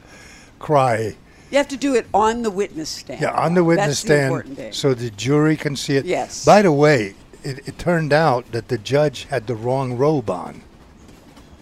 cry 0.60 1.16
You 1.50 1.56
have 1.58 1.66
to 1.68 1.76
do 1.76 1.96
it 1.96 2.06
on 2.14 2.42
the 2.42 2.50
witness 2.52 2.90
stand. 2.90 3.20
Yeah, 3.20 3.32
on 3.32 3.54
the 3.54 3.64
witness 3.64 4.02
That's 4.02 4.20
stand, 4.38 4.56
thing. 4.56 4.72
so 4.72 4.94
the 4.94 5.10
jury 5.10 5.56
can 5.56 5.74
see 5.74 5.96
it. 5.96 6.04
Yes. 6.04 6.44
By 6.44 6.62
the 6.62 6.70
way, 6.70 7.14
it, 7.42 7.66
it 7.66 7.76
turned 7.76 8.12
out 8.12 8.52
that 8.52 8.68
the 8.68 8.78
judge 8.78 9.24
had 9.24 9.48
the 9.48 9.56
wrong 9.56 9.96
robe 9.98 10.30
on. 10.30 10.62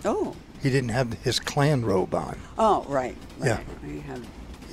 oh, 0.05 0.37
He 0.63 0.69
didn't 0.69 0.91
have 0.91 1.15
his 1.25 1.41
clan 1.41 1.87
robe 1.87 2.15
on. 2.15 2.37
oh, 2.59 2.85
right. 2.89 3.17
right. 3.39 3.49
Yeah. 3.49 3.61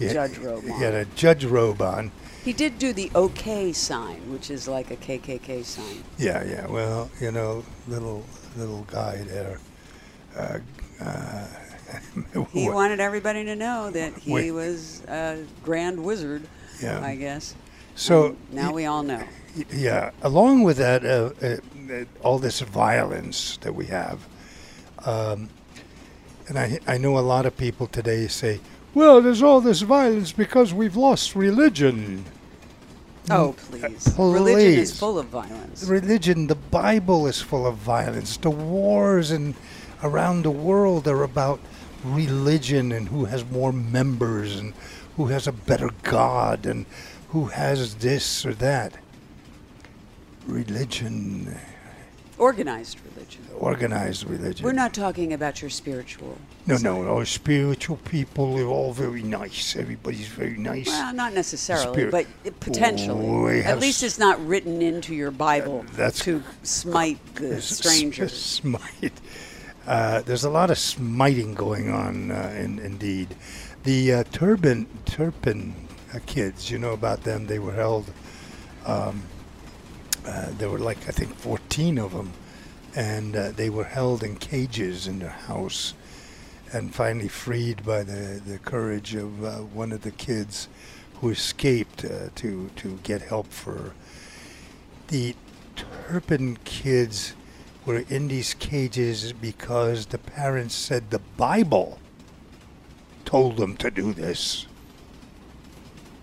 He 0.09 0.15
had 0.15 0.33
judge 0.33 0.37
robe 0.39 0.63
He 0.63 0.69
had 0.69 0.93
a 0.93 1.05
judge 1.15 1.45
robe 1.45 1.81
on. 1.81 2.11
He 2.43 2.51
did 2.53 2.77
do 2.77 2.91
the 2.93 3.09
OK 3.15 3.71
sign, 3.73 4.19
which 4.31 4.49
is 4.51 4.67
like 4.67 4.91
a 4.91 4.97
KKK 4.97 5.63
sign. 5.63 6.03
Yeah, 6.17 6.43
yeah. 6.43 6.67
Well, 6.67 7.09
you 7.21 7.31
know, 7.31 7.63
little 7.87 8.25
little 8.57 8.83
guy 8.91 9.23
there. 9.27 9.59
Uh, 10.35 10.59
uh, 11.01 11.47
He 12.51 12.69
wanted 12.69 12.99
everybody 12.99 13.45
to 13.45 13.55
know 13.55 13.91
that 13.91 14.13
he 14.17 14.31
Wait. 14.33 14.51
was 14.51 15.03
a 15.07 15.43
grand 15.63 16.03
wizard. 16.03 16.43
Yeah. 16.81 16.99
I 17.05 17.15
guess. 17.15 17.55
so 17.95 18.25
And 18.27 18.37
now 18.51 18.73
we 18.73 18.85
all 18.85 19.03
know. 19.03 19.23
Y- 19.55 19.65
Yeah, 19.71 20.09
along 20.23 20.63
with 20.63 20.77
that, 20.77 21.05
uh, 21.05 21.29
uh, 21.45 22.05
all 22.23 22.39
this 22.39 22.59
violence 22.61 23.57
that 23.61 23.73
we 23.75 23.85
have, 23.85 24.19
um, 25.05 25.49
and 26.47 26.57
I, 26.57 26.79
I 26.87 26.97
know 26.97 27.17
a 27.19 27.21
lot 27.21 27.45
of 27.45 27.55
people 27.55 27.85
today 27.87 28.27
say, 28.27 28.59
"Well, 28.93 29.21
there's 29.21 29.41
all 29.43 29.61
this 29.61 29.81
violence 29.81 30.31
because 30.31 30.73
we've 30.73 30.95
lost 30.95 31.35
religion." 31.35 32.25
Oh, 33.29 33.55
please. 33.69 34.07
uh, 34.19 34.23
Religion 34.23 34.79
is 34.79 34.99
full 34.99 35.17
of 35.17 35.27
violence. 35.27 35.85
Religion, 35.85 36.47
the 36.47 36.55
Bible 36.55 37.25
is 37.25 37.41
full 37.41 37.65
of 37.65 37.75
violence. 37.77 38.35
The 38.37 38.49
wars 38.51 39.31
and 39.31 39.55
around 40.03 40.43
the 40.43 40.51
world 40.51 41.07
are 41.07 41.23
about 41.23 41.61
religion 42.03 42.91
and 42.91 43.07
who 43.07 43.25
has 43.25 43.45
more 43.49 43.71
members 43.71 44.57
and 44.59 44.73
who 45.15 45.27
has 45.27 45.47
a 45.47 45.53
better 45.53 45.89
God 46.03 46.65
and 46.65 46.85
who 47.29 47.45
has 47.45 47.95
this 47.95 48.45
or 48.45 48.53
that. 48.55 48.93
Religion, 50.45 51.57
Organized 52.37 52.97
religion. 52.99 53.12
Organized 53.63 54.25
religion. 54.29 54.65
We're 54.65 54.73
not 54.73 54.93
talking 54.93 55.33
about 55.33 55.61
your 55.61 55.69
spiritual. 55.69 56.37
No, 56.67 56.75
side. 56.75 56.83
no, 56.83 57.01
no. 57.03 57.23
Spiritual 57.23 57.97
people 57.97 58.59
are 58.59 58.65
all 58.67 58.93
very 58.93 59.23
nice. 59.23 59.75
Everybody's 59.75 60.27
very 60.27 60.57
nice. 60.57 60.87
Well, 60.87 61.13
not 61.13 61.33
necessarily, 61.33 61.93
Spirit. 61.93 62.11
but 62.43 62.59
potentially. 62.59 63.27
Oh, 63.27 63.47
At 63.71 63.79
least 63.79 64.03
it's 64.03 64.19
not 64.19 64.43
written 64.45 64.81
into 64.81 65.15
your 65.15 65.31
Bible 65.31 65.85
that's- 65.95 66.19
to 66.25 66.43
smite 66.63 67.19
the 67.35 67.55
S- 67.55 67.71
s- 67.71 67.77
strangers. 67.77 68.33
Smite. 68.61 69.19
Uh, 69.87 70.21
there's 70.21 70.43
a 70.45 70.49
lot 70.49 70.69
of 70.71 70.77
smiting 70.77 71.53
going 71.55 71.89
on, 71.89 72.31
uh, 72.31 72.53
in, 72.57 72.79
indeed. 72.79 73.35
The 73.83 74.13
uh, 74.13 74.23
Turpin 74.31 74.87
Turpin 75.05 75.75
uh, 76.13 76.19
kids, 76.25 76.71
you 76.71 76.77
know 76.79 76.93
about 76.93 77.23
them? 77.23 77.47
They 77.47 77.59
were 77.59 77.73
held. 77.73 78.05
Um, 78.85 79.23
uh, 80.25 80.47
there 80.57 80.69
were 80.69 80.79
like 80.79 80.99
I 81.09 81.11
think 81.11 81.35
14 81.35 81.97
of 81.99 82.11
them, 82.13 82.31
and 82.95 83.35
uh, 83.35 83.51
they 83.51 83.69
were 83.69 83.83
held 83.83 84.23
in 84.23 84.35
cages 84.35 85.07
in 85.07 85.19
their 85.19 85.29
house, 85.29 85.93
and 86.71 86.93
finally 86.93 87.27
freed 87.27 87.85
by 87.85 88.03
the, 88.03 88.41
the 88.45 88.59
courage 88.59 89.15
of 89.15 89.43
uh, 89.43 89.57
one 89.57 89.91
of 89.91 90.01
the 90.01 90.11
kids 90.11 90.67
who 91.15 91.29
escaped 91.29 92.03
uh, 92.05 92.29
to 92.35 92.69
to 92.75 92.99
get 93.03 93.21
help 93.21 93.47
for 93.47 93.93
the 95.07 95.35
Turpin 95.75 96.57
kids 96.63 97.33
were 97.85 98.03
in 98.09 98.27
these 98.27 98.53
cages 98.53 99.33
because 99.33 100.07
the 100.07 100.17
parents 100.17 100.75
said 100.75 101.09
the 101.09 101.21
Bible 101.37 101.99
told 103.25 103.57
them 103.57 103.75
to 103.77 103.91
do 103.91 104.13
this. 104.13 104.67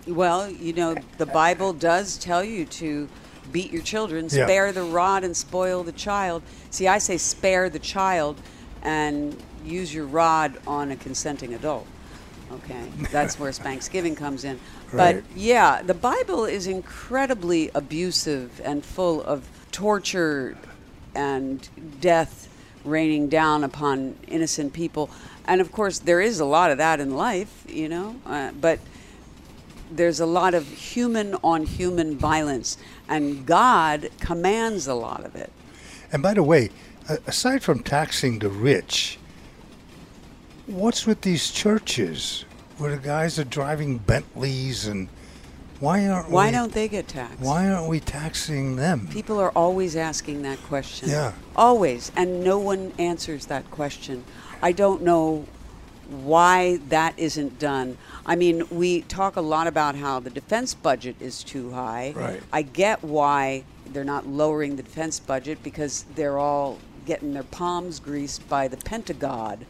Well, 0.07 0.51
you 0.51 0.73
know, 0.73 0.95
the 1.19 1.27
Bible 1.27 1.73
does 1.73 2.17
tell 2.19 2.43
you 2.43 2.65
to 2.67 3.09
beat 3.53 3.73
your 3.73 3.83
children, 3.83 4.25
Yeah. 4.31 4.47
spare 4.47 4.73
the 4.73 4.83
rod 4.83 5.25
and 5.25 5.37
spoil 5.37 5.83
the 5.83 5.93
child. 5.93 6.43
See, 6.71 6.87
I 6.89 6.99
say 6.99 7.17
spare 7.19 7.69
the 7.69 7.79
child 7.79 8.41
and 8.83 9.37
use 9.65 9.93
your 9.95 10.07
rod 10.07 10.57
on 10.67 10.91
a 10.91 10.97
consenting 10.97 11.55
adult. 11.55 11.87
Okay, 12.53 12.83
that's 13.13 13.39
where 13.39 13.53
Thanksgiving 13.69 14.17
comes 14.17 14.45
in. 14.45 14.59
Right. 14.93 15.23
But 15.23 15.37
yeah, 15.37 15.83
the 15.83 15.95
Bible 15.95 16.45
is 16.45 16.67
incredibly 16.67 17.71
abusive 17.75 18.61
and 18.65 18.85
full 18.85 19.23
of 19.23 19.47
torture 19.71 20.57
and 21.15 21.69
death 22.01 22.49
raining 22.85 23.29
down 23.29 23.63
upon 23.63 24.17
innocent 24.27 24.73
people. 24.73 25.11
And 25.47 25.61
of 25.61 25.71
course, 25.71 25.99
there 25.99 26.21
is 26.21 26.41
a 26.41 26.45
lot 26.45 26.71
of 26.71 26.79
that 26.79 26.99
in 27.01 27.15
life, 27.15 27.65
you 27.69 27.89
know, 27.89 28.17
uh, 28.27 28.53
but 28.53 28.79
there's 29.91 30.21
a 30.21 30.27
lot 30.27 30.55
of 30.55 30.67
human 30.69 31.35
on 31.43 31.67
human 31.67 32.17
violence, 32.17 32.79
and 33.11 33.45
God 33.45 34.09
commands 34.21 34.87
a 34.87 34.95
lot 34.95 35.25
of 35.27 35.35
it. 35.35 35.53
And 36.13 36.23
by 36.23 36.33
the 36.33 36.43
way, 36.43 36.71
aside 37.27 37.63
from 37.63 37.83
taxing 37.83 38.39
the 38.39 38.49
rich, 38.49 39.19
what's 40.67 41.07
with 41.07 41.21
these 41.23 41.51
churches 41.51 42.45
where 42.79 42.93
the 42.97 43.03
guys 43.03 43.39
are 43.39 43.45
driving 43.45 43.99
Bentleys 43.99 44.87
and 44.87 45.09
why 45.81 46.07
aren't 46.09 46.31
Why 46.31 46.47
we, 46.47 46.53
don't 46.53 46.73
they 46.73 46.89
get 46.89 47.09
taxed? 47.09 47.41
why 47.41 47.69
aren't 47.69 47.89
we 47.89 48.01
taxing 48.01 48.77
them? 48.77 49.09
People 49.09 49.39
are 49.39 49.51
always 49.51 49.97
asking 49.97 50.43
that 50.43 50.63
question. 50.65 51.09
Yeah. 51.09 51.33
Always. 51.57 52.13
And 52.17 52.45
no 52.45 52.59
one 52.59 52.93
answers 52.99 53.47
that 53.47 53.71
question. 53.71 54.25
I 54.63 54.73
don't 54.73 55.03
know 55.03 55.47
why 56.11 56.79
that 56.89 57.19
isn't 57.19 57.59
done. 57.59 57.97
I 58.27 58.37
mean, 58.37 58.65
we 58.71 59.03
talk 59.03 59.37
a 59.37 59.41
lot 59.41 59.67
about 59.67 59.95
how 59.95 60.21
the 60.21 60.31
defense 60.31 60.75
budget 60.75 61.17
is 61.21 61.43
too 61.43 61.71
high. 61.71 62.13
Right. 62.17 62.43
I 62.53 62.63
get 62.63 63.03
why 63.03 63.65
they're 63.87 64.05
not 64.05 64.27
lowering 64.27 64.77
the 64.77 64.83
defense 64.83 65.21
budget 65.21 65.63
because 65.63 66.05
they're 66.15 66.39
all 66.39 66.79
getting 67.07 67.33
their 67.33 67.45
palms 67.45 68.01
greased 68.01 68.49
by 68.49 68.69
the 68.69 68.77
Pentagon. 68.77 69.67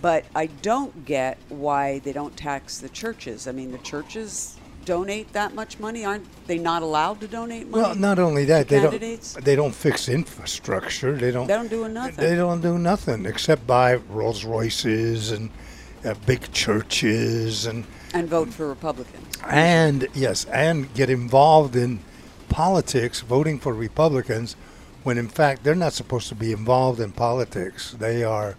But 0.00 0.24
I 0.34 0.46
don't 0.46 1.04
get 1.04 1.38
why 1.48 1.98
they 1.98 2.12
don't 2.12 2.36
tax 2.36 2.78
the 2.78 2.88
churches. 2.88 3.46
I 3.46 3.52
mean, 3.52 3.72
the 3.72 3.78
churches 3.78 4.56
donate 4.84 5.32
that 5.32 5.54
much 5.54 5.78
money. 5.78 6.04
Aren't 6.04 6.26
they 6.46 6.58
not 6.58 6.82
allowed 6.82 7.20
to 7.20 7.28
donate 7.28 7.68
money? 7.68 7.82
Well, 7.82 7.94
not 7.94 8.18
only 8.18 8.44
that, 8.46 8.68
they 8.68 8.80
don't 8.80 8.90
candidates? 8.90 9.34
they 9.34 9.56
don't 9.56 9.74
fix 9.74 10.08
infrastructure. 10.08 11.16
They 11.16 11.30
don't 11.30 11.46
They 11.46 11.54
don't 11.54 11.68
do 11.70 11.88
nothing. 11.88 12.24
They 12.24 12.34
don't 12.34 12.60
do 12.60 12.78
nothing 12.78 13.26
except 13.26 13.66
buy 13.66 13.94
Rolls 13.94 14.44
Royces 14.44 15.30
and 15.32 15.50
uh, 16.04 16.14
big 16.26 16.50
churches 16.52 17.66
and 17.66 17.84
and 18.14 18.28
vote 18.28 18.48
for 18.52 18.68
Republicans. 18.68 19.26
and 19.48 20.08
yes, 20.14 20.44
and 20.46 20.92
get 20.94 21.08
involved 21.08 21.76
in 21.76 22.00
politics, 22.48 23.20
voting 23.20 23.58
for 23.58 23.72
Republicans, 23.72 24.54
when 25.02 25.16
in 25.16 25.28
fact 25.28 25.64
they're 25.64 25.74
not 25.74 25.92
supposed 25.92 26.28
to 26.28 26.34
be 26.34 26.52
involved 26.52 27.00
in 27.00 27.12
politics. 27.12 27.92
They 27.98 28.22
are 28.24 28.56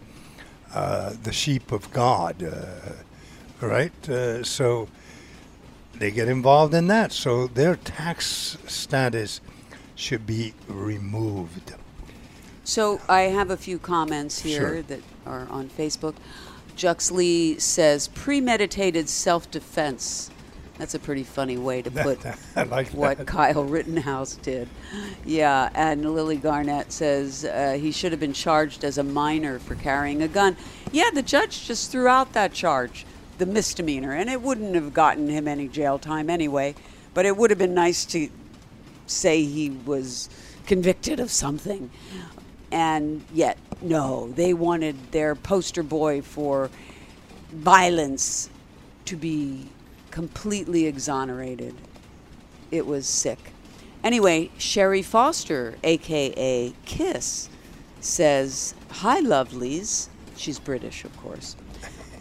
uh, 0.74 1.14
the 1.22 1.32
sheep 1.32 1.72
of 1.72 1.92
God, 1.92 2.42
uh, 2.42 3.66
right? 3.68 4.10
Uh, 4.10 4.44
so 4.44 4.88
they 5.96 6.12
get 6.12 6.28
involved 6.28 6.74
in 6.74 6.88
that. 6.88 7.12
So 7.12 7.48
their 7.48 7.76
tax 7.76 8.58
status 8.68 9.42
should 9.96 10.26
be 10.26 10.54
removed. 10.68 11.74
So 12.64 13.00
I 13.10 13.22
have 13.24 13.50
a 13.52 13.58
few 13.58 13.78
comments 13.78 14.40
here 14.40 14.60
Sure. 14.62 14.82
that 14.84 15.02
are 15.26 15.48
on 15.50 15.70
Facebook. 15.70 16.16
Juxley 16.76 17.60
says 17.62 18.08
premeditated 18.10 19.08
self-defense. 19.10 20.32
That's 20.80 20.96
a 20.96 21.00
pretty 21.00 21.24
funny 21.24 21.58
way 21.58 21.84
to 21.84 21.92
put 21.92 22.20
like 22.56 22.90
what 22.90 23.20
that. 23.20 23.28
Kyle 23.28 23.64
Rittenhouse 23.64 24.36
did. 24.38 24.68
Yeah, 25.24 25.70
and 25.76 26.14
Lily 26.16 26.38
Garnett 26.38 26.92
says 26.92 27.46
uh, 27.46 27.78
he 27.80 27.92
should 27.92 28.12
have 28.12 28.20
been 28.20 28.34
charged 28.34 28.84
as 28.84 28.98
a 28.98 29.04
minor 29.04 29.60
for 29.60 29.76
carrying 29.76 30.24
a 30.24 30.28
gun. 30.28 30.58
Yeah, 30.92 31.12
the 31.14 31.22
judge 31.22 31.68
just 31.68 31.92
threw 31.92 32.08
out 32.08 32.34
that 32.34 32.54
charge, 32.54 33.06
the 33.38 33.46
misdemeanor, 33.46 34.14
and 34.14 34.30
it 34.30 34.42
wouldn't 34.42 34.76
have 34.76 34.94
gotten 34.94 35.28
him 35.28 35.48
any 35.48 35.68
jail 35.68 36.00
time 36.00 36.30
anyway. 36.30 36.76
But 37.14 37.26
it 37.26 37.38
would 37.38 37.50
have 37.50 37.60
been 37.60 37.74
nice 37.74 38.06
to 38.06 38.30
say 39.08 39.44
he 39.44 39.70
was 39.70 40.30
convicted 40.66 41.20
of 41.20 41.32
something. 41.32 41.92
And 42.72 43.24
yet, 43.34 43.58
no, 43.82 44.32
they 44.32 44.54
wanted 44.54 45.12
their 45.12 45.36
poster 45.36 45.84
boy 45.84 46.22
for 46.22 46.70
violence 47.52 48.50
to 49.06 49.16
be 49.16 49.68
completely 50.10 50.88
exonerated. 50.88 51.76
It 52.72 52.88
was 52.88 53.06
sick. 53.06 53.52
Anyway, 54.04 54.50
Sherry 54.58 55.02
Foster, 55.02 55.76
aka 55.84 56.74
Kiss, 56.86 57.50
says, 58.00 58.74
Hi, 58.90 59.22
lovelies. 59.22 60.08
She's 60.36 60.60
British, 60.60 61.06
of 61.06 61.16
course. 61.18 61.56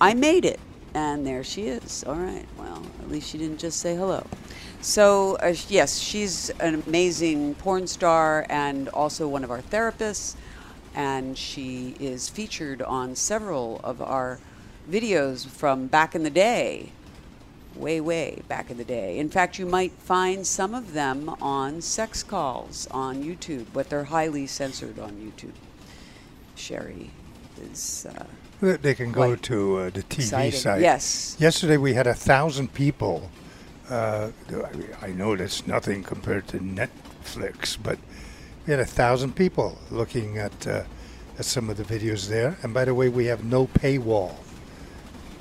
I 0.01 0.15
made 0.15 0.45
it. 0.45 0.61
And 0.95 1.27
there 1.27 1.43
she 1.43 1.63
is. 1.69 2.05
All 2.05 2.17
right. 2.17 2.47
Well, 2.59 2.83
at 3.01 3.11
least 3.11 3.31
she 3.31 3.39
didn't 3.39 3.59
just 3.59 3.81
say 3.81 3.97
hello. 3.97 4.27
So, 4.81 5.37
uh, 5.37 5.55
yes, 5.69 5.99
she's 5.99 6.51
an 6.61 6.83
amazing 6.87 7.55
porn 7.55 7.87
star 7.87 8.47
and 8.51 8.89
also 8.91 9.27
one 9.29 9.45
of 9.45 9.51
our 9.51 9.63
therapists. 9.63 10.35
And 10.95 11.39
she 11.39 11.95
is 11.99 12.29
featured 12.29 12.83
on 12.83 13.17
several 13.17 13.81
of 13.83 14.03
our 14.03 14.39
videos 14.91 15.47
from 15.47 15.87
back 15.87 16.15
in 16.15 16.23
the 16.23 16.31
day 16.31 16.91
way, 17.75 18.01
way 18.01 18.43
back 18.49 18.71
in 18.71 18.77
the 18.77 18.85
day. 18.85 19.19
In 19.19 19.29
fact, 19.29 19.59
you 19.59 19.67
might 19.67 19.93
find 19.93 20.47
some 20.47 20.75
of 20.75 20.93
them 20.93 21.31
on 21.41 21.81
sex 21.81 22.23
calls 22.23 22.87
on 22.91 23.23
YouTube, 23.23 23.67
but 23.73 23.89
they're 23.89 24.05
highly 24.05 24.47
censored 24.47 24.99
on 24.99 25.13
YouTube. 25.13 25.55
Sherry 26.55 27.11
is. 27.63 28.07
Uh, 28.07 28.25
They 28.63 28.95
can 28.95 29.11
go 29.11 29.27
Quite 29.27 29.43
to 29.43 29.77
uh, 29.79 29.91
the 29.91 30.05
TV 30.05 30.19
exciting. 30.21 30.61
site. 30.61 30.81
Yes. 30.83 31.37
Yesterday 31.41 31.79
we 31.79 31.95
had 31.95 32.07
a 32.07 32.15
thousand 32.15 32.73
people. 32.73 33.29
Uh, 33.91 34.31
I 35.03 35.09
know 35.09 35.35
that's 35.35 35.67
nothing 35.67 36.05
compared 36.05 36.47
to 36.49 36.61
Netflix, 36.61 37.77
but 37.83 37.99
we 38.65 38.71
had 38.71 38.79
a 38.79 38.85
thousand 38.87 39.35
people 39.35 39.79
looking 39.91 40.39
at 40.39 40.65
uh, 40.69 40.85
at 41.41 41.45
some 41.45 41.71
of 41.71 41.77
the 41.77 41.83
videos 41.83 42.29
there. 42.29 42.57
And 42.63 42.73
by 42.73 42.85
the 42.85 42.95
way, 42.95 43.09
we 43.09 43.25
have 43.25 43.43
no 43.43 43.67
paywall. 43.67 44.37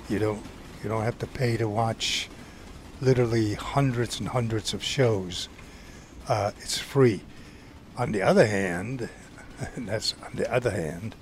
You 0.09 0.17
don't 0.17 0.43
you 0.81 0.89
don't 0.89 1.03
have 1.03 1.19
to 1.19 1.27
pay 1.27 1.57
to 1.57 1.69
watch 1.69 2.27
literally 3.01 3.53
hundreds 3.53 4.19
and 4.19 4.29
hundreds 4.29 4.73
of 4.73 4.83
shows. 4.83 5.47
Uh, 6.27 6.53
it's 6.57 6.79
free. 6.79 7.21
On 7.97 8.13
the 8.13 8.23
other 8.23 8.47
hand, 8.47 9.09
and 9.75 9.87
that's 9.89 10.15
on 10.25 10.31
the 10.33 10.51
other 10.51 10.71
hand, 10.71 11.13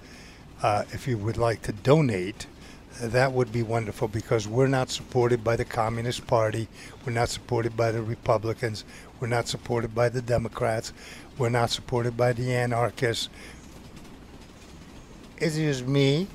uh, 0.61 0.83
if 0.91 1.07
you 1.07 1.17
would 1.17 1.37
like 1.37 1.61
to 1.63 1.71
donate, 1.71 2.47
that 3.01 3.31
would 3.31 3.51
be 3.51 3.63
wonderful 3.63 4.07
because 4.07 4.47
we're 4.47 4.67
not 4.67 4.89
supported 4.89 5.43
by 5.43 5.55
the 5.55 5.63
Communist 5.63 6.27
Party. 6.27 6.67
We're 7.05 7.13
not 7.13 7.29
supported 7.29 7.77
by 7.77 7.91
the 7.91 8.01
Republicans. 8.01 8.83
We're 9.19 9.27
not 9.27 9.47
supported 9.47 9.95
by 9.95 10.09
the 10.09 10.21
Democrats. 10.21 10.91
We're 11.37 11.49
not 11.49 11.69
supported 11.69 12.17
by 12.17 12.33
the 12.33 12.53
anarchists. 12.53 13.29
It 15.37 15.57
is 15.57 15.83
me, 15.83 16.27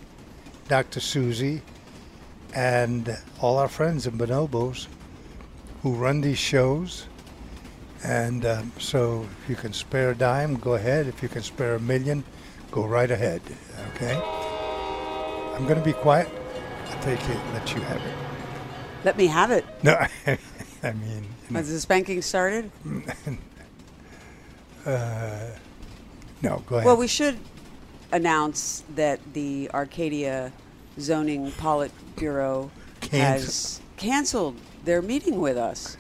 Dr. 0.69 1.01
Susie, 1.01 1.61
and 2.55 3.19
all 3.43 3.59
our 3.59 3.69
friends 3.69 4.07
in 4.07 4.17
Bonobos 4.17 4.87
who 5.83 5.93
run 5.93 6.23
these 6.23 6.39
shows. 6.39 7.07
And 8.03 8.47
um, 8.47 8.73
so 8.79 9.27
if 9.43 9.51
you 9.51 9.57
can 9.57 9.75
spare 9.75 10.13
a 10.13 10.15
dime, 10.15 10.57
go 10.57 10.75
ahead. 10.75 11.07
If 11.07 11.23
you 11.23 11.29
can 11.29 11.43
spare 11.43 11.75
a 11.75 11.81
million, 11.81 12.25
go 12.75 12.85
right 12.85 13.11
ahead. 13.11 13.41
Okay? 13.95 14.21
I'm 15.55 15.63
going 15.63 15.79
to 15.79 15.85
be 15.85 15.93
quiet. 15.93 16.29
I'll 16.91 17.03
take 17.03 17.21
it, 17.31 17.39
let 17.53 17.73
you 17.73 17.81
have 17.83 18.03
it. 18.05 18.15
let 19.05 19.17
me 19.17 19.27
have 19.29 19.53
it. 19.53 19.65
No, 19.85 19.93
I 20.27 20.93
mean, 20.93 21.25
Has 21.53 21.71
the 21.71 21.81
spanking 21.81 22.21
started? 22.21 22.71
Uh, 24.87 25.49
no, 26.43 26.63
go 26.67 26.75
ahead. 26.77 26.85
Well, 26.85 26.99
we 26.99 27.07
should 27.07 27.39
announce 28.13 28.83
that 28.97 29.19
the 29.33 29.71
Arcadia 29.73 30.53
Zoning 31.01 31.51
Politburo 31.53 32.69
Cancel- 33.01 33.19
has 33.19 33.81
canceled 33.97 34.57
their 34.85 35.01
meeting 35.01 35.41
with 35.41 35.57
us. 35.57 35.97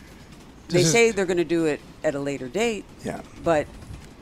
They 0.69 0.79
This 0.79 0.87
is- 0.89 0.93
say 0.93 1.11
they're 1.13 1.25
going 1.25 1.39
to 1.39 1.45
do 1.45 1.65
it 1.65 1.81
at 2.03 2.15
a 2.15 2.19
later 2.19 2.47
date, 2.47 2.85
yeah. 3.03 3.23
but 3.43 3.67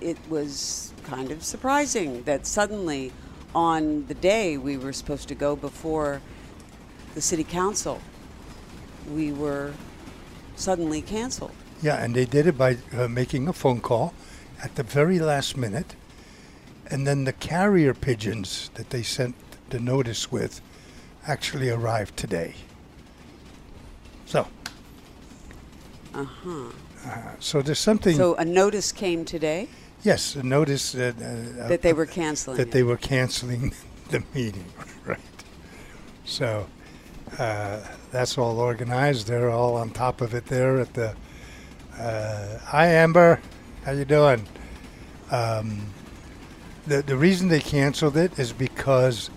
it 0.01 0.17
was 0.29 0.92
kind 1.05 1.31
of 1.31 1.43
surprising 1.43 2.23
that 2.25 2.47
suddenly, 2.47 3.13
on 3.55 4.07
the 4.07 4.15
day 4.15 4.57
we 4.57 4.77
were 4.77 4.93
supposed 4.93 5.29
to 5.29 5.35
go 5.35 5.57
before 5.57 6.21
the 7.15 7.21
city 7.21 7.45
council, 7.45 8.01
we 9.13 9.33
were 9.33 9.73
suddenly 10.57 11.03
canceled. 11.03 11.53
Yeah, 11.83 12.03
and 12.03 12.15
they 12.15 12.25
did 12.25 12.47
it 12.47 12.57
by 12.57 12.79
uh, 12.97 13.09
making 13.09 13.49
a 13.49 13.53
phone 13.53 13.81
call 13.81 14.15
at 14.63 14.77
the 14.77 14.83
very 14.83 15.19
last 15.19 15.57
minute. 15.57 15.95
And 16.91 17.07
then 17.07 17.25
the 17.25 17.33
carrier 17.33 17.95
pigeons 17.95 18.71
that 18.75 18.91
they 18.91 19.03
sent 19.03 19.35
the 19.71 19.81
notice 19.81 20.31
with 20.31 20.61
actually 21.27 21.71
arrived 21.71 22.17
today. 22.17 22.55
So, 24.27 24.47
Uh 26.15 26.25
huh. 26.25 26.65
uh, 27.07 27.19
so 27.41 27.63
there's 27.63 27.79
something. 27.79 28.17
So 28.17 28.35
a 28.37 28.45
notice 28.45 28.93
came 28.93 29.25
today 29.25 29.69
yes, 30.03 30.37
notice 30.37 30.93
that, 30.93 31.17
uh, 31.17 31.69
that 31.69 31.83
they 31.83 31.93
were 31.93 32.07
canceling. 32.07 32.57
that 32.57 32.69
it. 32.69 32.73
they 32.73 32.83
were 32.83 32.97
canceling 32.97 33.73
the 34.11 34.23
meeting, 34.35 34.65
right? 35.05 35.19
So 36.25 36.67
uh, 37.39 37.81
that's 38.11 38.39
all 38.39 38.59
organized. 38.59 39.27
They're 39.27 39.51
all 39.51 39.77
on 39.77 39.91
top 39.91 40.21
of 40.21 40.35
it 40.35 40.47
there 40.47 40.81
at 40.81 40.95
the. 40.95 41.15
Uh, 41.99 42.59
hi, 42.59 42.87
Amber. 42.87 43.41
How 43.85 43.93
you 43.93 44.05
doing? 44.05 44.47
Um, 45.31 45.87
the 46.87 47.03
the 47.03 47.17
reason 47.17 47.49
they 47.49 47.61
canceled 47.61 48.17
it 48.17 48.39
is 48.39 48.53
because 48.53 49.31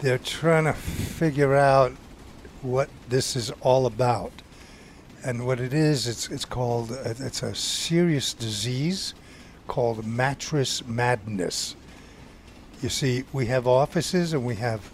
they're 0.00 0.18
trying 0.18 0.64
to 0.64 0.72
figure 0.72 1.54
out 1.54 1.92
what 2.62 2.88
this 3.08 3.36
is 3.36 3.50
all 3.60 3.86
about. 3.86 4.32
And 5.24 5.46
what 5.46 5.58
it 5.58 5.72
is, 5.72 6.06
it's 6.06 6.28
it's 6.28 6.44
called 6.44 6.90
it's 6.90 7.42
a 7.42 7.54
serious 7.54 8.34
disease 8.34 9.14
called 9.66 10.06
mattress 10.06 10.84
madness. 10.86 11.76
You 12.82 12.88
see, 12.88 13.24
we 13.32 13.46
have 13.46 13.66
offices 13.66 14.32
and 14.32 14.44
we 14.44 14.56
have, 14.56 14.90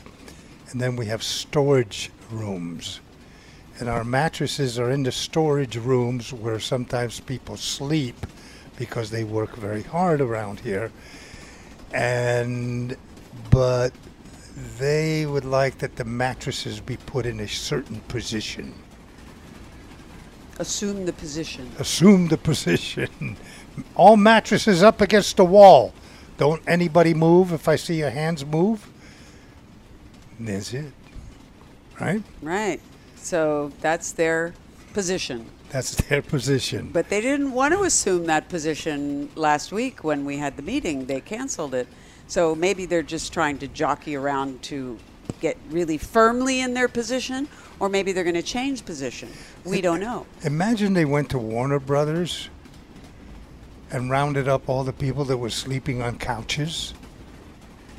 and 0.70 0.80
then 0.80 0.96
we 0.96 1.06
have 1.06 1.22
storage 1.22 2.10
rooms. 2.30 3.00
And 3.78 3.88
our 3.88 4.04
mattresses 4.04 4.78
are 4.78 4.90
in 4.90 5.02
the 5.02 5.12
storage 5.12 5.76
rooms 5.76 6.32
where 6.32 6.60
sometimes 6.60 7.18
people 7.18 7.56
sleep 7.56 8.26
because 8.76 9.10
they 9.10 9.24
work 9.24 9.56
very 9.56 9.82
hard 9.82 10.20
around 10.20 10.60
here. 10.60 10.92
And, 11.92 12.96
but 13.50 13.92
they 14.78 15.26
would 15.26 15.44
like 15.44 15.78
that 15.78 15.96
the 15.96 16.04
mattresses 16.04 16.80
be 16.80 16.96
put 16.96 17.26
in 17.26 17.40
a 17.40 17.48
certain 17.48 18.00
position. 18.08 18.74
assume 20.58 21.06
the 21.06 21.12
position. 21.12 21.70
Assume 21.78 22.28
the 22.28 22.38
position. 22.50 23.36
All 23.94 24.16
mattresses 24.16 24.82
up 24.82 25.00
against 25.00 25.36
the 25.36 25.44
wall. 25.44 25.92
Don't 26.36 26.62
anybody 26.66 27.14
move 27.14 27.52
if 27.52 27.68
I 27.68 27.76
see 27.76 27.96
your 27.96 28.10
hands 28.10 28.44
move. 28.44 28.88
That's 30.38 30.72
it. 30.72 30.92
Right? 32.00 32.22
Right. 32.40 32.80
So 33.16 33.72
that's 33.80 34.12
their 34.12 34.54
position. 34.94 35.46
That's 35.68 35.94
their 36.08 36.22
position. 36.22 36.90
But 36.92 37.10
they 37.10 37.20
didn't 37.20 37.52
want 37.52 37.74
to 37.74 37.82
assume 37.82 38.26
that 38.26 38.48
position 38.48 39.28
last 39.34 39.70
week 39.70 40.02
when 40.02 40.24
we 40.24 40.38
had 40.38 40.56
the 40.56 40.62
meeting. 40.62 41.06
They 41.06 41.20
canceled 41.20 41.74
it. 41.74 41.88
So 42.26 42.54
maybe 42.54 42.86
they're 42.86 43.02
just 43.02 43.32
trying 43.32 43.58
to 43.58 43.68
jockey 43.68 44.16
around 44.16 44.62
to 44.64 44.98
get 45.40 45.56
really 45.68 45.98
firmly 45.98 46.60
in 46.60 46.74
their 46.74 46.88
position, 46.88 47.48
or 47.80 47.88
maybe 47.88 48.12
they're 48.12 48.24
going 48.24 48.34
to 48.34 48.42
change 48.42 48.84
position. 48.84 49.28
We 49.64 49.80
don't 49.80 50.00
know. 50.00 50.26
Imagine 50.42 50.92
they 50.92 51.04
went 51.04 51.30
to 51.30 51.38
Warner 51.38 51.78
Brothers 51.78 52.48
and 53.90 54.10
rounded 54.10 54.48
up 54.48 54.68
all 54.68 54.84
the 54.84 54.92
people 54.92 55.24
that 55.24 55.36
were 55.36 55.50
sleeping 55.50 56.02
on 56.02 56.18
couches. 56.18 56.94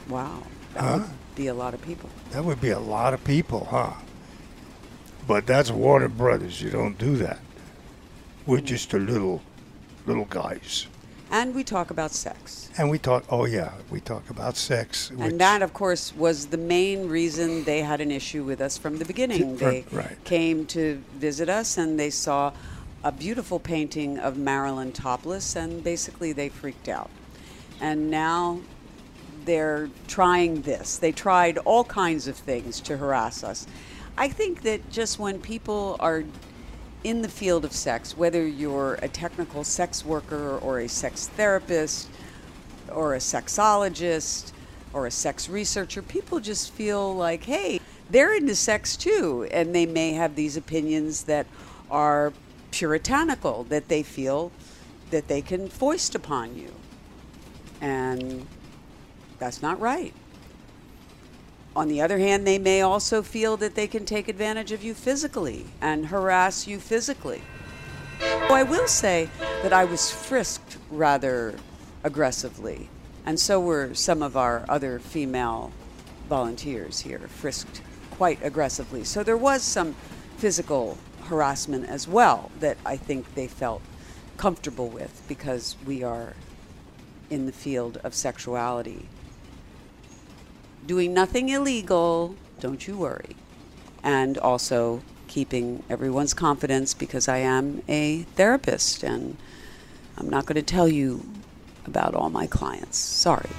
Wow. 0.09 0.43
That 0.73 0.83
Huh? 0.83 0.97
would 0.99 1.35
be 1.35 1.47
a 1.47 1.53
lot 1.53 1.73
of 1.73 1.81
people. 1.81 2.09
That 2.31 2.45
would 2.45 2.61
be 2.61 2.69
a 2.69 2.79
lot 2.79 3.13
of 3.13 3.23
people, 3.23 3.67
huh? 3.69 3.93
But 5.27 5.45
that's 5.45 5.71
Warner 5.71 6.07
Brothers. 6.07 6.61
You 6.61 6.69
don't 6.69 6.97
do 6.97 7.17
that. 7.17 7.39
We're 8.45 8.59
mm. 8.59 8.65
just 8.65 8.93
a 8.93 8.97
little, 8.97 9.41
little 10.05 10.25
guys. 10.25 10.87
And 11.29 11.55
we 11.55 11.63
talk 11.63 11.91
about 11.91 12.11
sex. 12.11 12.69
And 12.77 12.89
we 12.89 12.99
talk. 12.99 13.23
Oh 13.29 13.45
yeah, 13.45 13.71
we 13.89 14.01
talk 14.01 14.29
about 14.29 14.57
sex. 14.57 15.11
And 15.17 15.39
that, 15.39 15.61
of 15.61 15.73
course, 15.73 16.13
was 16.13 16.47
the 16.47 16.57
main 16.57 17.07
reason 17.07 17.63
they 17.63 17.81
had 17.81 18.01
an 18.01 18.11
issue 18.11 18.43
with 18.43 18.59
us 18.59 18.77
from 18.77 18.97
the 18.97 19.05
beginning. 19.05 19.55
They 19.55 19.85
right. 19.93 20.21
came 20.25 20.65
to 20.67 21.01
visit 21.13 21.47
us 21.47 21.77
and 21.77 21.97
they 21.97 22.09
saw 22.09 22.51
a 23.03 23.11
beautiful 23.11 23.59
painting 23.59 24.19
of 24.19 24.37
Marilyn 24.37 24.91
topless, 24.91 25.55
and 25.55 25.83
basically 25.83 26.33
they 26.33 26.49
freaked 26.49 26.87
out. 26.87 27.09
And 27.79 28.11
now 28.11 28.59
they're 29.45 29.89
trying 30.07 30.61
this. 30.61 30.97
They 30.97 31.11
tried 31.11 31.57
all 31.59 31.83
kinds 31.83 32.27
of 32.27 32.35
things 32.35 32.79
to 32.81 32.97
harass 32.97 33.43
us. 33.43 33.65
I 34.17 34.27
think 34.27 34.61
that 34.63 34.91
just 34.91 35.17
when 35.17 35.39
people 35.41 35.95
are 35.99 36.23
in 37.03 37.23
the 37.23 37.29
field 37.29 37.65
of 37.65 37.71
sex, 37.71 38.15
whether 38.15 38.45
you're 38.45 38.95
a 39.01 39.07
technical 39.07 39.63
sex 39.63 40.05
worker 40.05 40.59
or 40.59 40.79
a 40.79 40.87
sex 40.87 41.27
therapist 41.29 42.07
or 42.91 43.15
a 43.15 43.19
sexologist 43.19 44.51
or 44.93 45.07
a 45.07 45.11
sex 45.11 45.49
researcher, 45.49 46.03
people 46.03 46.39
just 46.39 46.71
feel 46.73 47.15
like, 47.15 47.43
hey, 47.43 47.79
they're 48.11 48.35
into 48.35 48.55
sex 48.55 48.95
too. 48.95 49.47
And 49.49 49.73
they 49.73 49.87
may 49.87 50.13
have 50.13 50.35
these 50.35 50.57
opinions 50.57 51.23
that 51.23 51.47
are 51.89 52.33
puritanical, 52.71 53.63
that 53.65 53.87
they 53.87 54.03
feel 54.03 54.51
that 55.11 55.27
they 55.27 55.41
can 55.41 55.67
foist 55.69 56.15
upon 56.15 56.55
you. 56.55 56.73
And 57.81 58.47
that's 59.39 59.61
not 59.61 59.79
right. 59.79 60.13
On 61.75 61.87
the 61.87 62.01
other 62.01 62.17
hand, 62.17 62.45
they 62.45 62.59
may 62.59 62.81
also 62.81 63.21
feel 63.21 63.55
that 63.57 63.75
they 63.75 63.87
can 63.87 64.05
take 64.05 64.27
advantage 64.27 64.71
of 64.71 64.83
you 64.83 64.93
physically 64.93 65.65
and 65.79 66.07
harass 66.07 66.67
you 66.67 66.79
physically. 66.79 67.41
I 68.21 68.63
will 68.63 68.87
say 68.87 69.29
that 69.63 69.71
I 69.71 69.85
was 69.85 70.11
frisked 70.11 70.77
rather 70.89 71.55
aggressively, 72.03 72.89
and 73.25 73.39
so 73.39 73.59
were 73.59 73.93
some 73.93 74.21
of 74.21 74.35
our 74.35 74.65
other 74.67 74.99
female 74.99 75.71
volunteers 76.27 76.99
here, 76.99 77.19
frisked 77.27 77.81
quite 78.11 78.43
aggressively. 78.43 79.03
So 79.03 79.23
there 79.23 79.37
was 79.37 79.63
some 79.63 79.95
physical 80.37 80.97
harassment 81.31 81.87
as 81.87 82.09
well 82.09 82.51
that 82.59 82.77
I 82.85 82.97
think 82.97 83.35
they 83.35 83.47
felt 83.47 83.81
comfortable 84.35 84.89
with 84.89 85.23
because 85.29 85.77
we 85.85 86.03
are 86.03 86.33
in 87.29 87.45
the 87.45 87.53
field 87.53 87.97
of 88.03 88.13
sexuality. 88.13 89.07
Doing 90.85 91.13
nothing 91.13 91.47
illegal, 91.47 92.35
don't 92.59 92.85
you 92.85 92.97
worry. 92.97 93.37
And 94.03 94.37
also 94.37 95.03
keeping 95.27 95.83
everyone's 95.89 96.33
confidence 96.33 96.93
because 96.93 97.29
I 97.29 97.37
am 97.37 97.81
a 97.87 98.23
therapist 98.35 99.03
and 99.03 99.37
I'm 100.17 100.29
not 100.29 100.45
going 100.45 100.55
to 100.55 100.61
tell 100.61 100.89
you 100.89 101.25
about 101.85 102.13
all 102.13 102.29
my 102.29 102.45
clients. 102.45 102.97
Sorry. 102.97 103.49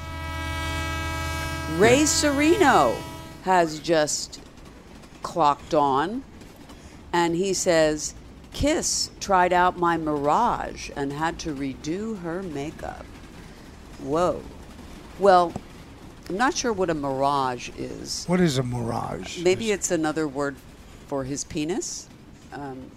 Ray 1.78 2.04
Sereno 2.04 2.94
has 3.44 3.78
just 3.78 4.42
clocked 5.22 5.72
on 5.72 6.22
and 7.12 7.34
he 7.36 7.52
says, 7.52 8.14
Kiss 8.52 9.10
tried 9.20 9.52
out 9.52 9.78
my 9.78 9.96
Mirage 9.96 10.90
and 10.96 11.12
had 11.12 11.38
to 11.40 11.54
redo 11.54 12.20
her 12.20 12.42
makeup. 12.42 13.04
Whoa. 14.02 14.42
Well, 15.18 15.52
I'm 16.28 16.36
not 16.36 16.54
sure 16.56 16.72
what 16.72 16.90
a 16.90 16.94
Mirage 16.94 17.70
is. 17.78 18.24
What 18.26 18.40
is 18.40 18.58
a 18.58 18.62
mirage? 18.62 19.42
Maybe 19.42 19.72
it's 19.72 19.90
another 19.90 20.28
word 20.28 20.56
for 21.06 21.24
his 21.24 21.44
penis. 21.44 22.08
Um, 22.52 22.90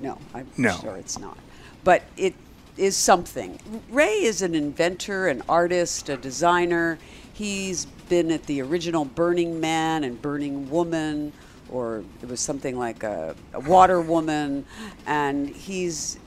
no, 0.00 0.18
I'm 0.34 0.46
No. 0.56 0.76
sure 0.80 0.96
it's 0.96 1.18
not. 1.18 1.36
But 1.84 2.02
it 2.16 2.34
is 2.76 2.96
something. 2.96 3.58
Ray 3.90 4.22
is 4.22 4.42
an 4.42 4.54
inventor, 4.54 5.28
an 5.28 5.42
artist, 5.48 6.08
a 6.08 6.16
designer. 6.16 6.98
He's 7.32 7.86
been 8.08 8.30
at 8.30 8.46
the 8.46 8.62
original 8.62 9.04
Burning 9.04 9.60
Man 9.60 10.04
and 10.04 10.20
Burning 10.20 10.70
Woman, 10.70 11.32
or 11.72 12.04
it 12.22 12.28
was 12.28 12.40
something 12.40 12.78
like 12.78 13.02
a, 13.02 13.34
a 13.54 13.60
Water 13.60 14.00
Woman, 14.00 14.64
and 15.06 15.48
he's 15.48 16.18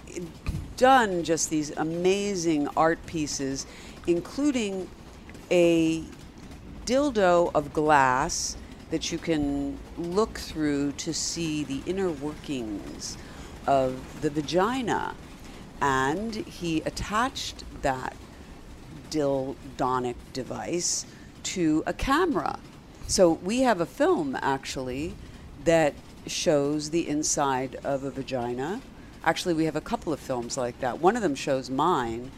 done 0.76 1.24
just 1.24 1.50
these 1.50 1.72
amazing 1.78 2.68
art 2.76 3.06
pieces, 3.06 3.66
including 4.08 4.90
a 5.52 6.04
dildo 6.86 7.52
of 7.54 7.74
glass 7.74 8.58
that 8.90 9.12
you 9.12 9.18
can 9.18 9.78
look 9.98 10.38
through 10.38 10.92
to 10.94 11.14
see 11.14 11.64
the 11.64 11.82
inner 11.86 12.10
workings 12.10 13.18
of 13.68 14.22
the 14.22 14.30
vagina. 14.30 15.16
And 15.82 16.36
he 16.36 16.82
attached 16.82 17.64
that 17.82 18.16
dildonic 19.10 20.16
device 20.34 21.06
to 21.44 21.84
a 21.86 21.94
camera. 21.94 22.60
So 23.08 23.34
we 23.34 23.62
have 23.62 23.82
a 23.82 23.86
film 23.86 24.38
actually 24.42 25.16
that 25.66 25.94
shows 26.28 26.90
the 26.90 27.08
inside 27.08 27.76
of 27.84 28.04
a 28.04 28.12
vagina. 28.12 28.82
Actually, 29.24 29.54
we 29.54 29.66
have 29.66 29.76
a 29.76 29.82
couple 29.82 30.14
of 30.14 30.20
films 30.20 30.58
like 30.58 30.80
that. 30.80 31.00
One 31.00 31.16
of 31.16 31.22
them 31.22 31.36
shows 31.36 31.70
mine, 31.70 32.32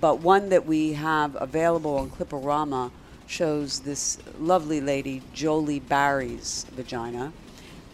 but 0.00 0.20
one 0.20 0.50
that 0.50 0.66
we 0.66 0.92
have 0.92 1.36
available 1.40 1.96
on 1.96 2.10
Cliporama 2.10 2.90
shows 3.26 3.80
this 3.80 4.18
lovely 4.38 4.80
lady, 4.80 5.22
Jolie 5.34 5.80
Barry's 5.80 6.66
vagina, 6.72 7.32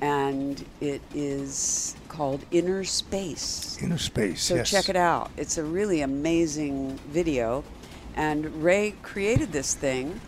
and 0.01 0.64
it 0.81 1.01
is 1.14 1.97
called 2.09 2.45
Inner 2.51 2.85
Space. 2.85 3.79
Inner 3.83 3.99
space. 3.99 4.43
So 4.43 4.57
yes. 4.57 4.70
check 4.70 4.89
it 4.89 4.97
out. 4.97 5.31
It's 5.37 5.59
a 5.59 5.64
really 5.64 6.03
amazing 6.03 6.99
video. 7.09 7.64
And 8.16 8.62
Ray 8.62 8.95
created 9.03 9.51
this 9.53 9.75
thing 9.75 10.20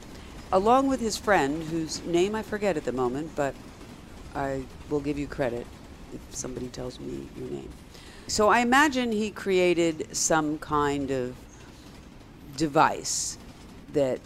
along 0.53 0.89
with 0.89 1.01
his 1.01 1.17
friend, 1.17 1.63
whose 1.65 2.03
name 2.05 2.35
I 2.35 2.43
forget 2.43 2.77
at 2.77 2.85
the 2.85 2.93
moment, 2.93 3.33
but 3.37 3.55
I 4.37 4.65
will 4.91 5.01
give 5.01 5.19
you 5.19 5.27
credit 5.27 5.67
if 6.13 6.21
somebody 6.35 6.69
tells 6.69 7.01
me 7.01 7.27
your 7.37 7.49
name. 7.49 7.71
So 8.27 8.49
I 8.49 8.61
imagine 8.61 9.11
he 9.11 9.31
created 9.31 10.15
some 10.15 10.59
kind 10.59 11.11
of 11.11 11.35
device 12.57 13.39
that 13.95 14.21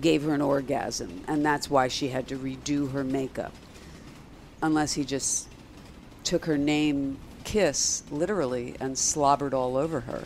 gave 0.00 0.22
her 0.22 0.32
an 0.32 0.40
orgasm, 0.40 1.22
and 1.28 1.44
that's 1.44 1.68
why 1.68 1.88
she 1.88 2.08
had 2.08 2.26
to 2.28 2.38
redo 2.38 2.90
her 2.92 3.04
makeup. 3.04 3.52
Unless 4.62 4.94
he 4.94 5.04
just 5.04 5.48
took 6.24 6.46
her 6.46 6.56
name 6.56 7.18
Kiss 7.44 8.04
literally 8.10 8.74
and 8.80 8.96
slobbered 8.96 9.52
all 9.52 9.76
over 9.76 10.00
her. 10.00 10.24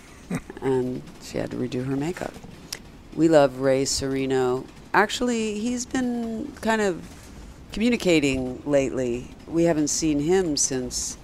and 0.62 1.02
she 1.22 1.38
had 1.38 1.50
to 1.52 1.56
redo 1.56 1.84
her 1.86 1.94
makeup. 1.94 2.32
We 3.14 3.28
love 3.28 3.60
Ray 3.60 3.84
Sereno. 3.84 4.64
Actually, 4.92 5.60
he's 5.60 5.86
been 5.86 6.52
kind 6.60 6.80
of 6.80 7.23
communicating 7.84 8.62
lately. 8.64 9.26
We 9.48 9.64
haven't 9.64 9.88
seen 9.88 10.20
him 10.20 10.56
since 10.56 11.18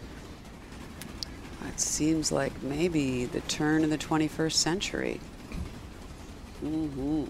it 1.69 1.79
seems 1.79 2.33
like 2.33 2.61
maybe 2.61 3.25
the 3.25 3.41
turn 3.43 3.85
of 3.85 3.91
the 3.91 3.97
21st 3.97 4.53
century. 4.55 5.21
hmm 6.61 7.25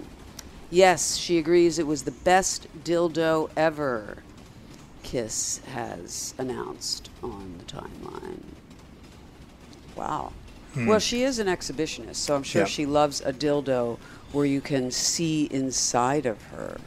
Yes, 0.70 1.16
she 1.16 1.36
agrees 1.36 1.78
it 1.78 1.86
was 1.86 2.04
the 2.04 2.12
best 2.12 2.66
dildo 2.82 3.50
ever. 3.56 4.22
Kiss 5.02 5.58
has 5.74 6.32
announced 6.38 7.10
on 7.22 7.56
the 7.58 7.64
timeline. 7.64 8.40
Wow. 9.96 10.32
Well, 10.76 11.00
she 11.00 11.24
is 11.24 11.38
an 11.40 11.46
exhibitionist, 11.48 12.14
so 12.16 12.36
I'm 12.36 12.42
sure 12.44 12.62
Yeah. 12.62 12.66
she 12.68 12.86
loves 12.86 13.20
a 13.20 13.32
dildo 13.34 13.98
where 14.32 14.46
you 14.46 14.60
can 14.62 14.90
see 14.92 15.46
inside 15.50 16.24
of 16.24 16.40
her. 16.44 16.78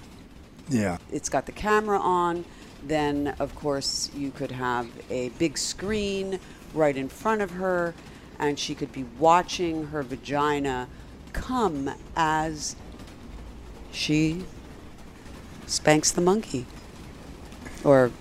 Yeah. 0.69 0.97
It's 1.11 1.29
got 1.29 1.45
the 1.45 1.51
camera 1.51 1.99
on. 1.99 2.45
Then, 2.85 3.35
of 3.39 3.55
course, 3.55 4.09
you 4.15 4.31
could 4.31 4.51
have 4.51 4.87
a 5.09 5.29
big 5.29 5.57
screen 5.57 6.39
right 6.73 6.95
in 6.95 7.07
front 7.07 7.41
of 7.41 7.51
her, 7.51 7.93
and 8.39 8.59
she 8.59 8.75
could 8.75 8.91
be 8.91 9.05
watching 9.17 9.87
her 9.87 10.03
vagina 10.03 10.87
come 11.31 11.89
as 12.15 12.75
she 13.91 14.45
spanks 15.65 16.11
the 16.11 16.21
monkey 16.21 16.65
or 17.83 18.11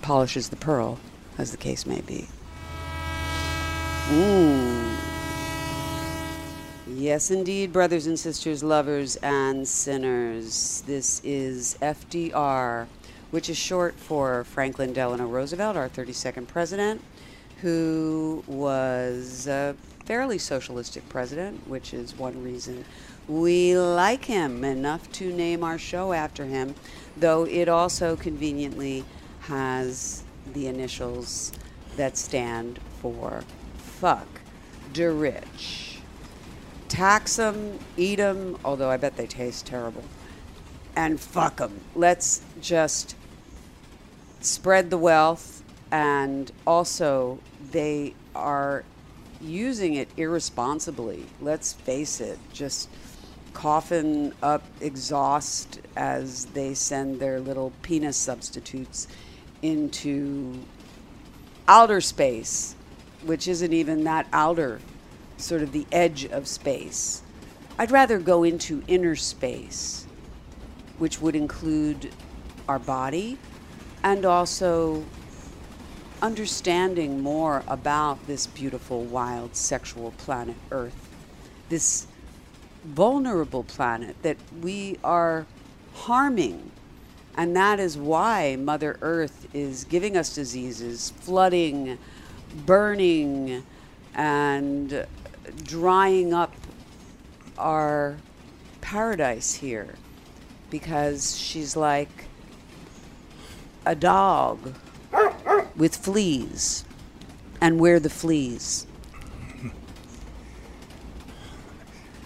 polishes 0.00 0.48
the 0.48 0.56
pearl, 0.56 0.98
as 1.36 1.50
the 1.50 1.56
case 1.56 1.84
may 1.84 2.00
be. 2.00 2.28
Ooh. 4.12 4.69
Yes, 7.00 7.30
indeed, 7.30 7.72
brothers 7.72 8.06
and 8.06 8.18
sisters, 8.18 8.62
lovers 8.62 9.16
and 9.16 9.66
sinners. 9.66 10.82
This 10.86 11.22
is 11.24 11.78
FDR, 11.80 12.88
which 13.30 13.48
is 13.48 13.56
short 13.56 13.94
for 13.94 14.44
Franklin 14.44 14.92
Delano 14.92 15.26
Roosevelt, 15.26 15.78
our 15.78 15.88
32nd 15.88 16.46
president, 16.46 17.02
who 17.62 18.44
was 18.46 19.46
a 19.46 19.74
fairly 20.04 20.36
socialistic 20.36 21.08
president, 21.08 21.66
which 21.66 21.94
is 21.94 22.18
one 22.18 22.42
reason 22.44 22.84
we 23.26 23.78
like 23.78 24.26
him 24.26 24.62
enough 24.62 25.10
to 25.12 25.32
name 25.32 25.64
our 25.64 25.78
show 25.78 26.12
after 26.12 26.44
him, 26.44 26.74
though 27.16 27.46
it 27.46 27.70
also 27.70 28.14
conveniently 28.14 29.06
has 29.44 30.22
the 30.52 30.66
initials 30.66 31.50
that 31.96 32.18
stand 32.18 32.78
for 33.00 33.42
fuck 33.78 34.28
de 34.92 35.10
rich 35.10 35.89
tax 36.90 37.36
them, 37.36 37.78
eat 37.96 38.16
them, 38.16 38.58
although 38.64 38.90
I 38.90 38.98
bet 38.98 39.16
they 39.16 39.26
taste 39.26 39.64
terrible, 39.64 40.04
and 40.94 41.18
fuck 41.18 41.56
them. 41.56 41.80
Let's 41.94 42.42
just 42.60 43.14
spread 44.40 44.90
the 44.90 44.98
wealth, 44.98 45.62
and 45.90 46.52
also 46.66 47.38
they 47.70 48.14
are 48.34 48.84
using 49.40 49.94
it 49.94 50.08
irresponsibly. 50.16 51.24
Let's 51.40 51.72
face 51.72 52.20
it, 52.20 52.38
just 52.52 52.90
coughing 53.54 54.32
up 54.42 54.62
exhaust 54.80 55.80
as 55.96 56.46
they 56.46 56.74
send 56.74 57.20
their 57.20 57.40
little 57.40 57.72
penis 57.82 58.16
substitutes 58.16 59.08
into 59.62 60.58
outer 61.68 62.00
space, 62.00 62.74
which 63.24 63.46
isn't 63.46 63.72
even 63.72 64.04
that 64.04 64.26
outer, 64.32 64.80
sort 65.40 65.62
of 65.62 65.72
the 65.72 65.86
edge 65.90 66.24
of 66.26 66.46
space. 66.46 67.22
I'd 67.78 67.90
rather 67.90 68.18
go 68.18 68.44
into 68.44 68.82
inner 68.86 69.16
space, 69.16 70.06
which 70.98 71.20
would 71.20 71.34
include 71.34 72.12
our 72.68 72.78
body 72.78 73.38
and 74.02 74.24
also 74.24 75.04
understanding 76.22 77.20
more 77.20 77.62
about 77.66 78.26
this 78.26 78.46
beautiful, 78.46 79.04
wild, 79.04 79.56
sexual 79.56 80.12
planet 80.12 80.56
Earth. 80.70 81.08
This 81.68 82.06
vulnerable 82.84 83.64
planet 83.64 84.16
that 84.22 84.36
we 84.62 84.98
are 85.04 85.46
harming. 85.94 86.70
And 87.36 87.56
that 87.56 87.78
is 87.80 87.96
why 87.96 88.56
Mother 88.56 88.98
Earth 89.00 89.48
is 89.54 89.84
giving 89.84 90.16
us 90.16 90.34
diseases, 90.34 91.10
flooding, 91.20 91.98
burning, 92.66 93.64
and 94.14 95.06
drying 95.64 96.32
up 96.32 96.54
our 97.58 98.16
paradise 98.80 99.54
here. 99.54 99.94
Because 100.70 101.36
she's 101.36 101.76
like 101.76 102.26
a 103.84 103.94
dog 103.94 104.74
with 105.76 105.96
fleas. 105.96 106.84
And 107.60 107.80
where 107.80 108.00
the 108.00 108.10
fleas? 108.10 108.86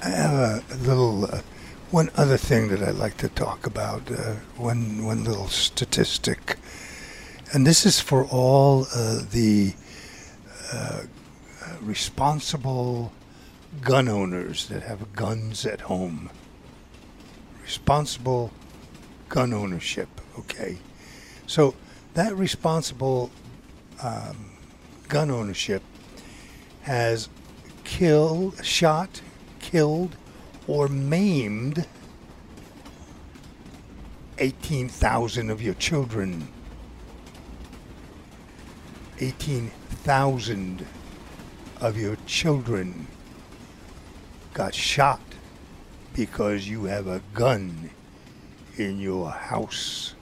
I 0.05 0.09
have 0.09 0.71
a 0.71 0.77
little, 0.77 1.25
uh, 1.25 1.41
one 1.95 2.11
other 2.17 2.37
thing 2.37 2.69
that 2.69 2.83
I'd 2.83 2.97
like 2.97 3.17
to 3.19 3.29
talk 3.29 3.67
about. 3.67 4.11
Uh, 4.11 4.35
one 4.57 5.05
one 5.05 5.23
little 5.23 5.47
statistic, 5.47 6.59
and 7.53 7.65
this 7.65 7.87
is 7.87 8.01
for 8.01 8.25
all 8.25 8.89
uh, 8.93 9.21
the 9.31 9.75
uh, 10.73 11.03
responsible 11.85 13.13
gun 13.81 14.09
owners 14.09 14.67
that 14.69 14.83
have 14.83 15.15
guns 15.15 15.67
at 15.67 15.83
home. 15.83 16.31
Responsible 17.63 18.53
gun 19.29 19.53
ownership. 19.53 20.09
Okay, 20.39 20.79
so 21.47 21.75
that 22.15 22.37
responsible 22.37 23.31
um, 24.03 24.51
gun 25.09 25.31
ownership 25.31 25.83
has 26.83 27.29
killed, 27.85 28.65
shot, 28.65 29.21
killed, 29.61 30.17
or 30.67 30.89
maimed 30.89 31.87
18,000 34.39 35.51
of 35.51 35.63
your 35.63 35.75
children. 35.75 36.49
18,000 39.21 40.87
of 41.85 41.99
your 41.99 42.17
children 42.25 43.07
got 44.55 44.75
shot 44.75 45.21
because 46.15 46.67
you 46.67 46.85
have 46.85 47.07
a 47.07 47.21
gun 47.35 47.91
in 48.79 48.99
your 48.99 49.31
house. 49.31 50.15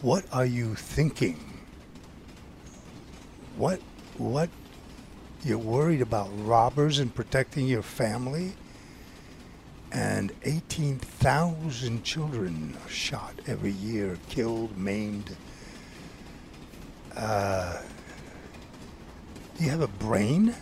What 0.00 0.24
are 0.32 0.46
you 0.46 0.74
thinking? 0.74 1.38
What 3.58 3.82
what 4.16 4.48
you're 5.44 5.58
worried 5.58 6.00
about 6.00 6.30
robbers 6.38 6.98
and 6.98 7.14
protecting 7.14 7.66
your 7.66 7.82
family? 7.82 8.54
And 9.92 10.32
18,000 10.44 12.02
children 12.02 12.78
are 12.82 12.88
shot 12.88 13.34
every 13.46 13.72
year, 13.72 14.16
killed, 14.30 14.78
maimed. 14.78 15.36
Uh, 17.14 17.82
do 19.56 19.64
you 19.64 19.70
have 19.70 19.80
a 19.80 19.88
brain? 19.88 20.54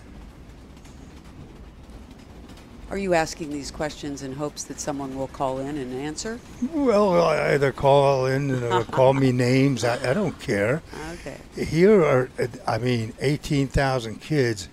Are 2.91 2.99
you 2.99 3.14
asking 3.14 3.51
these 3.51 3.70
questions 3.70 4.22
in 4.22 4.32
hopes 4.32 4.64
that 4.64 4.80
someone 4.80 5.16
will 5.16 5.28
call 5.28 5.59
in 5.61 5.78
and 5.78 5.95
answer? 5.95 6.41
Well, 6.74 7.22
I 7.22 7.53
either 7.55 7.70
call 7.70 8.26
in 8.26 8.51
or 8.64 8.72
uh, 8.72 8.84
call 8.91 9.12
me 9.12 9.30
names. 9.30 9.84
I, 9.84 10.11
I 10.11 10.12
don't 10.12 10.38
care. 10.41 10.82
Okay. 11.12 11.36
Here 11.57 12.03
are, 12.03 12.28
uh, 12.36 12.49
I 12.66 12.78
mean, 12.78 13.12
18,000 13.20 14.20
kids. 14.20 14.68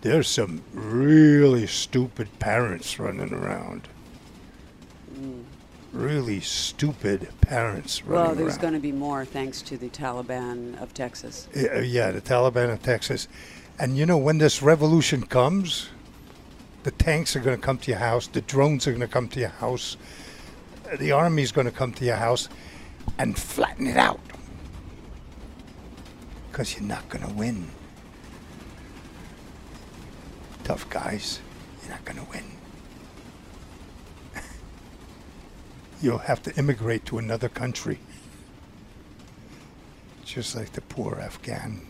There's 0.00 0.28
some 0.28 0.62
really 0.72 1.66
stupid 1.66 2.28
parents 2.38 2.98
running 2.98 3.34
around. 3.34 3.86
Hmm. 5.14 5.40
Really 5.92 6.40
stupid 6.40 7.28
parents 7.42 8.02
running 8.02 8.16
around. 8.16 8.26
Well, 8.28 8.34
there's 8.34 8.54
around. 8.54 8.62
going 8.62 8.74
to 8.74 8.80
be 8.80 8.92
more 8.92 9.26
thanks 9.26 9.60
to 9.62 9.76
the 9.76 9.90
Taliban 9.90 10.80
of 10.80 10.94
Texas. 10.94 11.48
Yeah, 11.54 11.68
uh, 11.76 11.80
yeah, 11.80 12.12
the 12.12 12.22
Taliban 12.22 12.72
of 12.72 12.82
Texas. 12.82 13.28
And 13.80 13.96
you 13.96 14.06
know, 14.06 14.18
when 14.18 14.38
this 14.38 14.60
revolution 14.60 15.22
comes, 15.22 15.88
the 16.82 16.90
tanks 16.90 17.36
are 17.36 17.40
going 17.40 17.56
to 17.56 17.62
come 17.62 17.78
to 17.78 17.90
your 17.90 18.00
house, 18.00 18.26
the 18.26 18.40
drones 18.40 18.86
are 18.86 18.90
going 18.90 19.00
to 19.00 19.08
come 19.08 19.28
to 19.28 19.40
your 19.40 19.50
house, 19.50 19.96
the 20.98 21.12
army 21.12 21.42
is 21.42 21.52
going 21.52 21.66
to 21.66 21.72
come 21.72 21.92
to 21.92 22.04
your 22.04 22.16
house 22.16 22.48
and 23.18 23.38
flatten 23.38 23.86
it 23.86 23.96
out. 23.96 24.20
Because 26.50 26.74
you're 26.74 26.88
not 26.88 27.08
going 27.08 27.26
to 27.26 27.32
win. 27.34 27.68
Tough 30.64 30.88
guys, 30.90 31.40
you're 31.82 31.90
not 31.90 32.04
going 32.04 32.18
to 32.18 32.30
win. 32.30 32.44
You'll 36.02 36.18
have 36.18 36.42
to 36.42 36.54
immigrate 36.56 37.04
to 37.06 37.18
another 37.18 37.48
country. 37.48 38.00
Just 40.24 40.56
like 40.56 40.72
the 40.72 40.80
poor 40.82 41.18
Afghan. 41.20 41.87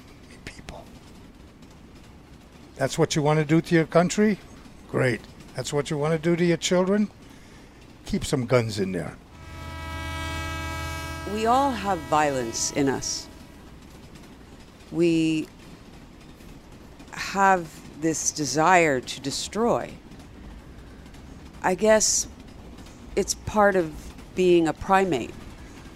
That's 2.79 2.97
what 2.97 3.16
you 3.16 3.22
want 3.22 3.41
to 3.41 3.45
do 3.45 3.61
to 3.61 3.74
your 3.74 3.87
country? 3.87 4.39
Great. 4.89 5.20
That's 5.57 5.72
what 5.72 5.91
you 5.91 5.99
want 5.99 6.12
to 6.12 6.18
do 6.18 6.37
to 6.37 6.45
your 6.45 6.57
children? 6.57 7.11
Keep 8.07 8.24
some 8.24 8.47
guns 8.47 8.79
in 8.79 8.93
there. 8.93 9.16
We 11.35 11.47
all 11.47 11.72
have 11.72 11.99
violence 12.03 12.70
in 12.72 12.89
us. 12.89 13.29
We 14.93 15.49
have 17.11 17.68
this 18.01 18.31
desire 18.31 19.01
to 19.01 19.20
destroy. 19.20 19.93
I 21.62 21.74
guess 21.74 22.29
it's 23.16 23.35
part 23.35 23.74
of 23.74 23.93
being 24.37 24.68
a 24.68 24.72
primate, 24.72 25.35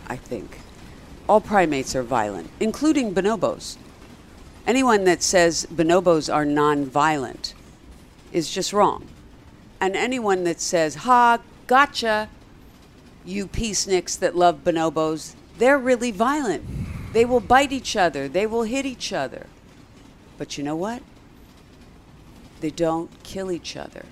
I 0.09 0.17
think. 0.17 0.59
All 1.29 1.41
primates 1.41 1.95
are 1.95 2.03
violent, 2.03 2.51
including 2.59 3.15
bonobos. 3.15 3.77
Anyone 4.67 5.05
that 5.05 5.23
says 5.23 5.67
bonobos 5.73 6.33
are 6.33 6.45
non-violent 6.45 7.55
is 8.33 8.51
just 8.51 8.73
wrong. 8.73 9.09
And 9.81 9.97
anyone 9.97 10.45
that 10.45 10.61
says, 10.61 10.95
ha, 10.97 11.39
gotcha, 11.67 12.29
you 13.25 13.49
peaceniks 13.49 14.19
that 14.21 14.37
love 14.37 14.63
bonobos, 14.63 15.35
they're 15.59 15.79
really 15.79 16.13
violent. 16.13 16.65
They 17.13 17.25
will 17.25 17.41
bite 17.41 17.73
each 17.73 17.97
other, 17.97 18.29
they 18.29 18.47
will 18.47 18.63
hit 18.63 18.87
each 18.87 19.13
other. 19.13 19.47
But 20.39 20.57
you 20.57 20.65
know 20.65 20.77
what? 20.77 21.03
They 22.61 22.71
don't 22.71 23.11
kill 23.25 23.51
each 23.51 23.77
other. 23.77 24.07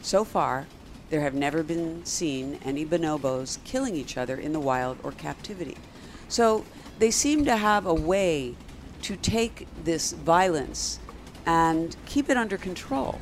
So 0.00 0.24
far, 0.24 0.66
there 1.10 1.20
have 1.20 1.34
never 1.34 1.62
been 1.62 2.04
seen 2.04 2.58
any 2.64 2.86
bonobos 2.86 3.58
killing 3.64 3.96
each 3.96 4.16
other 4.16 4.36
in 4.36 4.52
the 4.52 4.60
wild 4.60 4.98
or 5.02 5.12
captivity. 5.12 5.76
So 6.28 6.64
they 6.98 7.10
seem 7.10 7.44
to 7.44 7.56
have 7.56 7.84
a 7.84 7.92
way 7.92 8.54
to 9.02 9.16
take 9.16 9.66
this 9.84 10.12
violence 10.12 10.98
and 11.44 11.96
keep 12.06 12.30
it 12.30 12.36
under 12.36 12.56
control, 12.56 13.20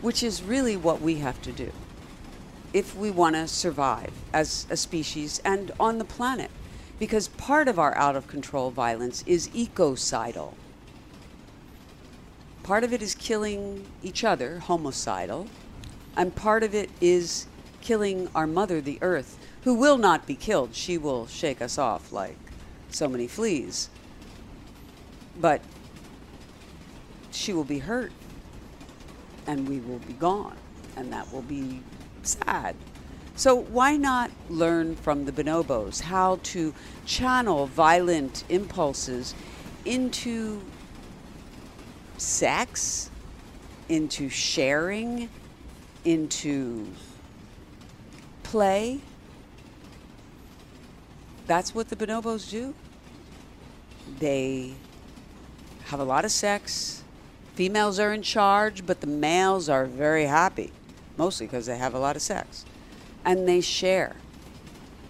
which 0.00 0.22
is 0.22 0.42
really 0.42 0.76
what 0.76 1.00
we 1.00 1.16
have 1.16 1.40
to 1.42 1.52
do 1.52 1.72
if 2.72 2.94
we 2.94 3.10
want 3.10 3.34
to 3.34 3.48
survive 3.48 4.12
as 4.32 4.66
a 4.70 4.76
species 4.76 5.40
and 5.44 5.70
on 5.80 5.98
the 5.98 6.04
planet. 6.04 6.50
Because 6.98 7.28
part 7.28 7.68
of 7.68 7.78
our 7.78 7.96
out 7.96 8.16
of 8.16 8.26
control 8.26 8.70
violence 8.70 9.22
is 9.26 9.48
ecocidal. 9.54 10.56
Part 12.64 12.84
of 12.84 12.92
it 12.92 13.00
is 13.00 13.14
killing 13.14 13.86
each 14.02 14.24
other, 14.24 14.58
homicidal, 14.58 15.46
and 16.16 16.34
part 16.34 16.62
of 16.64 16.74
it 16.74 16.90
is 17.00 17.46
killing 17.80 18.28
our 18.34 18.46
mother, 18.46 18.80
the 18.80 18.98
earth, 19.00 19.38
who 19.62 19.74
will 19.74 19.96
not 19.96 20.26
be 20.26 20.34
killed. 20.34 20.74
She 20.74 20.98
will 20.98 21.26
shake 21.26 21.62
us 21.62 21.78
off 21.78 22.12
like 22.12 22.36
so 22.90 23.08
many 23.08 23.28
fleas. 23.28 23.88
But 25.40 25.62
she 27.30 27.52
will 27.52 27.64
be 27.64 27.78
hurt, 27.78 28.12
and 29.46 29.68
we 29.68 29.80
will 29.80 30.00
be 30.00 30.12
gone, 30.14 30.56
and 30.96 31.12
that 31.12 31.32
will 31.32 31.42
be 31.42 31.80
sad. 32.22 32.74
So, 33.36 33.54
why 33.54 33.96
not 33.96 34.32
learn 34.50 34.96
from 34.96 35.24
the 35.24 35.30
bonobos 35.30 36.00
how 36.00 36.40
to 36.42 36.74
channel 37.06 37.66
violent 37.66 38.42
impulses 38.48 39.34
into 39.84 40.60
sex, 42.16 43.10
into 43.88 44.28
sharing, 44.28 45.28
into 46.04 46.88
play? 48.42 48.98
That's 51.46 51.74
what 51.74 51.90
the 51.90 51.96
bonobos 51.96 52.50
do. 52.50 52.74
They 54.18 54.74
have 55.88 56.00
a 56.00 56.04
lot 56.04 56.24
of 56.24 56.30
sex. 56.30 57.02
Females 57.54 57.98
are 57.98 58.12
in 58.12 58.22
charge, 58.22 58.84
but 58.84 59.00
the 59.00 59.06
males 59.06 59.70
are 59.70 59.86
very 59.86 60.24
happy, 60.24 60.70
mostly 61.16 61.46
because 61.46 61.64
they 61.64 61.78
have 61.78 61.94
a 61.94 61.98
lot 61.98 62.14
of 62.14 62.20
sex. 62.20 62.66
And 63.24 63.48
they 63.48 63.62
share. 63.62 64.14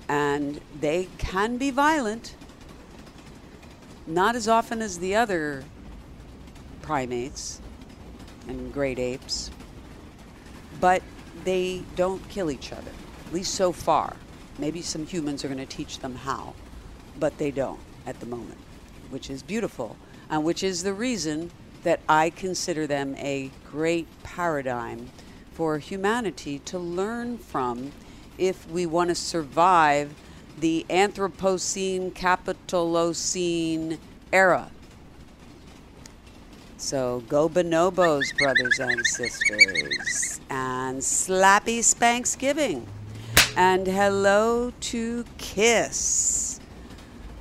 And 0.08 0.60
they 0.80 1.08
can 1.18 1.58
be 1.58 1.70
violent, 1.70 2.36
not 4.06 4.36
as 4.36 4.46
often 4.46 4.80
as 4.80 5.00
the 5.00 5.16
other 5.16 5.64
primates 6.80 7.60
and 8.46 8.72
great 8.72 9.00
apes, 9.00 9.50
but 10.80 11.02
they 11.44 11.82
don't 11.96 12.26
kill 12.28 12.52
each 12.52 12.72
other, 12.72 12.92
at 13.26 13.34
least 13.34 13.54
so 13.54 13.72
far. 13.72 14.14
Maybe 14.58 14.80
some 14.80 15.06
humans 15.06 15.44
are 15.44 15.48
going 15.48 15.58
to 15.58 15.66
teach 15.66 15.98
them 15.98 16.14
how, 16.14 16.54
but 17.18 17.36
they 17.36 17.50
don't 17.50 17.80
at 18.06 18.20
the 18.20 18.26
moment, 18.26 18.58
which 19.10 19.28
is 19.28 19.42
beautiful, 19.42 19.96
and 20.30 20.44
which 20.44 20.62
is 20.62 20.82
the 20.82 20.92
reason 20.92 21.50
that 21.82 22.00
I 22.08 22.30
consider 22.30 22.86
them 22.86 23.14
a 23.16 23.50
great 23.70 24.06
paradigm 24.22 25.10
for 25.52 25.78
humanity 25.78 26.58
to 26.60 26.78
learn 26.78 27.38
from 27.38 27.92
if 28.36 28.68
we 28.70 28.86
want 28.86 29.08
to 29.08 29.14
survive 29.14 30.14
the 30.60 30.86
Anthropocene 30.88 32.12
Capitalocene 32.12 33.98
era. 34.32 34.70
So 36.76 37.24
go 37.28 37.48
bonobos, 37.48 38.36
brothers 38.38 38.78
and 38.78 39.04
sisters, 39.04 40.40
and 40.48 40.98
slappy 41.00 41.80
Spanksgiving. 41.80 42.86
And 43.56 43.84
hello 43.84 44.72
to 44.80 45.24
Kiss, 45.38 46.47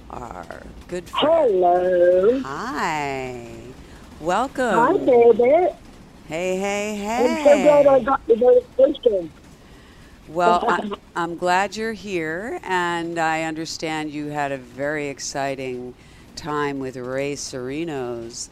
our 0.09 0.63
good 0.87 1.09
friend. 1.09 1.51
Hello. 1.51 2.39
Hi. 2.41 3.47
Welcome. 4.19 4.73
Hi, 4.73 4.97
baby. 4.97 5.67
Hey, 6.27 6.57
hey, 6.57 7.37
I'm 7.37 7.43
so 7.45 7.63
glad 7.63 7.87
I 7.87 7.99
got 8.03 8.27
the 8.27 8.35
notification. 8.35 9.31
Well, 10.27 10.65
I, 10.67 10.91
I'm 11.15 11.37
glad 11.37 11.77
you're 11.77 11.93
here, 11.93 12.59
and 12.63 13.17
I 13.17 13.43
understand 13.43 14.11
you 14.11 14.27
had 14.27 14.51
a 14.51 14.57
very 14.57 15.07
exciting 15.07 15.93
time 16.35 16.79
with 16.79 16.97
Ray 16.97 17.35
Sereno's 17.35 18.49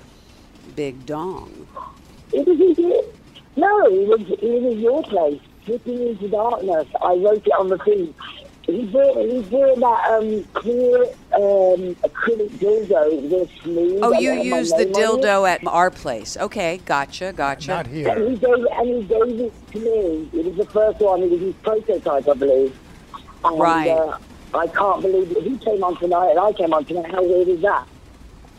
Big 0.75 1.05
Dong. 1.05 1.67
It 2.31 2.47
was 2.47 2.77
your, 2.77 3.03
no, 3.57 3.85
it 3.87 4.07
was, 4.07 4.21
it 4.41 4.61
was 4.61 4.77
your 4.77 5.03
place. 5.03 5.41
Slipping 5.65 6.09
into 6.09 6.29
darkness. 6.29 6.87
I 7.01 7.15
wrote 7.15 7.45
it 7.45 7.51
on 7.57 7.69
the 7.69 7.77
thing. 7.79 8.13
He 8.65 8.83
bought, 8.87 9.17
he 9.17 9.41
bought 9.41 9.79
that 9.79 10.11
um, 10.17 10.43
clear 10.53 11.03
um, 11.33 11.95
acrylic 12.03 12.49
dildo 12.57 13.29
with 13.29 13.51
smooth. 13.61 13.99
Oh, 14.01 14.11
you 14.19 14.31
it 14.33 14.45
used 14.45 14.75
the 14.75 14.85
name 14.85 14.95
on 14.95 15.01
it. 15.19 15.23
dildo 15.23 15.47
at 15.49 15.67
our 15.67 15.91
place. 15.91 16.35
Okay, 16.35 16.81
gotcha, 16.85 17.31
gotcha. 17.33 17.67
Not 17.71 17.85
And 17.87 17.95
here. 17.95 18.29
he 18.29 18.35
gave 18.37 18.65
and 18.71 18.87
he 18.89 19.03
gave 19.03 19.39
it 19.39 19.71
to 19.73 19.79
me. 19.79 20.29
It 20.33 20.45
was 20.45 20.55
the 20.55 20.65
first 20.65 20.99
one. 20.99 21.21
It 21.21 21.29
was 21.29 21.41
his 21.41 21.53
prototype, 21.55 22.27
I 22.27 22.33
believe. 22.33 22.75
And, 23.43 23.59
Right. 23.59 23.89
Uh, 23.91 24.17
I 24.55 24.67
can't 24.67 25.01
believe 25.01 25.31
it. 25.37 25.43
He 25.43 25.57
came 25.57 25.83
on 25.83 25.97
tonight, 25.97 26.29
and 26.31 26.39
I 26.39 26.51
came 26.53 26.73
on 26.73 26.85
tonight. 26.85 27.11
How 27.11 27.21
weird 27.21 27.47
is 27.49 27.61
that? 27.61 27.87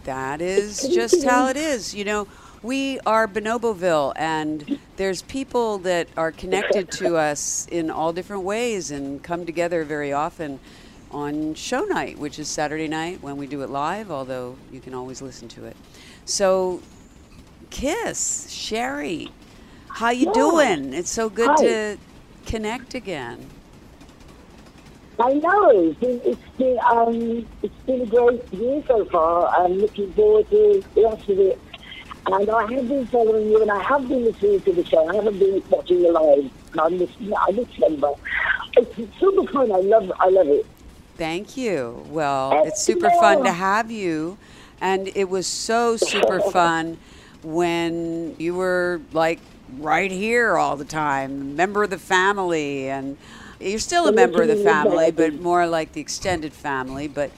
That 0.05 0.41
is 0.41 0.83
just 0.95 1.25
how 1.25 1.49
it 1.49 1.57
is. 1.57 1.95
You 1.95 2.05
know, 2.05 2.29
we 2.67 2.99
are 3.07 3.29
Bonoboville, 3.29 4.13
and 4.17 4.67
there's 4.97 5.23
people 5.23 5.79
that 5.79 6.09
are 6.17 6.33
connected 6.33 6.91
to 6.91 7.17
us 7.17 7.69
in 7.71 7.91
all 7.91 8.13
different 8.13 8.43
ways 8.43 8.91
and 8.91 9.23
come 9.23 9.47
together 9.47 9.85
very 9.85 10.13
often 10.13 10.59
on 11.13 11.55
show 11.55 11.85
night, 11.85 12.19
which 12.19 12.41
is 12.41 12.49
Saturday 12.49 12.89
night 12.89 13.23
when 13.23 13.37
we 13.37 13.47
do 13.47 13.63
it 13.63 13.71
live, 13.71 14.11
although 14.11 14.57
you 14.73 14.81
can 14.81 14.95
always 14.95 15.23
listen 15.23 15.47
to 15.47 15.65
it. 15.65 15.77
So, 16.25 16.83
Kiss, 17.71 18.51
Sherry, 18.51 19.31
how 19.89 20.11
you 20.11 20.27
Yeah. 20.27 20.33
doing? 20.33 20.93
It's 20.93 21.11
so 21.11 21.31
good 21.31 21.51
Hi. 21.51 21.63
to 21.63 21.99
connect 22.47 22.95
again. 22.97 23.49
I 25.21 25.35
know. 25.35 25.71
It's 25.71 26.01
been, 26.01 26.21
it's 26.25 26.57
been, 26.59 26.79
um, 26.91 27.47
it's 27.63 27.75
been 27.87 28.03
a 28.03 28.07
great 28.07 28.53
year 28.53 28.83
so 28.89 29.05
far. 29.07 29.49
I'm 29.57 29.75
looking 29.75 30.13
forward 30.15 30.51
to 30.51 30.85
the 30.95 31.03
rest 31.03 31.29
of 31.29 31.39
it. 31.39 31.61
And 32.27 32.51
I 32.51 32.73
have 32.73 32.89
been 32.89 33.07
following 33.07 33.49
you, 33.49 33.63
and 33.63 33.71
I 33.71 33.81
have 33.83 34.09
been 34.09 34.25
listening 34.25 34.61
to 34.63 34.73
the 34.73 34.85
show. 34.85 35.09
I 35.09 35.15
haven't 35.15 35.39
been 35.39 35.63
watching 35.71 36.01
you 36.01 36.13
live. 36.13 36.51
I'm 36.79 36.99
listening. 36.99 37.33
I 37.35 37.51
listen, 37.51 37.97
but 38.01 38.19
it's 38.77 39.19
super 39.21 39.51
fun. 39.53 39.71
I 39.71 39.79
love. 39.79 40.13
I 40.19 40.29
love 40.29 40.49
it. 40.49 40.67
Thank 41.17 41.57
you. 41.57 42.05
Well, 42.09 42.65
it's 42.67 42.83
super 42.83 43.11
fun 43.11 43.45
to 43.45 43.53
have 43.53 43.91
you. 43.91 44.39
And 44.81 45.09
it 45.15 45.29
was 45.31 45.47
so 45.47 45.97
super 45.97 46.41
fun 46.53 46.99
when 47.43 48.35
you 48.39 48.55
were 48.55 49.01
like 49.13 49.39
right 49.79 50.11
here 50.11 50.57
all 50.57 50.77
the 50.77 50.85
time, 50.85 51.55
member 51.55 51.85
of 51.85 51.91
the 51.91 51.99
family. 51.99 52.89
And 52.89 53.17
you're 53.61 53.79
still 53.79 54.09
a 54.09 54.13
member 54.13 54.43
of 54.43 54.49
the 54.49 54.57
family, 54.57 55.13
but 55.13 55.41
more 55.41 55.67
like 55.67 55.93
the 55.93 56.01
extended 56.01 56.53
family. 56.53 57.07
But 57.07 57.31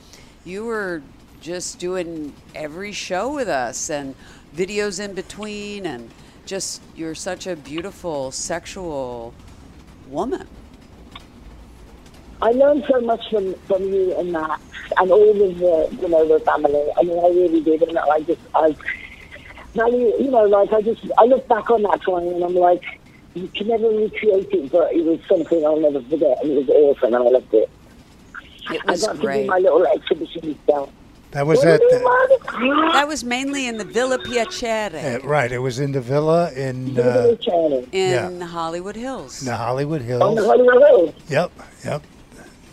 you 0.44 0.64
were 0.64 1.02
just 1.40 1.78
doing 1.78 2.32
every 2.54 2.90
show 2.90 3.32
with 3.32 3.48
us 3.48 3.90
and 3.90 4.14
videos 4.54 5.02
in 5.02 5.14
between. 5.14 5.86
And 5.86 6.10
just, 6.46 6.82
you're 6.96 7.14
such 7.14 7.46
a 7.46 7.56
beautiful 7.56 8.30
sexual 8.30 9.34
woman. 10.08 10.46
I 12.40 12.52
learned 12.52 12.84
so 12.88 13.00
much 13.00 13.28
from, 13.30 13.54
from 13.66 13.82
you 13.82 14.16
and 14.16 14.32
Max 14.32 14.62
and 14.96 15.10
all 15.10 15.30
of 15.30 15.58
the, 15.58 15.96
you 16.00 16.08
know, 16.08 16.26
the 16.26 16.40
family. 16.44 16.86
I 16.96 17.02
mean, 17.02 17.18
I 17.18 17.28
really 17.28 17.60
did. 17.62 17.82
And 17.82 17.98
I 17.98 18.20
just, 18.20 18.40
I, 18.54 18.76
value, 19.74 20.12
you 20.18 20.30
know, 20.30 20.44
like 20.44 20.72
I 20.72 20.82
just, 20.82 21.04
I 21.18 21.24
look 21.24 21.46
back 21.48 21.70
on 21.70 21.82
that 21.82 22.00
time 22.02 22.28
and 22.28 22.44
I'm 22.44 22.54
like, 22.54 22.84
you 23.34 23.48
can 23.48 23.68
never 23.68 23.88
recreate 23.88 24.48
it, 24.52 24.72
but 24.72 24.92
it 24.92 25.04
was 25.04 25.20
something 25.28 25.64
I'll 25.64 25.80
never 25.80 26.00
forget. 26.02 26.38
And 26.42 26.52
it 26.52 26.66
was 26.66 26.68
awesome 26.68 27.14
and 27.14 27.24
I 27.24 27.28
loved 27.28 27.54
it. 27.54 27.70
It 28.70 28.82
I 28.86 28.92
was 28.92 29.04
got 29.04 29.12
to 29.12 29.18
do 29.18 29.26
great. 29.26 29.46
my 29.46 29.58
little 29.58 29.86
exhibition 29.86 30.58
stuff. 30.64 30.90
That 31.32 31.46
was 31.46 31.62
at 31.64 31.80
the, 31.80 31.98
That 32.94 33.06
was 33.06 33.22
mainly 33.22 33.66
in 33.68 33.76
the 33.76 33.84
Villa 33.84 34.18
Piacere 34.18 35.22
uh, 35.22 35.26
right. 35.28 35.52
It 35.52 35.58
was 35.58 35.78
in 35.78 35.92
the 35.92 36.00
villa 36.00 36.50
in 36.52 36.98
Uh, 36.98 37.36
in 37.92 38.40
yeah. 38.40 38.46
Hollywood 38.46 38.96
Hills. 38.96 39.40
in 39.42 39.46
the 39.48 39.56
Hollywood 39.56 40.00
on 40.02 40.06
the 40.08 40.14
Hills. 40.14 40.46
Hollywood 40.46 40.82
Hills. 40.88 41.14
Yep, 41.28 41.52
yep. 41.84 42.02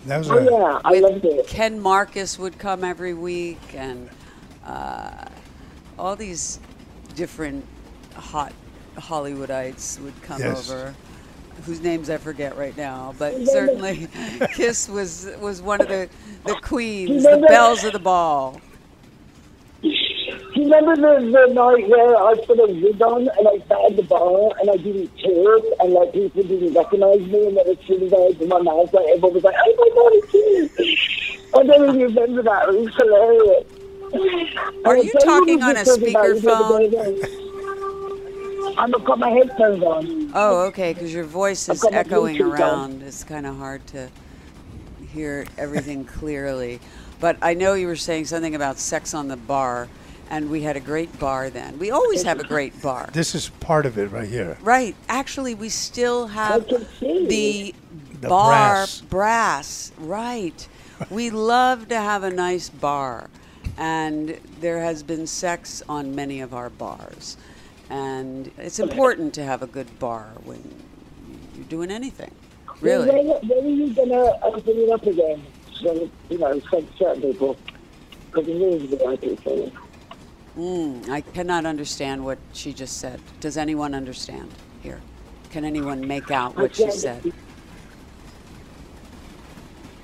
That 0.06 0.18
was 0.20 0.30
Oh, 0.32 0.38
a, 0.38 0.44
yeah, 0.46 0.80
I 0.86 1.00
loved 1.00 1.26
it. 1.26 1.48
Ken 1.48 1.80
Marcus 1.80 2.40
would 2.40 2.58
come 2.58 2.84
every 2.84 3.14
week, 3.14 3.60
and 3.74 4.10
uh, 4.66 5.26
all 6.00 6.16
these 6.16 6.60
different 7.16 7.66
hot 8.16 8.54
Hollywoodites 8.96 10.00
would 10.02 10.20
come 10.22 10.40
Yes. 10.42 10.70
over, 10.70 10.94
whose 11.64 11.82
names 11.82 12.10
I 12.10 12.18
forget 12.18 12.58
right 12.58 12.76
now. 12.76 13.16
But 13.18 13.46
certainly, 13.48 14.08
Kiss 14.54 14.90
was 14.90 15.30
was 15.40 15.62
one 15.62 15.82
of 15.82 15.88
the 15.88 16.10
the 16.46 16.56
queens, 16.56 17.24
the 17.24 17.46
belles 17.48 17.84
of 17.84 17.94
the 17.94 18.00
ball. 18.00 18.62
Do 19.82 20.62
you 20.62 20.74
remember 20.74 20.96
the, 20.96 21.26
the 21.32 21.54
night 21.54 21.90
where 21.90 22.16
I 22.16 22.34
put 22.46 22.58
a 22.58 22.66
wig 22.66 23.02
on 23.02 23.28
and 23.28 23.48
I 23.48 23.58
sat 23.68 23.92
at 23.92 23.96
the 23.98 24.04
bar 24.04 24.52
and 24.62 24.70
I 24.70 24.78
didn't 24.78 25.10
talk 25.18 25.64
and 25.82 25.94
like 25.94 26.14
people 26.14 26.44
didn't 26.44 26.74
recognize 26.74 27.20
me 27.20 27.48
and 27.48 27.58
then 27.58 27.68
as 27.68 27.78
soon 27.86 28.04
as 28.04 28.14
I 28.14 28.18
opened 28.18 28.50
my 28.50 28.62
mouth, 28.62 28.94
like 28.94 29.06
everyone 29.08 29.34
was 29.34 29.44
like, 29.44 29.56
"Oh 29.58 29.76
my 29.78 29.90
god, 29.94 30.12
it's 30.14 30.80
you!" 30.80 31.60
I 31.60 31.64
don't 31.64 31.90
even 31.90 32.16
remember 32.16 32.44
that. 32.44 32.70
It 32.70 32.80
was 32.80 32.96
hilarious. 32.96 33.66
Are 34.86 34.98
you 34.98 35.12
talking 35.24 35.62
on 35.62 35.72
a 35.72 35.84
this 35.84 35.94
story 35.94 36.12
about 36.12 36.26
you 36.28 36.40
the 36.40 36.52
other 36.52 37.16
speakerphone? 37.16 37.45
Day 38.76 38.82
again. 38.84 38.96
I've 38.96 39.06
got 39.06 39.20
my 39.20 39.30
headphones 39.30 39.84
on. 39.84 40.32
Oh, 40.34 40.62
okay, 40.68 40.94
because 40.94 41.14
your 41.14 41.24
voice 41.24 41.68
is 41.70 41.82
got 41.82 41.94
echoing 41.94 42.36
Bluetooth 42.38 42.54
on. 42.54 42.62
around. 42.62 43.04
It's 43.04 43.24
kind 43.24 43.46
of 43.46 43.56
hard 43.58 43.86
to 43.88 44.10
hear 45.14 45.46
everything 45.58 46.06
clearly. 46.06 46.80
But 47.20 47.38
I 47.42 47.54
know 47.54 47.74
you 47.74 47.88
were 47.88 47.96
saying 47.96 48.26
something 48.26 48.56
about 48.56 48.78
sex 48.78 49.14
on 49.14 49.28
the 49.30 49.38
bar, 49.38 49.88
and 50.30 50.50
we 50.50 50.62
had 50.62 50.76
a 50.76 50.80
great 50.82 51.18
bar 51.20 51.50
then. 51.50 51.80
We 51.80 51.92
always 51.92 52.24
have 52.24 52.40
a 52.40 52.44
great 52.44 52.80
bar. 52.82 53.10
this 53.14 53.34
is 53.36 53.50
part 53.60 53.86
of 53.86 53.98
it 53.98 54.08
right 54.12 54.28
here. 54.28 54.58
Right. 54.62 54.96
Actually, 55.08 55.56
we 55.56 55.70
still 55.70 56.28
have 56.28 56.68
the, 57.00 57.74
The 58.20 58.28
bar 58.28 58.52
brass. 58.52 59.02
brass. 59.02 59.92
Right. 59.98 60.68
we 61.10 61.30
love 61.30 61.88
to 61.90 61.96
have 61.96 62.24
a 62.24 62.32
nice 62.32 62.70
bar, 62.70 63.30
and 63.78 64.38
there 64.60 64.80
has 64.82 65.04
been 65.04 65.26
sex 65.28 65.82
on 65.88 66.16
many 66.16 66.42
of 66.42 66.54
our 66.54 66.70
bars, 66.70 67.38
and 67.90 68.52
it's 68.58 68.80
important 68.80 69.34
to 69.36 69.44
have 69.44 69.62
a 69.62 69.68
good 69.68 70.00
bar 70.00 70.32
when 70.44 70.62
you're 71.56 71.66
doing 71.66 71.92
anything. 71.92 72.32
Really. 72.82 73.08
When, 73.08 73.28
when 73.48 73.66
are 73.66 73.70
you 73.70 73.94
going 73.94 74.10
to 74.10 74.44
open 74.44 74.78
it 74.78 74.90
up 74.90 75.04
again? 75.06 75.44
So, 75.82 76.10
you 76.30 76.38
know, 76.38 76.60
for 76.62 76.84
certain 76.98 77.22
people. 77.22 77.58
Because 78.32 78.48
it 78.48 78.56
is 78.56 78.90
the 78.90 78.98
right 79.06 79.22
people. 79.22 79.72
Mm, 80.58 81.10
I 81.10 81.22
cannot 81.22 81.66
understand 81.66 82.24
what 82.24 82.38
she 82.54 82.74
just 82.74 82.98
said. 82.98 83.20
Does 83.40 83.58
anyone 83.58 83.94
understand 83.94 84.50
here? 84.82 85.02
Can 85.52 85.66
anyone 85.66 86.06
make 86.08 86.32
out 86.32 86.56
what 86.56 86.76
she 86.76 86.90
said? 86.92 87.34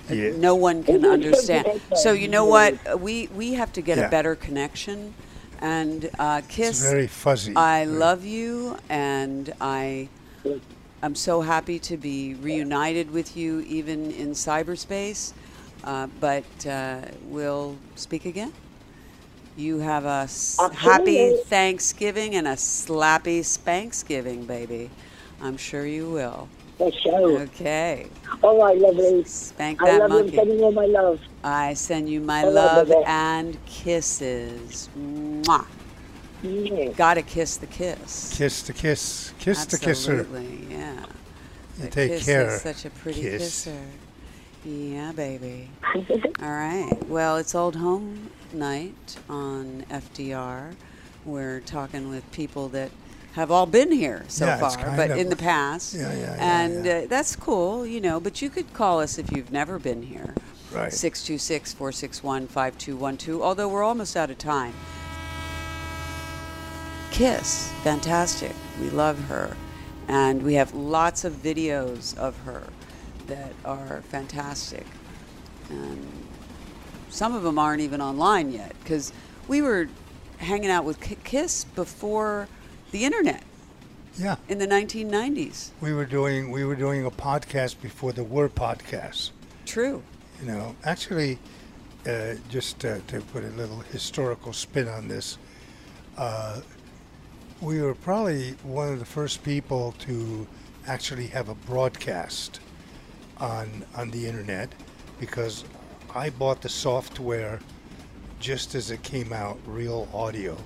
Yeah. 0.10 0.32
No 0.36 0.56
one 0.56 0.84
can 0.84 1.06
understand. 1.06 1.82
So 1.96 2.12
you 2.12 2.28
know 2.28 2.46
what? 2.46 2.76
Uh, 2.86 2.98
We 2.98 3.28
we 3.28 3.54
have 3.54 3.72
to 3.74 3.82
get 3.82 3.98
Yeah. 3.98 4.08
a 4.08 4.10
better 4.10 4.36
connection. 4.36 5.14
And 5.62 6.10
uh, 6.18 6.42
Kiss, 6.48 6.82
It's 6.82 6.92
very 6.92 7.08
fuzzy. 7.08 7.56
I 7.56 7.86
Very- 7.86 7.98
love 7.98 8.26
you, 8.26 8.78
and 8.90 9.54
I 9.62 10.10
I'm 11.04 11.16
so 11.16 11.42
happy 11.42 11.80
to 11.80 11.98
be 11.98 12.36
reunited 12.36 13.12
with 13.12 13.36
you, 13.38 13.62
even 13.62 14.12
in 14.12 14.32
cyberspace. 14.32 15.34
Uh, 15.84 16.08
but 16.20 16.44
uh, 16.68 17.02
we'll 17.26 17.76
speak 17.96 18.26
again. 18.26 18.54
You 19.58 19.80
have 19.80 20.06
a 20.06 20.24
s- 20.26 20.60
happy 20.74 21.34
Thanksgiving 21.46 22.36
and 22.36 22.48
a 22.48 22.54
slappy 22.56 23.42
Spanksgiving, 23.42 24.46
baby. 24.46 24.90
I'm 25.42 25.58
sure 25.58 25.86
you 25.86 26.10
will. 26.10 26.48
For 26.82 26.92
sure. 26.94 27.42
Okay. 27.42 28.08
All 28.42 28.58
right, 28.60 28.76
lovely. 28.76 29.24
Spank 29.26 29.84
I 29.84 29.92
that 29.92 30.00
love 30.00 30.10
you. 30.10 30.18
I'm 30.18 30.24
monkey. 30.24 30.36
sending 30.36 30.60
you 30.60 30.72
my 30.72 30.86
love. 30.88 31.20
I 31.44 31.74
send 31.76 32.10
you 32.10 32.22
my 32.22 32.40
I 32.40 32.44
love 32.46 32.88
love 32.90 33.04
and 33.06 33.64
kisses. 33.68 34.90
Mwah. 34.98 35.68
Yeah. 36.42 36.92
Gotta 36.94 37.22
kiss 37.22 37.58
the 37.58 37.68
kiss. 37.68 38.36
Kiss 38.36 38.64
the 38.64 38.74
kiss. 38.74 39.32
Kiss 39.38 39.66
the 39.66 39.78
kisser. 39.78 40.22
Absolutely, 40.22 40.66
yeah. 40.72 41.06
You 41.78 41.84
The 41.84 41.88
take 41.92 42.12
kiss 42.14 42.26
care. 42.26 42.48
Is 42.56 42.62
such 42.64 42.86
a 42.86 42.90
pretty 42.90 43.22
Kiss. 43.22 43.42
kisser. 43.66 43.78
Yeah, 44.66 45.12
baby. 45.12 45.70
All 46.42 46.50
right. 46.50 46.98
Well, 47.08 47.38
it's 47.38 47.54
Old 47.54 47.76
Home 47.76 48.32
Night 48.54 49.20
on 49.30 49.86
FDR. 49.92 50.74
We're 51.26 51.60
talking 51.60 52.10
with 52.10 52.30
people 52.32 52.70
that 52.70 52.90
have 53.34 53.52
all 53.52 53.66
been 53.66 53.92
here 53.92 54.26
so 54.28 54.46
Yeah, 54.46 54.58
far, 54.58 54.96
but 54.96 55.12
in 55.12 55.30
the 55.30 55.36
past. 55.36 55.94
Yeah, 55.94 56.14
yeah, 56.14 56.20
yeah, 56.20 56.64
And. 56.64 56.88
Uh, 56.88 57.02
that's 57.08 57.36
cool, 57.36 57.86
you 57.86 58.02
know, 58.02 58.20
but 58.20 58.42
you 58.42 58.50
could 58.50 58.74
call 58.74 59.00
us 59.00 59.18
if 59.18 59.32
you've 59.32 59.52
never 59.52 59.80
been 59.80 60.04
here. 60.04 60.34
Right. 60.72 60.92
626 60.94 61.74
461 61.74 62.48
5212, 62.48 63.42
although 63.42 63.68
we're 63.68 63.84
almost 63.84 64.16
out 64.16 64.30
of 64.30 64.38
time. 64.38 64.74
Kiss, 67.12 67.70
fantastic. 67.84 68.54
We 68.80 68.90
love 68.90 69.20
her. 69.26 69.58
And 70.08 70.44
we 70.44 70.56
have 70.56 70.74
lots 70.74 71.26
of 71.26 71.34
videos 71.34 72.18
of 72.18 72.38
her 72.40 72.64
that 73.28 73.54
are 73.66 74.02
fantastic. 74.10 74.86
And 75.70 76.08
some 77.10 77.36
of 77.36 77.44
them 77.44 77.60
aren't 77.60 77.82
even 77.82 78.02
online 78.02 78.52
yet 78.52 78.74
because 78.82 79.12
we 79.48 79.62
were 79.62 79.90
hanging 80.38 80.70
out 80.70 80.86
with 80.86 81.00
Kiss 81.24 81.66
before 81.66 82.48
the 82.92 83.06
internet 83.06 83.44
Yeah. 84.18 84.36
in 84.50 84.58
the 84.60 84.68
1990s. 84.68 85.70
We 85.82 85.94
were 85.94 86.06
doing 86.06 86.52
we 86.52 86.64
were 86.66 86.76
doing 86.76 87.06
a 87.06 87.12
podcast 87.12 87.82
before 87.82 88.12
there 88.14 88.24
were 88.24 88.50
podcasts. 88.50 89.32
True. 89.66 90.04
You 90.42 90.48
know, 90.48 90.76
actually, 90.84 91.40
uh, 92.08 92.34
just 92.50 92.84
uh, 92.84 92.98
to 93.08 93.22
put 93.22 93.44
a 93.44 93.50
little 93.50 93.80
historical 93.92 94.54
spin 94.54 94.88
on 94.88 95.08
this, 95.08 95.38
uh, 96.18 96.62
we 97.62 97.80
were 97.82 97.94
probably 97.94 98.56
one 98.64 98.92
of 98.92 99.00
the 99.00 99.06
first 99.06 99.44
people 99.44 99.94
to 100.00 100.48
actually 100.88 101.28
have 101.28 101.48
a 101.50 101.56
broadcast 101.56 102.60
on 103.38 103.86
on 103.96 104.10
the 104.12 104.26
internet 104.28 104.70
because 105.20 105.64
I 106.16 106.30
bought 106.32 106.62
the 106.62 106.70
software 106.70 107.60
just 108.40 108.74
as 108.76 108.90
it 108.90 109.04
came 109.04 109.32
out, 109.32 109.60
real 109.68 110.10
audio. 110.14 110.58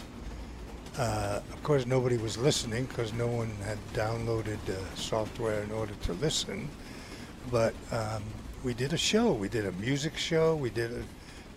Uh, 0.98 1.42
of 1.52 1.64
course, 1.64 1.86
nobody 1.86 2.18
was 2.18 2.38
listening 2.38 2.86
because 2.86 3.12
no 3.14 3.28
one 3.28 3.52
had 3.66 3.78
downloaded 3.94 4.58
uh, 4.70 4.96
software 4.96 5.62
in 5.62 5.72
order 5.72 5.94
to 6.04 6.14
listen. 6.14 6.70
But 7.52 7.74
um, 7.92 8.24
we 8.64 8.74
did 8.74 8.94
a 8.94 8.98
show. 8.98 9.34
We 9.34 9.50
did 9.50 9.66
a 9.66 9.72
music 9.74 10.18
show. 10.18 10.56
We 10.56 10.70
did 10.70 10.92
a, 10.92 11.04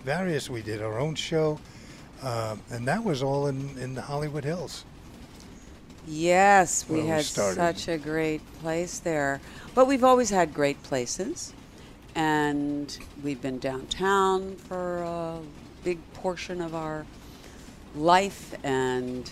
various. 0.05 0.51
We 0.51 0.62
did 0.62 0.82
our 0.82 0.98
own 0.98 1.15
show, 1.15 1.60
um, 2.23 2.60
and 2.70 2.86
that 2.89 3.05
was 3.05 3.23
all 3.23 3.47
in, 3.47 3.77
in 3.78 3.94
the 3.94 4.02
Hollywood 4.02 4.44
Hills. 4.44 4.85
Yes, 6.06 6.89
we 6.89 6.97
Where 6.97 7.05
we 7.05 7.09
had 7.10 7.24
such 7.24 7.89
a 7.89 7.98
great 7.98 8.40
place 8.60 8.98
there. 8.98 9.40
But 9.74 9.86
we've 9.86 10.05
always 10.05 10.31
had 10.31 10.55
great 10.55 10.82
places. 10.82 11.52
And 12.15 12.98
we've 13.23 13.40
been 13.40 13.59
downtown 13.59 14.56
for 14.56 15.02
a 15.02 15.39
big 15.85 15.98
portion 16.15 16.60
of 16.60 16.74
our 16.74 17.06
life 17.94 18.55
and 18.65 19.31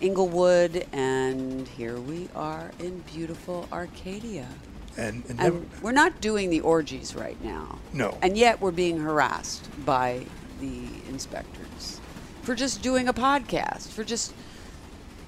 Inglewood. 0.00 0.86
And 0.92 1.66
here 1.68 1.98
we 2.00 2.28
are 2.34 2.72
in 2.78 3.00
beautiful 3.00 3.68
Arcadia. 3.72 4.48
And, 4.96 5.24
and 5.28 5.38
never, 5.38 5.60
we're 5.80 5.92
not 5.92 6.20
doing 6.20 6.50
the 6.50 6.60
orgies 6.60 7.14
right 7.14 7.42
now. 7.42 7.78
No. 7.92 8.18
And 8.20 8.36
yet 8.36 8.60
we're 8.60 8.72
being 8.72 8.98
harassed 8.98 9.68
by 9.86 10.26
the 10.60 10.82
inspectors 11.08 12.00
for 12.42 12.54
just 12.54 12.82
doing 12.82 13.08
a 13.08 13.14
podcast, 13.14 13.88
for 13.88 14.04
just 14.04 14.34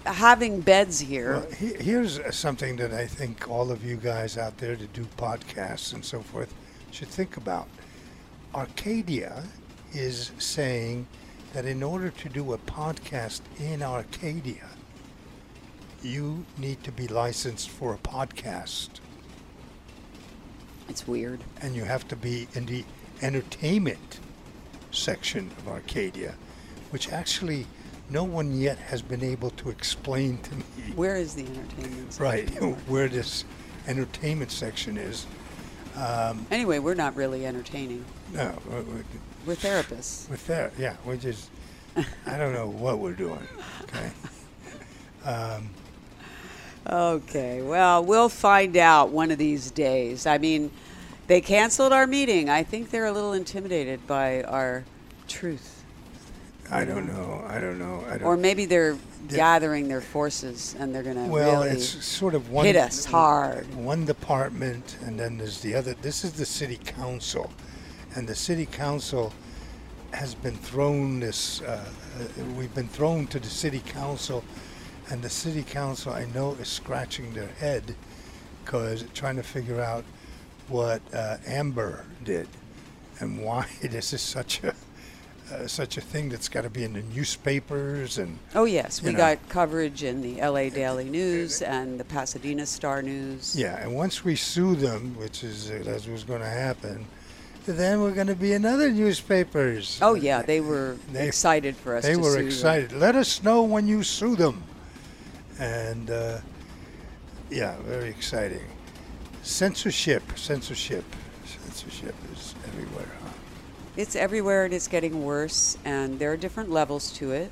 having 0.05 0.61
beds 0.61 1.01
here. 1.01 1.33
Well, 1.39 1.51
he- 1.53 1.83
here's 1.83 2.21
something 2.37 2.77
that 2.77 2.93
I 2.93 3.07
think 3.07 3.49
all 3.49 3.71
of 3.71 3.83
you 3.85 3.97
guys 3.97 4.37
out 4.37 4.59
there 4.59 4.77
to 4.77 4.87
do 4.89 5.07
podcasts 5.17 5.95
and 5.95 6.05
so 6.05 6.21
forth 6.21 6.53
should 6.91 7.09
think 7.09 7.37
about. 7.39 7.69
Arcadia 8.55 9.45
is 9.93 10.31
saying 10.39 11.07
that 11.55 11.65
in 11.65 11.83
order 11.83 12.11
to 12.11 12.29
do 12.29 12.53
a 12.53 12.59
podcast 12.59 13.41
in 13.59 13.83
Arcadia, 13.83 14.69
you 16.03 16.45
need 16.59 16.83
to 16.85 16.93
be 16.93 17.07
licensed 17.09 17.71
for 17.71 17.95
a 17.95 17.99
podcast 17.99 18.89
It's 20.89 21.07
weird. 21.09 21.41
and 21.63 21.75
you 21.75 21.85
have 21.85 22.07
to 22.09 22.17
be 22.17 22.49
in 22.55 22.67
the 22.67 22.85
entertainment 23.23 24.19
section 24.91 25.51
of 25.59 25.69
Arcadia, 25.69 26.35
which 26.91 27.11
actually 27.11 27.67
no 28.11 28.25
one 28.25 28.59
yet 28.61 28.77
has 28.79 29.01
been 29.01 29.23
able 29.25 29.51
to 29.51 29.71
explain 29.71 30.39
to 30.39 30.55
me. 30.57 30.65
Where 30.95 31.17
is 31.17 31.35
the 31.35 31.47
entertainment? 31.47 32.13
section? 32.13 32.25
Right, 32.67 32.77
where 32.89 33.09
this 33.09 33.45
entertainment 33.87 34.51
section 34.51 34.99
is. 34.99 35.25
Um, 35.97 36.47
Anyway, 36.51 36.81
we're 36.81 36.95
not 36.95 37.15
really 37.17 37.47
entertaining. 37.47 38.05
no, 38.33 38.53
we- 38.69 38.81
we- 38.81 39.03
We're 39.47 39.55
therapists. 39.55 40.29
We're 40.29 40.37
that, 40.37 40.73
yeah, 40.79 40.97
we're 41.05 41.17
just, 41.17 41.51
I 42.27 42.37
don't 42.39 42.53
know 42.53 42.69
what 42.69 42.99
we're 42.99 43.13
doing. 43.13 43.47
Okay. 43.83 44.11
Um, 45.25 45.71
Okay, 46.87 47.63
well, 47.63 48.05
we'll 48.05 48.29
find 48.29 48.77
out 48.77 49.09
one 49.09 49.31
of 49.31 49.39
these 49.39 49.71
days. 49.71 50.27
I 50.27 50.37
mean, 50.37 50.71
they 51.27 51.41
canceled 51.41 51.93
our 51.93 52.07
meeting. 52.07 52.51
I 52.51 52.63
think 52.63 52.91
they're 52.91 53.07
a 53.07 53.13
little 53.13 53.33
intimidated 53.33 54.07
by 54.07 54.43
our 54.43 54.85
truth. 55.27 55.83
I 56.71 56.85
don't 56.85 57.07
know. 57.07 57.43
I 57.47 57.59
don't 57.59 57.79
know. 57.79 58.05
I 58.09 58.19
don't. 58.19 58.23
Or 58.23 58.37
maybe 58.37 58.67
they're 58.67 58.99
gathering 59.29 59.89
their 59.89 60.01
forces 60.03 60.77
and 60.79 60.95
they're 60.95 61.03
going 61.03 61.17
to 61.17 61.31
well, 61.31 61.63
really 61.63 61.77
it's 61.77 62.05
sort 62.05 62.35
of 62.35 62.51
one 62.51 62.67
hit 62.67 62.77
us 62.77 63.05
hard. 63.07 63.73
One 63.75 64.05
department, 64.05 64.99
and 65.03 65.19
then 65.19 65.39
there's 65.39 65.61
the 65.61 65.75
other. 65.75 65.95
This 65.95 66.25
is 66.25 66.33
the 66.35 66.47
city 66.47 66.79
council, 66.85 67.51
and 68.15 68.29
the 68.29 68.35
city 68.35 68.67
council 68.67 69.33
has 70.13 70.35
been 70.35 70.57
thrown 70.57 71.21
this. 71.21 71.61
Uh, 71.63 71.85
uh, 72.21 72.45
we've 72.57 72.75
been 72.75 72.89
thrown 72.89 73.27
to 73.29 73.41
the 73.41 73.49
city 73.49 73.81
council, 73.87 74.45
and 75.11 75.23
the 75.23 75.31
city 75.31 75.63
council 75.63 76.13
I 76.13 76.27
know 76.27 76.53
is 76.55 76.69
scratching 76.69 77.35
their 77.35 77.49
head 77.49 77.95
because 78.65 79.05
trying 79.15 79.37
to 79.37 79.43
figure 79.43 79.81
out 79.81 80.05
what 80.69 81.03
uh, 81.13 81.37
Amber 81.47 82.05
did 82.25 82.49
and 83.21 83.45
why 83.45 83.67
this 83.83 84.13
is 84.13 84.23
such 84.23 84.63
a 84.63 84.75
uh, 85.53 85.67
such 85.67 85.99
a 85.99 86.01
thing 86.01 86.31
that's 86.31 86.49
got 86.49 86.63
to 86.63 86.71
be 86.71 86.85
in 86.85 86.95
the 86.95 87.03
newspapers 87.15 88.17
and 88.17 88.39
Oh, 88.55 88.65
yes. 88.65 89.03
We 89.03 89.13
know. 89.13 89.19
got 89.19 89.47
coverage 89.51 90.03
in 90.03 90.23
the 90.23 90.41
LA 90.41 90.71
Daily 90.71 91.05
News 91.05 91.61
and 91.61 92.01
the 92.01 92.05
Pasadena 92.05 92.65
Star 92.65 93.03
News. 93.03 93.55
Yeah, 93.55 93.77
and 93.83 93.95
once 93.95 94.25
we 94.25 94.37
sue 94.37 94.75
them, 94.75 95.15
which 95.19 95.45
is 95.45 95.71
uh, 95.71 95.83
that's 95.85 96.07
what's 96.07 96.25
going 96.25 96.41
to 96.41 96.49
happen, 96.49 97.05
then 97.73 98.01
we're 98.03 98.13
going 98.13 98.27
to 98.27 98.35
be 98.35 98.53
in 98.53 98.65
other 98.65 98.91
newspapers. 98.91 99.99
Oh, 100.03 100.15
yeah. 100.15 100.43
They 100.43 100.61
were 100.61 100.97
They- 101.13 101.27
excited 101.27 101.77
for 101.77 101.97
us 101.97 102.05
They 102.05 102.15
to 102.15 102.21
were 102.21 102.31
sue 102.33 102.37
them. 102.39 102.47
excited. 102.47 102.93
Let 102.93 103.15
us 103.17 103.43
know 103.43 103.63
when 103.63 103.87
you 103.89 104.03
sue 104.03 104.37
them. 104.37 104.63
And 105.59 106.11
uh, 106.11 106.39
yeah, 107.51 107.77
very 107.87 108.09
exciting. 108.11 108.65
Censorship, 109.43 110.23
censorship, 110.37 111.05
censorship 111.47 112.15
is 112.33 112.55
everywhere. 112.67 113.09
Huh? 113.23 113.31
It's 113.97 114.17
everywhere 114.17 114.65
and 114.65 114.75
it's 114.75 114.89
getting 114.89 115.25
worse, 115.25 115.79
and 115.85 116.19
there 116.19 116.33
are 116.33 116.37
different 116.37 116.71
levels 116.71 117.13
to 117.13 117.31
it. 117.33 117.51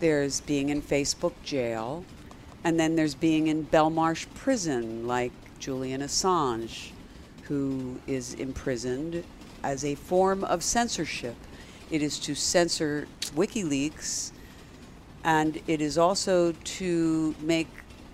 There's 0.00 0.40
being 0.42 0.70
in 0.70 0.80
Facebook 0.80 1.32
jail, 1.44 2.04
and 2.62 2.78
then 2.80 2.96
there's 2.96 3.14
being 3.14 3.48
in 3.48 3.66
Belmarsh 3.66 4.26
prison, 4.34 5.06
like 5.06 5.32
Julian 5.58 6.00
Assange, 6.00 6.90
who 7.42 8.00
is 8.06 8.34
imprisoned 8.34 9.22
as 9.64 9.84
a 9.84 9.94
form 9.94 10.44
of 10.44 10.62
censorship. 10.62 11.36
It 11.90 12.02
is 12.02 12.18
to 12.20 12.34
censor 12.34 13.08
WikiLeaks, 13.34 14.30
and 15.24 15.60
it 15.66 15.80
is 15.80 15.96
also 15.96 16.52
to 16.52 17.34
make 17.40 17.68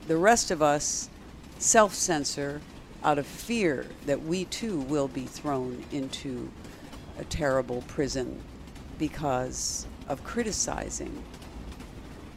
the 0.06 0.16
rest 0.16 0.50
of 0.50 0.62
us 0.62 1.10
self 1.58 1.92
censor 1.92 2.60
out 3.02 3.18
of 3.18 3.26
fear 3.26 3.86
that 4.06 4.22
we 4.22 4.44
too 4.46 4.80
will 4.80 5.08
be 5.08 5.26
thrown 5.26 5.84
into 5.90 6.50
a 7.18 7.24
terrible 7.24 7.82
prison 7.82 8.40
because 8.98 9.86
of 10.08 10.22
criticizing 10.22 11.22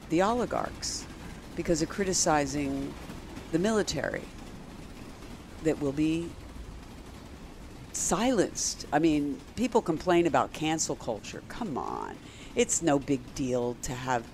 the 0.09 0.21
oligarchs, 0.21 1.05
because 1.55 1.81
of 1.81 1.89
criticizing 1.89 2.93
the 3.51 3.59
military 3.59 4.23
that 5.63 5.79
will 5.79 5.91
be 5.91 6.29
silenced. 7.95 8.85
I 8.91 8.99
mean, 8.99 9.39
people 9.55 9.81
complain 9.81 10.27
about 10.27 10.53
cancel 10.53 10.95
culture. 10.95 11.43
Come 11.47 11.77
on. 11.77 12.15
It's 12.55 12.81
no 12.81 12.99
big 12.99 13.21
deal 13.35 13.75
to 13.83 13.93
have 13.93 14.25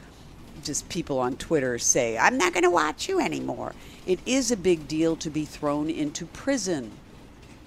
just 0.63 0.89
people 0.89 1.19
on 1.19 1.37
Twitter 1.37 1.79
say, 1.79 2.17
I'm 2.17 2.37
not 2.37 2.53
going 2.53 2.63
to 2.63 2.69
watch 2.69 3.07
you 3.07 3.19
anymore. 3.19 3.73
It 4.05 4.19
is 4.25 4.51
a 4.51 4.57
big 4.57 4.87
deal 4.87 5.15
to 5.17 5.29
be 5.29 5.45
thrown 5.45 5.89
into 5.89 6.25
prison. 6.25 6.91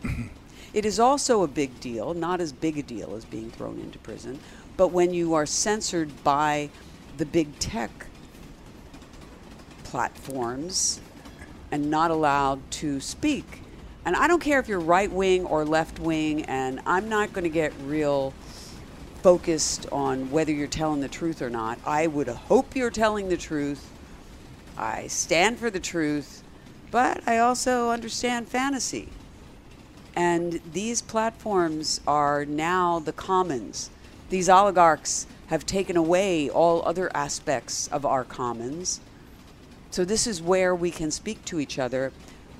It 0.73 0.87
is 0.87 0.99
also 0.99 1.43
a 1.43 1.49
big 1.49 1.81
deal, 1.81 2.15
not 2.15 2.41
as 2.41 2.51
big 2.51 2.79
a 2.79 2.83
deal 2.83 3.15
as 3.15 3.27
being 3.27 3.51
thrown 3.51 3.79
into 3.79 3.99
prison, 3.99 4.41
but 4.79 4.89
when 4.89 5.13
you 5.13 5.35
are 5.35 5.45
censored 5.45 6.25
by 6.25 6.71
the 7.19 7.27
big 7.27 7.59
tech 7.59 8.07
platforms 9.85 11.01
and 11.71 11.91
not 11.91 12.11
allowed 12.11 12.71
to 12.71 13.01
speak. 13.01 13.62
And 14.05 14.17
I 14.17 14.27
don't 14.27 14.41
care 14.41 14.59
if 14.59 14.69
you're 14.69 14.81
right 14.81 15.11
wing 15.11 15.45
or 15.45 15.65
left 15.65 16.01
wing, 16.01 16.45
and 16.47 16.81
I'm 16.87 17.09
not 17.09 17.33
going 17.33 17.45
to 17.45 17.51
get 17.51 17.73
real 17.85 18.35
focused 19.23 19.87
on 19.93 20.31
whether 20.33 20.51
you're 20.51 20.67
telling 20.67 21.01
the 21.01 21.09
truth 21.09 21.41
or 21.41 21.51
not. 21.51 21.79
I 21.87 22.09
would 22.09 22.27
hope 22.27 22.75
you're 22.75 22.91
telling 22.91 23.29
the 23.29 23.37
truth. 23.37 23.89
I 24.77 25.07
stand 25.07 25.59
for 25.59 25.71
the 25.71 25.79
truth, 25.79 26.43
but 26.91 27.23
I 27.29 27.39
also 27.39 27.91
understand 27.91 28.49
fantasy. 28.49 29.11
And 30.17 30.61
these 30.73 31.01
platforms 31.01 32.01
are 32.07 32.45
now 32.45 32.99
the 32.99 33.13
commons. 33.13 33.91
These 34.29 34.49
oligarchs 34.49 35.27
have 35.47 35.65
taken 35.65 35.97
away 35.97 36.51
all 36.51 36.83
other 36.85 37.15
aspects 37.15 37.87
of 37.89 38.05
our 38.05 38.25
commons. 38.25 39.01
So 39.91 40.05
this 40.05 40.27
is 40.27 40.43
where 40.43 40.75
we 40.75 40.91
can 40.91 41.11
speak 41.11 41.45
to 41.45 41.61
each 41.61 41.79
other. 41.79 42.13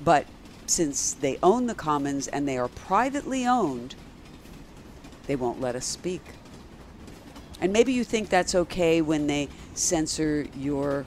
But 0.05 0.27
since 0.67 1.15
they 1.15 1.39
own 1.43 1.67
the 1.67 1.75
commons 1.75 2.29
and 2.29 2.47
they 2.47 2.59
are 2.59 2.69
privately 2.69 3.47
owned, 3.47 3.95
they 5.27 5.37
won't 5.37 5.61
let 5.61 5.77
us 5.77 5.85
speak. 5.85 6.23
And 7.61 7.73
maybe 7.73 7.93
you 7.93 8.05
think 8.05 8.29
that's 8.29 8.55
okay 8.55 9.03
when 9.03 9.27
they 9.27 9.49
censor 9.75 10.47
your 10.57 11.05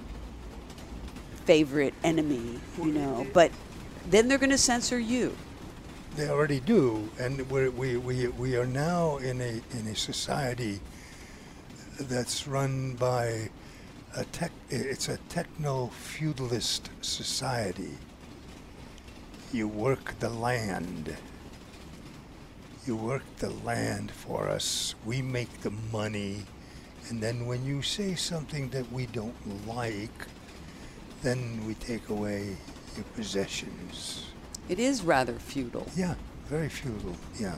favorite 1.45 1.93
enemy, 2.03 2.59
you 2.77 2.85
know, 2.85 3.27
but 3.33 3.51
then 4.09 4.27
they're 4.27 4.37
going 4.37 4.51
to 4.51 4.57
censor 4.57 4.99
you. 4.99 5.35
They 6.15 6.29
already 6.29 6.61
do, 6.61 7.09
and 7.19 7.49
we're, 7.51 7.69
we 7.69 7.97
we 7.97 8.29
we 8.29 8.55
are 8.55 8.65
now 8.65 9.17
in 9.17 9.41
a 9.41 9.61
in 9.77 9.87
a 9.87 9.95
society 9.95 10.79
that's 11.99 12.47
run 12.47 12.93
by 12.93 13.49
a 14.15 14.23
tech. 14.31 14.51
It's 14.69 15.09
a 15.09 15.17
techno 15.27 15.87
feudalist 15.87 16.89
society. 17.01 17.97
You 19.55 19.69
work 19.69 20.19
the 20.19 20.27
land. 20.29 21.15
You 22.85 22.97
work 22.97 23.23
the 23.37 23.51
land 23.51 24.11
for 24.11 24.49
us. 24.49 24.95
We 25.05 25.21
make 25.21 25.61
the 25.61 25.71
money, 25.93 26.41
and 27.07 27.23
then 27.23 27.45
when 27.45 27.63
you 27.63 27.81
say 27.81 28.15
something 28.15 28.67
that 28.71 28.91
we 28.91 29.05
don't 29.05 29.65
like, 29.65 30.27
then 31.21 31.65
we 31.65 31.73
take 31.75 32.09
away 32.09 32.57
your 32.97 33.05
possessions. 33.15 34.25
It 34.67 34.77
is 34.77 35.03
rather 35.03 35.35
feudal. 35.35 35.87
Yeah, 35.95 36.15
very 36.47 36.67
feudal. 36.67 37.15
Yeah, 37.39 37.55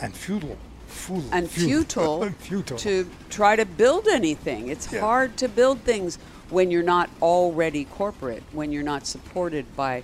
and 0.00 0.12
feudal, 0.12 0.56
feudal, 0.88 1.30
and 1.30 1.48
futile, 1.48 2.30
futile. 2.40 2.78
to 2.78 3.08
try 3.30 3.54
to 3.54 3.64
build 3.64 4.08
anything. 4.08 4.66
It's 4.66 4.92
Yeah. 4.92 4.98
hard 5.02 5.36
to 5.36 5.46
build 5.46 5.82
things 5.82 6.18
when 6.50 6.72
you're 6.72 6.82
not 6.82 7.10
already 7.22 7.84
corporate, 7.84 8.42
when 8.50 8.72
you're 8.72 8.82
not 8.82 9.06
supported 9.06 9.76
by 9.76 10.02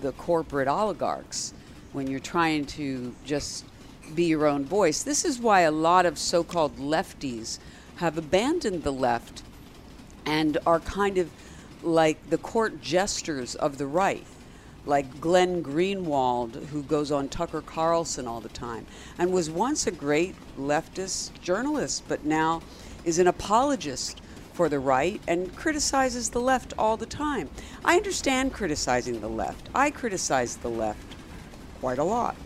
the 0.00 0.12
corporate 0.12 0.68
oligarchs, 0.68 1.54
when 1.92 2.06
you're 2.06 2.20
trying 2.20 2.64
to 2.64 3.14
just 3.24 3.64
be 4.14 4.24
your 4.24 4.46
own 4.46 4.64
voice. 4.64 5.02
This 5.02 5.24
is 5.24 5.38
why 5.38 5.60
a 5.60 5.70
lot 5.70 6.06
of 6.06 6.18
so 6.18 6.42
called 6.42 6.76
lefties 6.78 7.58
have 7.96 8.16
abandoned 8.16 8.82
the 8.82 8.92
left 8.92 9.42
and 10.26 10.58
are 10.66 10.80
kind 10.80 11.18
of 11.18 11.30
like 11.82 12.30
the 12.30 12.38
court 12.38 12.80
jesters 12.80 13.54
of 13.54 13.78
the 13.78 13.86
right, 13.86 14.26
like 14.86 15.20
Glenn 15.20 15.62
Greenwald, 15.62 16.66
who 16.66 16.82
goes 16.82 17.10
on 17.10 17.28
Tucker 17.28 17.62
Carlson 17.62 18.26
all 18.26 18.40
the 18.40 18.48
time, 18.48 18.86
and 19.18 19.32
was 19.32 19.50
once 19.50 19.86
a 19.86 19.90
great 19.90 20.34
leftist 20.58 21.40
journalist, 21.40 22.04
but 22.08 22.24
now 22.24 22.62
is 23.04 23.18
an 23.18 23.26
apologist 23.26 24.20
for 24.52 24.68
the 24.68 24.78
right 24.78 25.20
and 25.26 25.54
criticizes 25.56 26.30
the 26.30 26.40
left 26.40 26.74
all 26.78 26.96
the 26.96 27.06
time. 27.06 27.48
I 27.84 27.96
understand 27.96 28.52
criticizing 28.52 29.20
the 29.20 29.28
left. 29.28 29.68
I 29.74 29.90
criticize 29.90 30.56
the 30.56 30.70
left 30.70 31.14
quite 31.80 31.98
a 31.98 32.04
lot. 32.04 32.36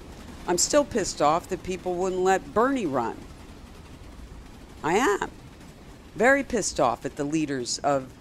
I'm 0.47 0.59
still 0.59 0.85
pissed 0.85 1.23
off 1.23 1.49
that 1.49 1.63
people 1.63 1.95
wouldn't 1.95 2.23
let 2.23 2.53
Bernie 2.53 2.87
run. 2.87 3.17
I 4.83 4.95
am 4.95 5.31
very 6.15 6.43
pissed 6.45 6.79
off 6.79 7.05
at 7.05 7.17
the 7.17 7.25
leaders 7.25 7.79
of 7.79 8.13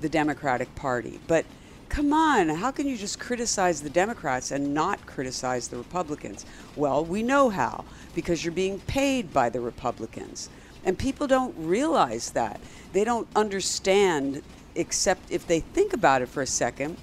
the 0.00 0.08
Democratic 0.08 0.74
Party. 0.74 1.18
But 1.26 1.44
come 1.88 2.12
on, 2.12 2.48
how 2.50 2.70
can 2.70 2.86
you 2.86 2.96
just 2.96 3.18
criticize 3.18 3.80
the 3.80 3.90
Democrats 3.90 4.50
and 4.50 4.74
not 4.74 5.04
criticize 5.06 5.68
the 5.68 5.78
Republicans? 5.78 6.44
Well, 6.76 7.04
we 7.04 7.22
know 7.22 7.48
how, 7.48 7.84
because 8.14 8.44
you're 8.44 8.52
being 8.52 8.80
paid 8.80 9.32
by 9.32 9.48
the 9.48 9.60
Republicans. 9.60 10.50
And 10.84 10.98
people 10.98 11.26
don't 11.26 11.54
realize 11.58 12.30
that. 12.30 12.60
They 12.92 13.04
don't 13.04 13.28
understand, 13.36 14.42
except 14.74 15.30
if 15.30 15.46
they 15.46 15.60
think 15.60 15.92
about 15.92 16.22
it 16.22 16.28
for 16.28 16.42
a 16.42 16.46
second, 16.46 16.96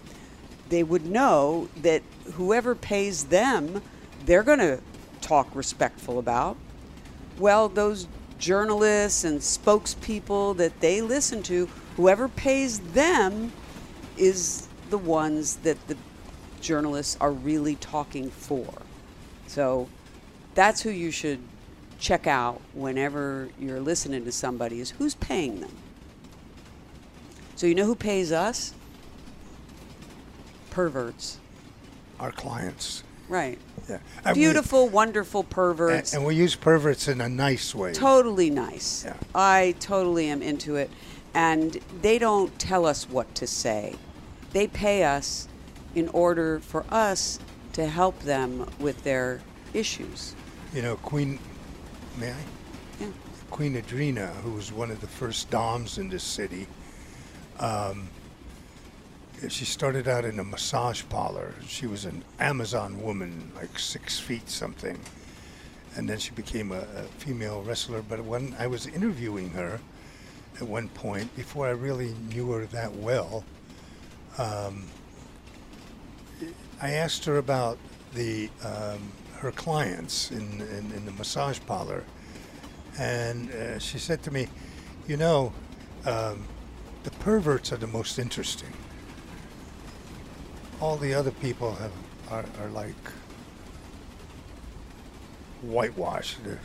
they 0.70 0.84
would 0.84 1.06
know 1.06 1.70
that 1.82 2.02
whoever 2.34 2.76
pays 2.76 3.26
them, 3.26 3.82
they're 4.26 4.44
going 4.44 4.60
to 4.60 4.80
talk 5.22 5.48
respectful 5.54 6.20
about. 6.20 6.58
Well, 7.38 7.70
those 7.70 8.08
journalists 8.40 9.24
and 9.24 9.40
spokespeople 9.40 10.58
that 10.58 10.80
they 10.80 11.02
listen 11.02 11.44
to, 11.44 11.68
whoever 11.96 12.28
pays 12.28 12.80
them 12.80 13.52
is 14.18 14.68
the 14.90 14.98
ones 14.98 15.58
that 15.58 15.88
the 15.88 15.98
journalists 16.62 17.18
are 17.22 17.32
really 17.32 17.76
talking 17.76 18.30
for. 18.30 18.68
So 19.48 19.88
that's 20.56 20.82
who 20.82 20.90
you 20.90 21.12
should 21.12 21.40
check 22.00 22.28
out 22.28 22.62
whenever 22.74 23.50
you're 23.60 23.80
listening 23.82 24.24
to 24.26 24.32
somebody 24.32 24.80
is 24.80 24.92
who's 24.92 25.16
paying 25.16 25.60
them. 25.62 25.72
So 27.56 27.66
you 27.68 27.76
know 27.76 27.86
who 27.86 27.96
pays 27.96 28.32
us? 28.32 28.74
Perverts. 30.70 31.40
Our 32.20 32.32
clients. 32.32 33.04
Right. 33.30 33.58
Yeah. 33.90 34.00
And 34.24 34.36
we- 34.38 34.44
Beautiful, 34.44 34.88
wonderful 34.90 35.44
perverts. 35.44 36.14
and, 36.14 36.20
and 36.20 36.28
we 36.28 36.36
use 36.36 36.56
perverts 36.56 37.08
in 37.08 37.20
a 37.20 37.28
nice 37.30 37.74
way. 37.76 37.94
totally 37.94 38.50
nice. 38.50 39.04
Yeah. 39.06 39.16
I 39.36 39.76
totally 39.80 40.28
am 40.30 40.42
into 40.42 40.76
it. 40.76 40.90
And 41.34 41.78
they 42.02 42.18
don't 42.20 42.58
tell 42.58 42.86
us 42.86 43.10
what 43.10 43.34
to 43.36 43.48
say. 43.48 43.96
They 44.54 44.68
pay 44.68 45.04
us 45.04 45.48
in 45.94 46.08
order 46.10 46.60
for 46.60 46.86
us 46.90 47.40
to 47.74 47.86
help 47.88 48.20
them 48.22 48.68
with 48.80 49.04
their 49.04 49.42
issues. 49.74 50.36
You 50.74 50.82
know, 50.82 50.96
Queen. 50.98 51.40
May 52.20 52.32
I? 52.32 52.36
Yeah. 53.00 53.08
Queen 53.52 53.76
Adrena, 53.76 54.34
who 54.38 54.54
was 54.54 54.72
one 54.72 54.90
of 54.90 55.02
the 55.02 55.08
first 55.08 55.52
doms 55.52 56.00
in 56.00 56.10
this 56.10 56.24
city, 56.24 56.66
um, 57.60 58.10
she 59.50 59.66
started 59.66 60.08
out 60.08 60.26
in 60.26 60.40
a 60.40 60.44
massage 60.44 61.04
parlor. 61.10 61.54
She 61.68 61.86
was 61.86 62.06
an 62.06 62.24
Amazon 62.40 63.04
woman, 63.04 63.52
like 63.56 63.78
six 63.78 64.20
feet 64.20 64.50
something. 64.50 65.00
And 65.96 66.10
then 66.10 66.18
she 66.18 66.32
became 66.32 66.72
a, 66.72 66.80
a 66.80 67.04
female 67.20 67.62
wrestler. 67.62 68.02
But 68.02 68.24
when 68.26 68.56
I 68.58 68.66
was 68.66 68.88
interviewing 68.88 69.52
her 69.52 69.80
at 70.60 70.68
one 70.68 70.90
point, 70.90 71.36
before 71.36 71.68
I 71.68 71.72
really 71.72 72.16
knew 72.30 72.52
her 72.52 72.66
that 72.66 72.96
well, 72.96 73.44
um, 74.40 74.88
I 76.82 76.94
asked 76.94 77.26
her 77.26 77.38
about 77.38 77.78
the 78.14 78.50
um, 78.64 79.12
her 79.40 79.52
clients 79.52 80.32
in, 80.32 80.62
in, 80.62 80.92
in 80.92 81.06
the 81.06 81.12
massage 81.12 81.60
parlor, 81.66 82.04
and 83.00 83.52
uh, 83.52 83.80
she 83.80 83.98
said 84.00 84.24
to 84.24 84.32
me, 84.32 84.48
"You 85.08 85.18
know, 85.18 85.54
um, 86.06 86.46
the 87.04 87.12
perverts 87.12 87.72
are 87.72 87.78
the 87.78 87.88
most 87.88 88.20
interesting. 88.20 88.74
All 90.80 90.98
the 90.98 91.14
other 91.14 91.32
people 91.32 91.76
have 91.76 91.92
are, 92.30 92.46
are 92.62 92.70
like 92.70 92.96
whitewashed. 95.62 96.44
They're, 96.44 96.60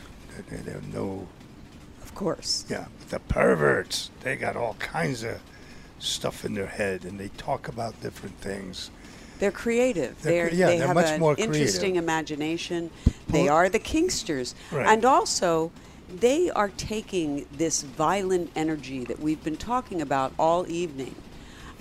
they 0.49 0.57
they 0.57 0.71
have 0.71 0.93
no 0.93 1.27
Of 2.01 2.13
course. 2.15 2.65
yeah, 2.69 2.87
but 2.99 3.09
the 3.09 3.19
perverts, 3.19 4.11
they 4.21 4.35
got 4.35 4.55
all 4.55 4.75
kinds 4.75 5.23
of 5.23 5.41
stuff 5.99 6.45
in 6.45 6.53
their 6.53 6.67
head 6.67 7.05
and 7.05 7.19
they 7.19 7.29
talk 7.29 7.67
about 7.67 7.99
different 8.01 8.37
things. 8.39 8.91
They're 9.43 9.51
creative. 9.51 10.21
They're 10.21 10.45
They're, 10.45 10.53
yeah, 10.53 10.67
they 10.67 10.77
they're 10.77 10.87
have 10.87 10.95
much 10.95 11.09
an 11.09 11.19
more 11.19 11.35
interesting 11.37 11.81
creative. 11.81 12.03
imagination. 12.03 12.89
They 13.27 13.49
are 13.49 13.67
the 13.67 13.77
kinksters. 13.77 14.53
Right. 14.71 14.87
And 14.87 15.03
also, 15.03 15.69
they 16.07 16.49
are 16.51 16.69
taking 16.69 17.45
this 17.51 17.83
violent 17.83 18.51
energy 18.55 19.03
that 19.03 19.19
we've 19.19 19.43
been 19.43 19.57
talking 19.57 20.01
about 20.01 20.31
all 20.39 20.65
evening 20.69 21.15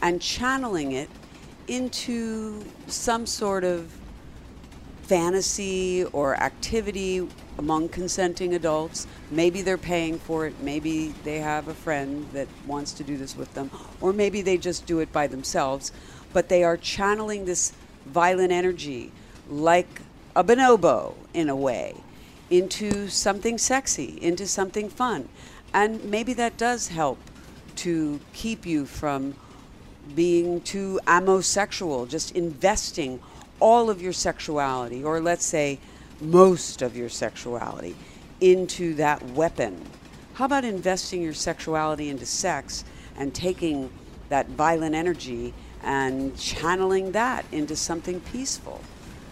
and 0.02 0.20
channeling 0.20 0.90
it 0.90 1.08
into 1.68 2.64
some 2.88 3.26
sort 3.26 3.62
of 3.62 3.92
fantasy 5.02 6.04
or 6.06 6.34
activity 6.34 7.28
among 7.58 7.90
consenting 7.90 8.54
adults. 8.54 9.06
Maybe 9.30 9.62
they're 9.62 9.78
paying 9.78 10.18
for 10.18 10.46
it. 10.48 10.54
Maybe 10.60 11.14
they 11.22 11.38
have 11.38 11.68
a 11.68 11.74
friend 11.74 12.26
that 12.32 12.48
wants 12.66 12.92
to 12.94 13.04
do 13.04 13.16
this 13.16 13.36
with 13.36 13.54
them. 13.54 13.70
Or 14.00 14.12
maybe 14.12 14.42
they 14.42 14.58
just 14.58 14.84
do 14.84 14.98
it 14.98 15.12
by 15.12 15.28
themselves. 15.28 15.92
But 16.32 16.48
they 16.48 16.64
are 16.64 16.76
channeling 16.76 17.44
this 17.44 17.72
violent 18.06 18.52
energy 18.52 19.12
like 19.48 20.00
a 20.34 20.42
bonobo 20.42 21.14
in 21.34 21.48
a 21.48 21.56
way 21.56 21.94
into 22.50 23.08
something 23.08 23.56
sexy, 23.56 24.18
into 24.20 24.46
something 24.46 24.88
fun. 24.88 25.28
And 25.72 26.04
maybe 26.04 26.34
that 26.34 26.58
does 26.58 26.88
help 26.88 27.18
to 27.76 28.20
keep 28.34 28.66
you 28.66 28.84
from 28.84 29.34
being 30.14 30.60
too 30.60 31.00
ammosexual, 31.06 32.08
just 32.08 32.36
investing 32.36 33.20
all 33.60 33.88
of 33.88 34.02
your 34.02 34.12
sexuality, 34.12 35.02
or 35.02 35.20
let's 35.20 35.46
say 35.46 35.78
most 36.20 36.82
of 36.82 36.96
your 36.96 37.08
sexuality, 37.08 37.96
into 38.40 38.94
that 38.94 39.22
weapon? 39.30 39.80
How 40.34 40.44
about 40.46 40.64
investing 40.64 41.22
your 41.22 41.34
sexuality 41.34 42.10
into 42.10 42.26
sex 42.26 42.84
and 43.16 43.34
taking 43.34 43.90
that 44.28 44.48
violent 44.48 44.94
energy 44.94 45.54
and 45.82 46.36
channeling 46.38 47.12
that 47.12 47.44
into 47.52 47.76
something 47.76 48.20
peaceful? 48.20 48.80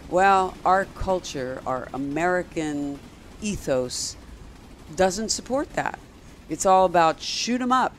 Well, 0.09 0.55
our 0.65 0.85
culture, 0.85 1.61
our 1.65 1.87
American 1.93 2.99
ethos, 3.41 4.17
doesn't 4.95 5.29
support 5.29 5.73
that. 5.73 5.97
It's 6.49 6.65
all 6.65 6.85
about 6.85 7.21
shoot 7.21 7.61
'em 7.61 7.71
up. 7.71 7.95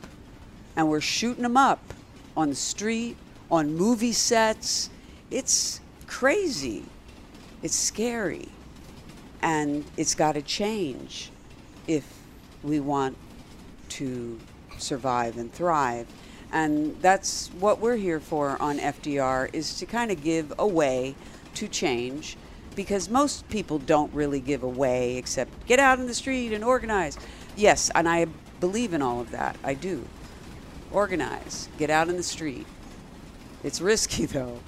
And 0.77 0.89
we're 0.89 1.01
shooting 1.01 1.43
them 1.43 1.57
up 1.57 1.95
on 2.37 2.51
the 2.51 2.55
street, 2.55 3.17
on 3.51 3.75
movie 3.75 4.13
sets. 4.13 4.89
It's 5.31 5.81
crazy. 6.07 6.85
It's 7.63 7.77
scary. 7.77 8.49
And 9.43 9.85
it's 9.97 10.15
got 10.15 10.33
to 10.33 10.43
change 10.43 11.31
if 11.87 12.05
we 12.63 12.81
want 12.81 13.17
to 13.91 14.39
survive 14.79 15.37
and 15.37 15.53
thrive. 15.53 16.07
And 16.53 17.01
that's 17.01 17.49
what 17.59 17.81
we're 17.81 17.97
here 17.97 18.21
for 18.21 18.61
on 18.61 18.79
FDR 18.79 19.49
is 19.55 19.79
to 19.79 19.87
kind 19.87 20.11
of 20.11 20.23
give 20.23 20.53
a 20.59 20.67
way 20.67 21.15
to 21.55 21.67
change 21.67 22.37
because 22.77 23.09
most 23.09 23.49
people 23.49 23.79
don't 23.79 24.13
really 24.13 24.41
give 24.41 24.63
away 24.63 25.17
except 25.17 25.67
get 25.67 25.79
out 25.79 25.99
in 25.99 26.07
the 26.07 26.15
street 26.15 26.53
and 26.53 26.63
organize. 26.63 27.19
Yes, 27.57 27.91
and 27.95 28.09
I 28.09 28.27
believe 28.61 28.93
in 28.93 29.03
all 29.03 29.21
of 29.21 29.31
that. 29.31 29.57
I 29.65 29.75
do. 29.75 30.07
Organize, 30.91 31.69
get 31.79 31.91
out 31.91 32.09
in 32.09 32.17
the 32.17 32.23
street. 32.23 32.67
It's 33.65 33.81
risky 33.81 34.27
though. 34.27 34.61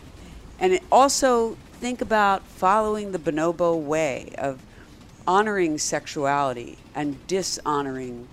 And 0.59 0.79
also 0.91 1.57
think 1.81 2.01
about 2.01 2.47
following 2.47 3.13
the 3.13 3.19
bonobo 3.19 3.79
way 3.79 4.35
of 4.39 4.63
honoring 5.27 5.79
sexuality 5.79 6.79
and 6.95 7.27
dishonoring 7.27 8.29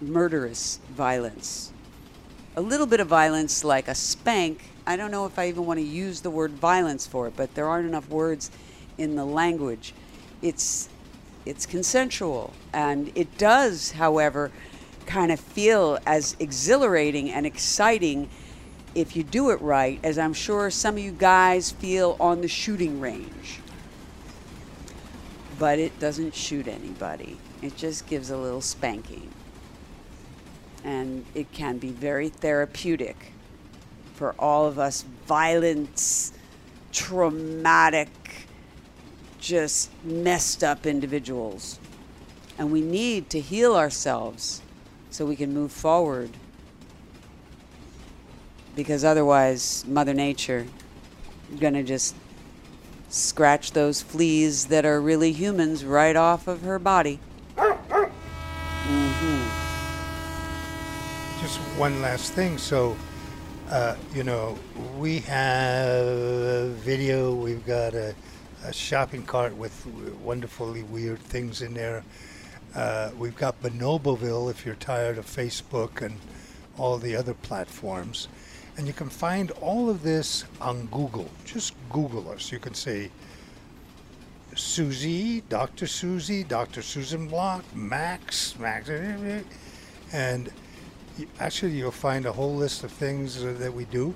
murderous 0.00 0.80
violence. 0.90 1.72
A 2.58 2.62
little 2.62 2.86
bit 2.86 3.00
of 3.00 3.08
violence, 3.08 3.64
like 3.64 3.86
a 3.86 3.94
spank, 3.94 4.70
I 4.86 4.96
don't 4.96 5.10
know 5.10 5.26
if 5.26 5.38
I 5.38 5.48
even 5.48 5.66
want 5.66 5.78
to 5.78 5.84
use 5.84 6.22
the 6.22 6.30
word 6.30 6.52
violence 6.52 7.06
for 7.06 7.28
it, 7.28 7.34
but 7.36 7.54
there 7.54 7.68
aren't 7.68 7.86
enough 7.86 8.08
words 8.08 8.50
in 8.96 9.14
the 9.14 9.26
language. 9.26 9.92
It's 10.40 10.88
it's 11.44 11.66
consensual, 11.66 12.52
and 12.72 13.12
it 13.14 13.38
does, 13.38 13.92
however, 13.92 14.50
kind 15.04 15.30
of 15.30 15.38
feel 15.38 15.98
as 16.06 16.34
exhilarating 16.40 17.30
and 17.30 17.46
exciting 17.46 18.28
if 18.94 19.14
you 19.14 19.22
do 19.22 19.50
it 19.50 19.60
right, 19.60 20.00
as 20.02 20.18
I'm 20.18 20.32
sure 20.32 20.70
some 20.70 20.96
of 20.96 21.02
you 21.02 21.12
guys 21.12 21.70
feel 21.70 22.16
on 22.18 22.40
the 22.40 22.48
shooting 22.48 23.00
range. 23.00 23.60
But 25.58 25.78
it 25.78 25.98
doesn't 26.00 26.34
shoot 26.34 26.66
anybody. 26.66 27.36
It 27.60 27.76
just 27.76 28.06
gives 28.06 28.30
a 28.30 28.36
little 28.36 28.62
spanking. 28.62 29.30
And 30.86 31.26
it 31.34 31.52
can 31.52 31.76
be 31.76 31.90
very 31.90 32.30
therapeutic 32.30 33.32
for 34.14 34.34
all 34.38 34.64
of 34.66 34.78
us 34.78 35.04
violence, 35.26 36.32
traumatic, 36.92 38.08
just 39.38 39.90
messed 40.02 40.64
up 40.64 40.86
individuals. 40.86 41.78
And 42.58 42.72
we 42.72 42.80
need 42.80 43.28
to 43.30 43.40
heal 43.40 43.76
ourselves 43.76 44.62
so 45.10 45.26
we 45.26 45.36
can 45.36 45.52
move 45.52 45.72
forward. 45.72 46.30
Because 48.74 49.04
otherwise, 49.04 49.84
Mother 49.86 50.14
Nature 50.14 50.66
is 51.52 51.60
going 51.60 51.74
to 51.74 51.82
just 51.82 52.14
scratch 53.08 53.72
those 53.72 54.02
fleas 54.02 54.66
that 54.66 54.84
are 54.84 55.00
really 55.00 55.32
humans 55.32 55.84
right 55.84 56.16
off 56.16 56.48
of 56.48 56.62
her 56.62 56.78
body. 56.78 57.20
hmm 57.56 59.42
Just 61.40 61.60
one 61.76 62.00
last 62.00 62.32
thing. 62.32 62.56
So, 62.56 62.96
uh, 63.68 63.96
you 64.14 64.24
know, 64.24 64.58
we 64.96 65.18
have 65.20 66.70
video, 66.76 67.34
we've 67.34 67.66
got 67.66 67.92
a, 67.92 68.14
a 68.64 68.72
shopping 68.72 69.22
cart 69.22 69.54
with 69.54 69.86
wonderfully 70.22 70.84
weird 70.84 71.18
things 71.18 71.60
in 71.60 71.74
there. 71.74 72.02
Uh, 72.74 73.10
we've 73.18 73.36
got 73.36 73.60
Bonoboville 73.62 74.50
if 74.50 74.64
you're 74.64 74.76
tired 74.76 75.18
of 75.18 75.26
Facebook 75.26 76.00
and 76.00 76.18
all 76.78 76.96
the 76.96 77.14
other 77.14 77.34
platforms. 77.34 78.28
And 78.78 78.86
you 78.86 78.94
can 78.94 79.10
find 79.10 79.50
all 79.60 79.90
of 79.90 80.02
this 80.02 80.46
on 80.62 80.86
Google. 80.86 81.28
Just 81.44 81.74
Google 81.90 82.30
us. 82.30 82.50
You 82.50 82.58
can 82.58 82.72
say 82.72 83.10
Susie, 84.54 85.42
Dr. 85.50 85.86
Susie, 85.86 86.42
Dr. 86.42 86.80
Susan 86.80 87.28
Block, 87.28 87.64
Max, 87.74 88.58
Max, 88.58 88.88
and 90.12 90.50
actually 91.40 91.72
you'll 91.72 91.90
find 91.90 92.26
a 92.26 92.32
whole 92.32 92.54
list 92.54 92.84
of 92.84 92.92
things 92.92 93.42
that 93.42 93.72
we 93.72 93.84
do. 93.86 94.14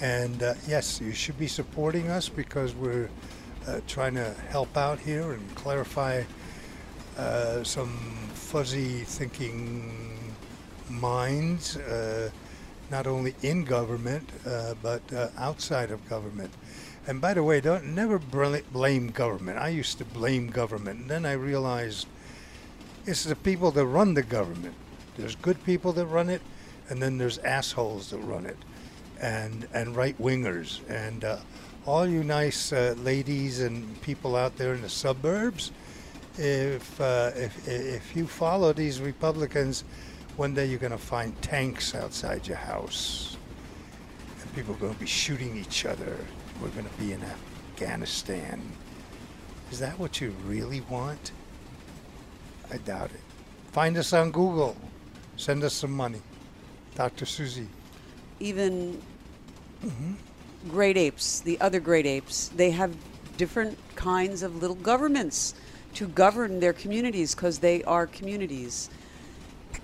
And 0.00 0.42
uh, 0.42 0.54
yes, 0.68 1.00
you 1.00 1.12
should 1.12 1.38
be 1.38 1.48
supporting 1.48 2.10
us 2.10 2.28
because 2.28 2.74
we're 2.74 3.08
uh, 3.66 3.80
trying 3.86 4.14
to 4.14 4.34
help 4.48 4.76
out 4.76 4.98
here 4.98 5.32
and 5.32 5.54
clarify 5.54 6.22
uh, 7.18 7.64
some 7.64 7.96
fuzzy 8.34 9.04
thinking 9.04 10.18
minds, 10.88 11.76
uh, 11.76 12.30
not 12.90 13.06
only 13.06 13.34
in 13.42 13.64
government 13.64 14.28
uh, 14.46 14.74
but 14.82 15.02
uh, 15.12 15.28
outside 15.38 15.90
of 15.90 16.06
government. 16.08 16.52
And 17.06 17.20
by 17.20 17.34
the 17.34 17.42
way, 17.42 17.60
don't 17.60 17.94
never 17.94 18.18
blame 18.18 19.08
government. 19.08 19.58
I 19.58 19.68
used 19.68 19.98
to 19.98 20.04
blame 20.04 20.48
government, 20.48 21.00
and 21.00 21.10
then 21.10 21.24
I 21.24 21.32
realized 21.32 22.06
it's 23.06 23.24
the 23.24 23.36
people 23.36 23.70
that 23.70 23.86
run 23.86 24.14
the 24.14 24.22
government. 24.22 24.74
There's 25.16 25.36
good 25.36 25.62
people 25.64 25.92
that 25.94 26.06
run 26.06 26.28
it, 26.28 26.42
and 26.88 27.02
then 27.02 27.18
there's 27.18 27.38
assholes 27.38 28.10
that 28.10 28.18
run 28.18 28.46
it, 28.46 28.58
and 29.20 29.66
and 29.72 29.96
right 29.96 30.18
wingers, 30.20 30.80
and 30.88 31.24
uh, 31.24 31.38
all 31.86 32.06
you 32.06 32.22
nice 32.22 32.72
uh, 32.72 32.94
ladies 32.98 33.60
and 33.60 34.00
people 34.02 34.36
out 34.36 34.56
there 34.56 34.74
in 34.74 34.82
the 34.82 34.88
suburbs. 34.88 35.72
If 36.36 37.00
uh, 37.00 37.30
if 37.34 37.66
if 37.66 38.14
you 38.14 38.26
follow 38.26 38.72
these 38.72 39.00
Republicans, 39.00 39.84
one 40.36 40.52
day 40.54 40.66
you're 40.66 40.78
going 40.78 40.92
to 40.92 40.98
find 40.98 41.40
tanks 41.40 41.94
outside 41.94 42.46
your 42.46 42.58
house, 42.58 43.36
and 44.42 44.54
people 44.54 44.74
are 44.74 44.78
going 44.78 44.94
to 44.94 45.00
be 45.00 45.06
shooting 45.06 45.56
each 45.56 45.86
other. 45.86 46.16
We're 46.60 46.68
going 46.68 46.88
to 46.88 46.98
be 46.98 47.12
in 47.12 47.22
Afghanistan. 47.22 48.60
Is 49.70 49.78
that 49.78 49.98
what 49.98 50.20
you 50.20 50.34
really 50.46 50.82
want? 50.82 51.32
I 52.70 52.76
doubt 52.78 53.10
it. 53.12 53.20
Find 53.72 53.96
us 53.96 54.12
on 54.12 54.30
Google. 54.30 54.76
Send 55.36 55.62
us 55.64 55.74
some 55.74 55.92
money. 55.92 56.20
Dr. 56.94 57.26
Susie. 57.26 57.68
even 58.40 59.00
great 60.68 60.96
apes, 60.96 61.40
the 61.40 61.60
other 61.60 61.78
great 61.80 62.06
apes, 62.06 62.48
they 62.48 62.70
have 62.70 62.94
different 63.36 63.78
kinds 63.94 64.42
of 64.42 64.60
little 64.62 64.76
governments 64.76 65.54
to 65.94 66.08
govern 66.08 66.60
their 66.60 66.72
communities 66.72 67.34
because 67.34 67.58
they 67.58 67.82
are 67.84 68.06
communities. 68.06 68.90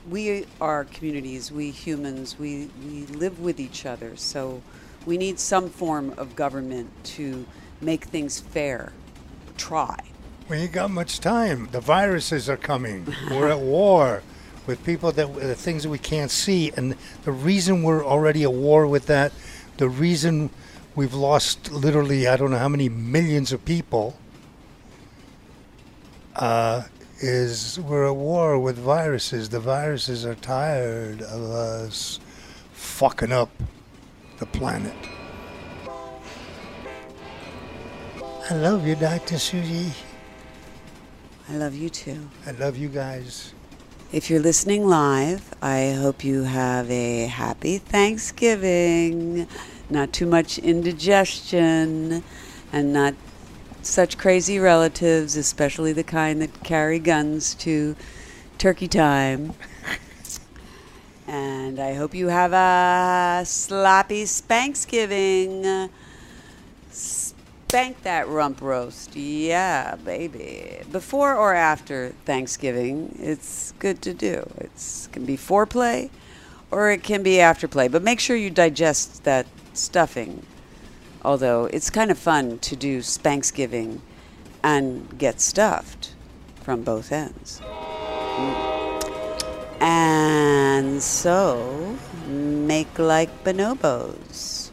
We 0.09 0.47
are 0.61 0.85
communities, 0.85 1.53
we 1.53 1.71
humans, 1.71 2.39
we, 2.39 2.71
we 2.85 3.07
live 3.07 3.41
with 3.41 3.61
each 3.61 3.87
other. 3.87 4.17
So 4.17 4.63
we 5.07 5.17
need 5.17 5.39
some 5.39 5.69
form 5.69 6.15
of 6.17 6.35
government 6.35 6.91
to 7.05 7.47
make 7.81 8.07
things 8.07 8.41
fair. 8.41 8.93
Try. 9.57 9.99
We 10.49 10.57
ain't 10.57 10.73
got 10.73 10.91
much 10.91 11.21
time. 11.21 11.69
The 11.73 11.81
viruses 11.81 12.49
are 12.49 12.57
coming. 12.57 13.07
We're 13.31 13.49
at 13.49 13.61
war 13.61 14.23
with 14.67 14.85
people 14.85 15.13
that 15.13 15.35
the 15.35 15.55
things 15.55 15.83
that 15.83 15.89
we 15.89 15.99
can't 15.99 16.31
see, 16.31 16.73
and 16.77 16.97
the 17.25 17.33
reason 17.33 17.83
we're 17.83 18.05
already 18.05 18.43
at 18.43 18.53
war 18.53 18.87
with 18.87 19.07
that, 19.07 19.33
the 19.77 19.89
reason 19.89 20.51
we've 20.95 21.15
lost 21.15 21.73
literally 21.73 22.29
I 22.29 22.37
don't 22.37 22.51
know 22.51 22.59
how 22.59 22.69
many 22.69 22.89
millions 22.89 23.53
of 23.53 23.65
people, 23.65 24.17
uh, 26.37 26.83
is 27.21 27.79
we're 27.81 28.07
at 28.07 28.17
war 28.17 28.59
with 28.59 28.77
viruses. 28.77 29.49
The 29.49 29.61
viruses 29.61 30.27
are 30.27 30.35
tired 30.35 31.23
of 31.23 31.43
us 31.43 32.21
fucking 32.73 33.33
up 33.33 33.51
the 34.39 34.47
planet. 34.47 34.95
I 38.51 38.55
love 38.55 38.87
you, 38.87 38.97
Dr. 38.97 39.39
Susie. 39.39 39.93
I 41.49 41.57
love 41.57 41.75
you 41.75 41.89
too. 41.89 42.29
I 42.47 42.51
love 42.53 42.77
you 42.77 42.89
guys. 42.89 43.55
If 44.13 44.29
you're 44.29 44.41
listening 44.41 44.87
live, 44.87 45.55
I 45.63 45.93
hope 45.93 46.23
you 46.23 46.43
have 46.43 46.91
a 46.91 47.25
happy 47.29 47.79
Thanksgiving. 47.79 49.47
Not 49.89 50.13
too 50.13 50.27
much 50.27 50.59
indigestion 50.59 52.23
and 52.71 52.93
not 52.93 53.15
such 53.81 54.19
crazy 54.19 54.59
relatives, 54.59 55.35
especially 55.35 55.95
the 55.95 56.05
kind 56.05 56.43
that 56.43 56.63
carry 56.63 56.99
guns 56.99 57.55
to 57.55 57.97
turkey 58.59 58.87
time. 58.87 59.55
And 61.27 61.81
I 61.81 61.95
hope 61.95 62.15
you 62.15 62.29
have 62.29 62.53
a 62.53 63.45
slappy 63.45 64.25
Spanksgiving. 64.25 65.89
Spank 67.73 68.03
that 68.03 68.29
rump 68.29 68.61
roast. 68.61 69.17
Yeah, 69.17 69.95
baby. 69.95 70.83
Before 70.93 71.35
or 71.35 71.55
after 71.55 72.11
Thanksgiving, 72.27 73.17
it's 73.19 73.73
good 73.79 74.03
to 74.03 74.13
do. 74.13 74.47
It 74.59 75.09
can 75.11 75.25
be 75.25 75.39
foreplay 75.39 76.11
or 76.71 76.91
it 76.91 77.03
can 77.03 77.23
be 77.23 77.37
afterplay, 77.37 77.91
but 77.91 78.03
make 78.03 78.21
sure 78.21 78.37
you 78.37 78.51
digest 78.51 79.25
that 79.25 79.47
stuffing. 79.73 80.45
Although 81.25 81.65
it's 81.65 81.89
kind 81.89 82.11
of 82.11 82.19
fun 82.19 82.59
to 82.59 82.77
do 82.77 82.99
Spanksgiving 82.99 84.01
and 84.63 85.19
get 85.19 85.41
stuffed 85.41 86.13
from 86.63 86.83
both 86.83 87.11
ends. 87.11 87.63
And 89.81 91.03
so, 91.03 91.97
make 92.29 92.99
like 92.99 93.45
bonobos, 93.45 94.71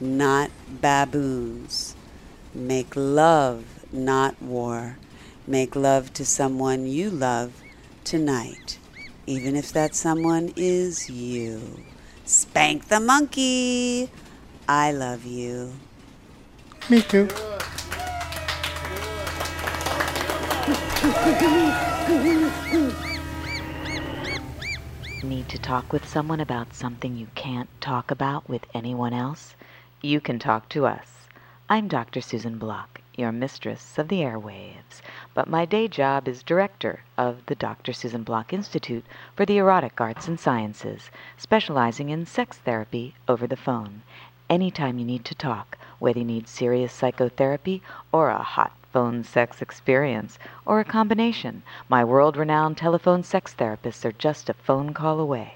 not 0.00 0.50
baboons. 0.82 1.95
Make 2.56 2.96
love, 2.96 3.84
not 3.92 4.40
war. 4.40 4.96
Make 5.46 5.76
love 5.76 6.14
to 6.14 6.24
someone 6.24 6.86
you 6.86 7.10
love 7.10 7.52
tonight, 8.02 8.78
even 9.26 9.54
if 9.54 9.74
that 9.74 9.94
someone 9.94 10.54
is 10.56 11.10
you. 11.10 11.84
Spank 12.24 12.88
the 12.88 12.98
monkey. 12.98 14.10
I 14.66 14.90
love 14.90 15.26
you. 15.26 15.74
Me 16.88 17.02
too. 17.02 17.28
Need 25.22 25.50
to 25.50 25.58
talk 25.58 25.92
with 25.92 26.08
someone 26.08 26.40
about 26.40 26.72
something 26.72 27.18
you 27.18 27.26
can't 27.34 27.68
talk 27.82 28.10
about 28.10 28.48
with 28.48 28.64
anyone 28.72 29.12
else? 29.12 29.54
You 30.00 30.22
can 30.22 30.38
talk 30.38 30.70
to 30.70 30.86
us. 30.86 31.15
I'm 31.68 31.88
Dr. 31.88 32.20
Susan 32.20 32.58
Block, 32.58 33.00
your 33.16 33.32
mistress 33.32 33.98
of 33.98 34.06
the 34.06 34.20
airwaves, 34.20 35.02
but 35.34 35.48
my 35.48 35.64
day 35.64 35.88
job 35.88 36.28
is 36.28 36.44
director 36.44 37.00
of 37.18 37.44
the 37.46 37.56
Dr. 37.56 37.92
Susan 37.92 38.22
Block 38.22 38.52
Institute 38.52 39.04
for 39.34 39.44
the 39.44 39.58
Erotic 39.58 40.00
Arts 40.00 40.28
and 40.28 40.38
Sciences, 40.38 41.10
specializing 41.36 42.08
in 42.08 42.24
sex 42.24 42.58
therapy 42.58 43.16
over 43.26 43.48
the 43.48 43.56
phone. 43.56 44.02
Anytime 44.48 45.00
you 45.00 45.04
need 45.04 45.24
to 45.24 45.34
talk, 45.34 45.76
whether 45.98 46.20
you 46.20 46.24
need 46.24 46.46
serious 46.46 46.92
psychotherapy 46.92 47.82
or 48.12 48.30
a 48.30 48.44
hot 48.44 48.70
phone 48.92 49.24
sex 49.24 49.60
experience, 49.60 50.38
or 50.64 50.78
a 50.78 50.84
combination, 50.84 51.64
my 51.88 52.04
world 52.04 52.36
renowned 52.36 52.76
telephone 52.76 53.24
sex 53.24 53.56
therapists 53.58 54.04
are 54.04 54.12
just 54.12 54.48
a 54.48 54.54
phone 54.54 54.94
call 54.94 55.18
away. 55.18 55.55